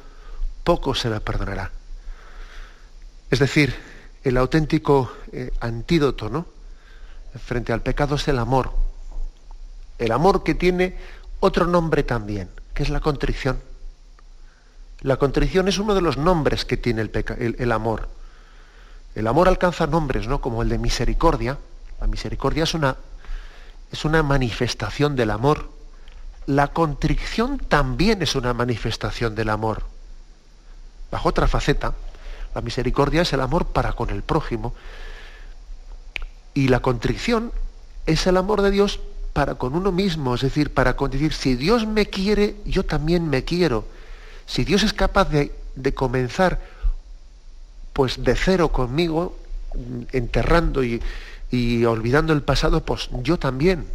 poco 0.63 0.93
se 0.93 1.09
le 1.09 1.19
perdonará. 1.19 1.71
Es 3.29 3.39
decir, 3.39 3.75
el 4.23 4.37
auténtico 4.37 5.11
eh, 5.31 5.51
antídoto 5.59 6.29
¿no? 6.29 6.45
frente 7.43 7.73
al 7.73 7.81
pecado 7.81 8.15
es 8.15 8.27
el 8.27 8.39
amor. 8.39 8.73
El 9.97 10.11
amor 10.11 10.43
que 10.43 10.55
tiene 10.55 10.97
otro 11.39 11.65
nombre 11.65 12.03
también, 12.03 12.49
que 12.73 12.83
es 12.83 12.89
la 12.89 12.99
contrición. 12.99 13.59
La 15.01 15.17
contrición 15.17 15.67
es 15.67 15.77
uno 15.79 15.95
de 15.95 16.01
los 16.01 16.17
nombres 16.17 16.63
que 16.63 16.77
tiene 16.77 17.01
el, 17.01 17.55
el 17.59 17.71
amor. 17.71 18.07
El 19.15 19.27
amor 19.27 19.47
alcanza 19.47 19.87
nombres, 19.87 20.27
¿no? 20.27 20.39
Como 20.39 20.61
el 20.61 20.69
de 20.69 20.77
misericordia, 20.77 21.57
la 21.99 22.07
misericordia 22.07 22.63
es 22.63 22.73
una, 22.73 22.97
es 23.91 24.05
una 24.05 24.23
manifestación 24.23 25.15
del 25.15 25.31
amor. 25.31 25.69
La 26.45 26.69
contrición 26.69 27.57
también 27.59 28.21
es 28.21 28.35
una 28.35 28.53
manifestación 28.53 29.35
del 29.35 29.49
amor. 29.49 29.83
Bajo 31.11 31.29
otra 31.29 31.47
faceta, 31.47 31.93
la 32.53 32.61
misericordia 32.61 33.21
es 33.21 33.33
el 33.33 33.41
amor 33.41 33.67
para 33.67 33.93
con 33.93 34.09
el 34.09 34.23
prójimo. 34.23 34.73
Y 36.53 36.67
la 36.67 36.81
contrición 36.81 37.51
es 38.05 38.27
el 38.27 38.37
amor 38.37 38.61
de 38.61 38.71
Dios 38.71 38.99
para 39.31 39.55
con 39.55 39.73
uno 39.75 39.91
mismo, 39.91 40.35
es 40.35 40.41
decir, 40.41 40.73
para 40.73 40.95
con 40.95 41.09
decir, 41.09 41.33
si 41.33 41.55
Dios 41.55 41.87
me 41.87 42.05
quiere, 42.05 42.55
yo 42.65 42.83
también 42.85 43.29
me 43.29 43.43
quiero. 43.43 43.85
Si 44.45 44.63
Dios 44.63 44.83
es 44.83 44.93
capaz 44.93 45.29
de, 45.29 45.55
de 45.75 45.93
comenzar 45.93 46.59
pues 47.93 48.23
de 48.23 48.35
cero 48.35 48.69
conmigo, 48.69 49.37
enterrando 50.11 50.83
y, 50.83 51.01
y 51.53 51.85
olvidando 51.85 52.33
el 52.33 52.41
pasado, 52.41 52.83
pues 52.83 53.09
yo 53.21 53.37
también, 53.37 53.85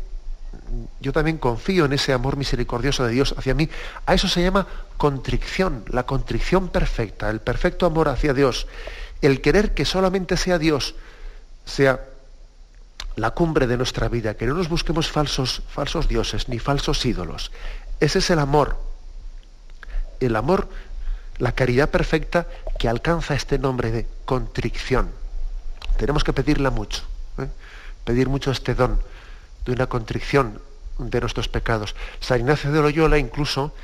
yo 1.00 1.12
también 1.12 1.38
confío 1.38 1.86
en 1.86 1.92
ese 1.92 2.12
amor 2.12 2.36
misericordioso 2.36 3.04
de 3.04 3.10
Dios 3.10 3.34
hacia 3.36 3.52
mí. 3.52 3.68
A 4.06 4.14
eso 4.14 4.28
se 4.28 4.40
llama 4.40 4.68
contrición, 4.96 5.82
la 5.88 6.06
contrición 6.06 6.68
perfecta, 6.68 7.28
el 7.28 7.40
perfecto 7.40 7.84
amor 7.84 8.10
hacia 8.10 8.32
Dios, 8.32 8.68
el 9.22 9.40
querer 9.40 9.74
que 9.74 9.84
solamente 9.84 10.36
sea 10.36 10.60
Dios, 10.60 10.94
sea 11.64 12.04
la 13.16 13.32
cumbre 13.32 13.66
de 13.66 13.76
nuestra 13.76 14.06
vida, 14.08 14.34
que 14.34 14.46
no 14.46 14.54
nos 14.54 14.68
busquemos 14.68 15.10
falsos, 15.10 15.62
falsos 15.68 16.06
dioses 16.06 16.48
ni 16.48 16.60
falsos 16.60 17.04
ídolos. 17.04 17.50
Ese 17.98 18.20
es 18.20 18.30
el 18.30 18.38
amor. 18.38 18.76
El 20.20 20.36
amor, 20.36 20.68
la 21.38 21.50
caridad 21.50 21.90
perfecta 21.90 22.46
que 22.78 22.88
alcanza 22.88 23.34
este 23.34 23.58
nombre 23.58 23.90
de 23.90 24.06
contrición. 24.26 25.10
Tenemos 25.96 26.22
que 26.22 26.32
pedirla 26.32 26.70
mucho. 26.70 27.02
Pedir 28.08 28.30
mucho 28.30 28.50
este 28.50 28.74
don 28.74 28.98
de 29.66 29.72
una 29.72 29.86
contrición 29.86 30.62
de 30.98 31.20
nuestros 31.20 31.46
pecados. 31.46 31.94
San 32.20 32.40
Ignacio 32.40 32.72
de 32.72 32.80
Loyola 32.80 33.18
incluso 33.18 33.74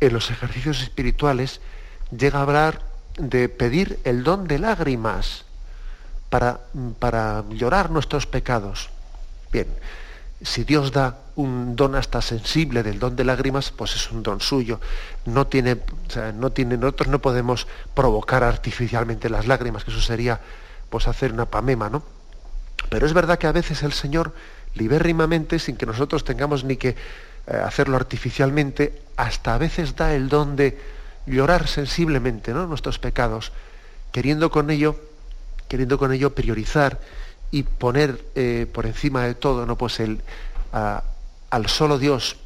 en 0.00 0.14
los 0.14 0.30
ejercicios 0.30 0.80
espirituales 0.80 1.60
llega 2.10 2.38
a 2.38 2.42
hablar 2.44 2.80
de 3.18 3.50
pedir 3.50 4.00
el 4.04 4.24
don 4.24 4.48
de 4.48 4.58
lágrimas 4.58 5.44
para, 6.30 6.60
para 6.98 7.44
llorar 7.50 7.90
nuestros 7.90 8.24
pecados. 8.24 8.88
Bien, 9.52 9.66
si 10.40 10.64
Dios 10.64 10.90
da 10.90 11.18
un 11.36 11.76
don 11.76 11.94
hasta 11.94 12.22
sensible 12.22 12.82
del 12.82 12.98
don 12.98 13.16
de 13.16 13.24
lágrimas, 13.24 13.70
pues 13.70 13.96
es 13.96 14.10
un 14.10 14.22
don 14.22 14.40
suyo. 14.40 14.80
No 15.26 15.46
tiene, 15.46 15.76
no 16.36 16.52
tiene, 16.52 16.78
nosotros 16.78 17.08
no 17.08 17.18
podemos 17.18 17.66
provocar 17.92 18.44
artificialmente 18.44 19.28
las 19.28 19.46
lágrimas, 19.46 19.84
que 19.84 19.90
eso 19.90 20.00
sería 20.00 20.40
pues 20.88 21.06
hacer 21.06 21.34
una 21.34 21.44
pamema, 21.44 21.90
¿no? 21.90 22.02
Pero 22.88 23.06
es 23.06 23.12
verdad 23.12 23.38
que 23.38 23.46
a 23.46 23.52
veces 23.52 23.82
el 23.82 23.92
Señor, 23.92 24.34
libérrimamente, 24.74 25.58
sin 25.58 25.76
que 25.76 25.86
nosotros 25.86 26.24
tengamos 26.24 26.64
ni 26.64 26.76
que 26.76 26.90
eh, 26.90 26.96
hacerlo 27.64 27.96
artificialmente, 27.96 29.02
hasta 29.16 29.54
a 29.54 29.58
veces 29.58 29.96
da 29.96 30.14
el 30.14 30.28
don 30.28 30.56
de 30.56 30.78
llorar 31.26 31.68
sensiblemente 31.68 32.52
¿no? 32.52 32.66
nuestros 32.66 32.98
pecados. 32.98 33.52
queriendo 34.12 34.50
con 34.50 34.70
ello, 34.70 34.96
queriendo 35.68 35.98
con 35.98 36.12
ello 36.12 36.34
priorizar 36.34 37.00
y 37.50 37.62
poner 37.62 38.24
eh, 38.34 38.66
por 38.72 38.86
encima 38.86 39.24
de 39.24 39.34
todo, 39.34 39.66
no 39.66 39.76
pues 39.76 40.00
el 40.00 40.22
al 41.50 41.68
solo 41.68 41.98
Dios, 41.98 42.36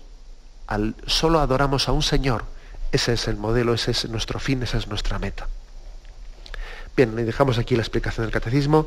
al 0.67 0.95
solo 1.07 1.41
adoramos 1.41 1.89
a 1.89 1.93
un 1.93 2.03
Señor. 2.03 2.45
Ese 2.93 3.15
es 3.15 3.27
el 3.29 3.37
modelo, 3.37 3.75
ese 3.75 3.91
es 3.91 4.09
nuestro 4.09 4.39
fin, 4.39 4.63
esa 4.63 4.79
es 4.79 4.87
nuestra 4.87 5.19
meta. 5.19 5.49
Bien, 6.97 7.17
dejamos 7.17 7.59
aquí 7.59 7.75
la 7.75 7.83
explicación 7.83 8.27
del 8.27 8.33
catecismo. 8.33 8.87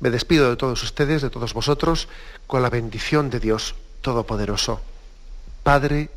Me 0.00 0.10
despido 0.10 0.50
de 0.50 0.56
todos 0.56 0.82
ustedes, 0.82 1.22
de 1.22 1.30
todos 1.30 1.54
vosotros, 1.54 2.08
con 2.46 2.62
la 2.62 2.70
bendición 2.70 3.30
de 3.30 3.40
Dios 3.40 3.74
Todopoderoso. 4.02 4.80
Padre, 5.62 6.10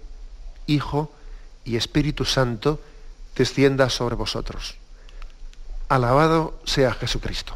Hijo 0.68 1.12
y 1.64 1.78
Espíritu 1.78 2.26
Santo, 2.26 2.82
descienda 3.36 3.90
sobre 3.90 4.16
vosotros. 4.16 4.76
Alabado 5.88 6.60
sea 6.66 6.94
Jesucristo. 6.94 7.56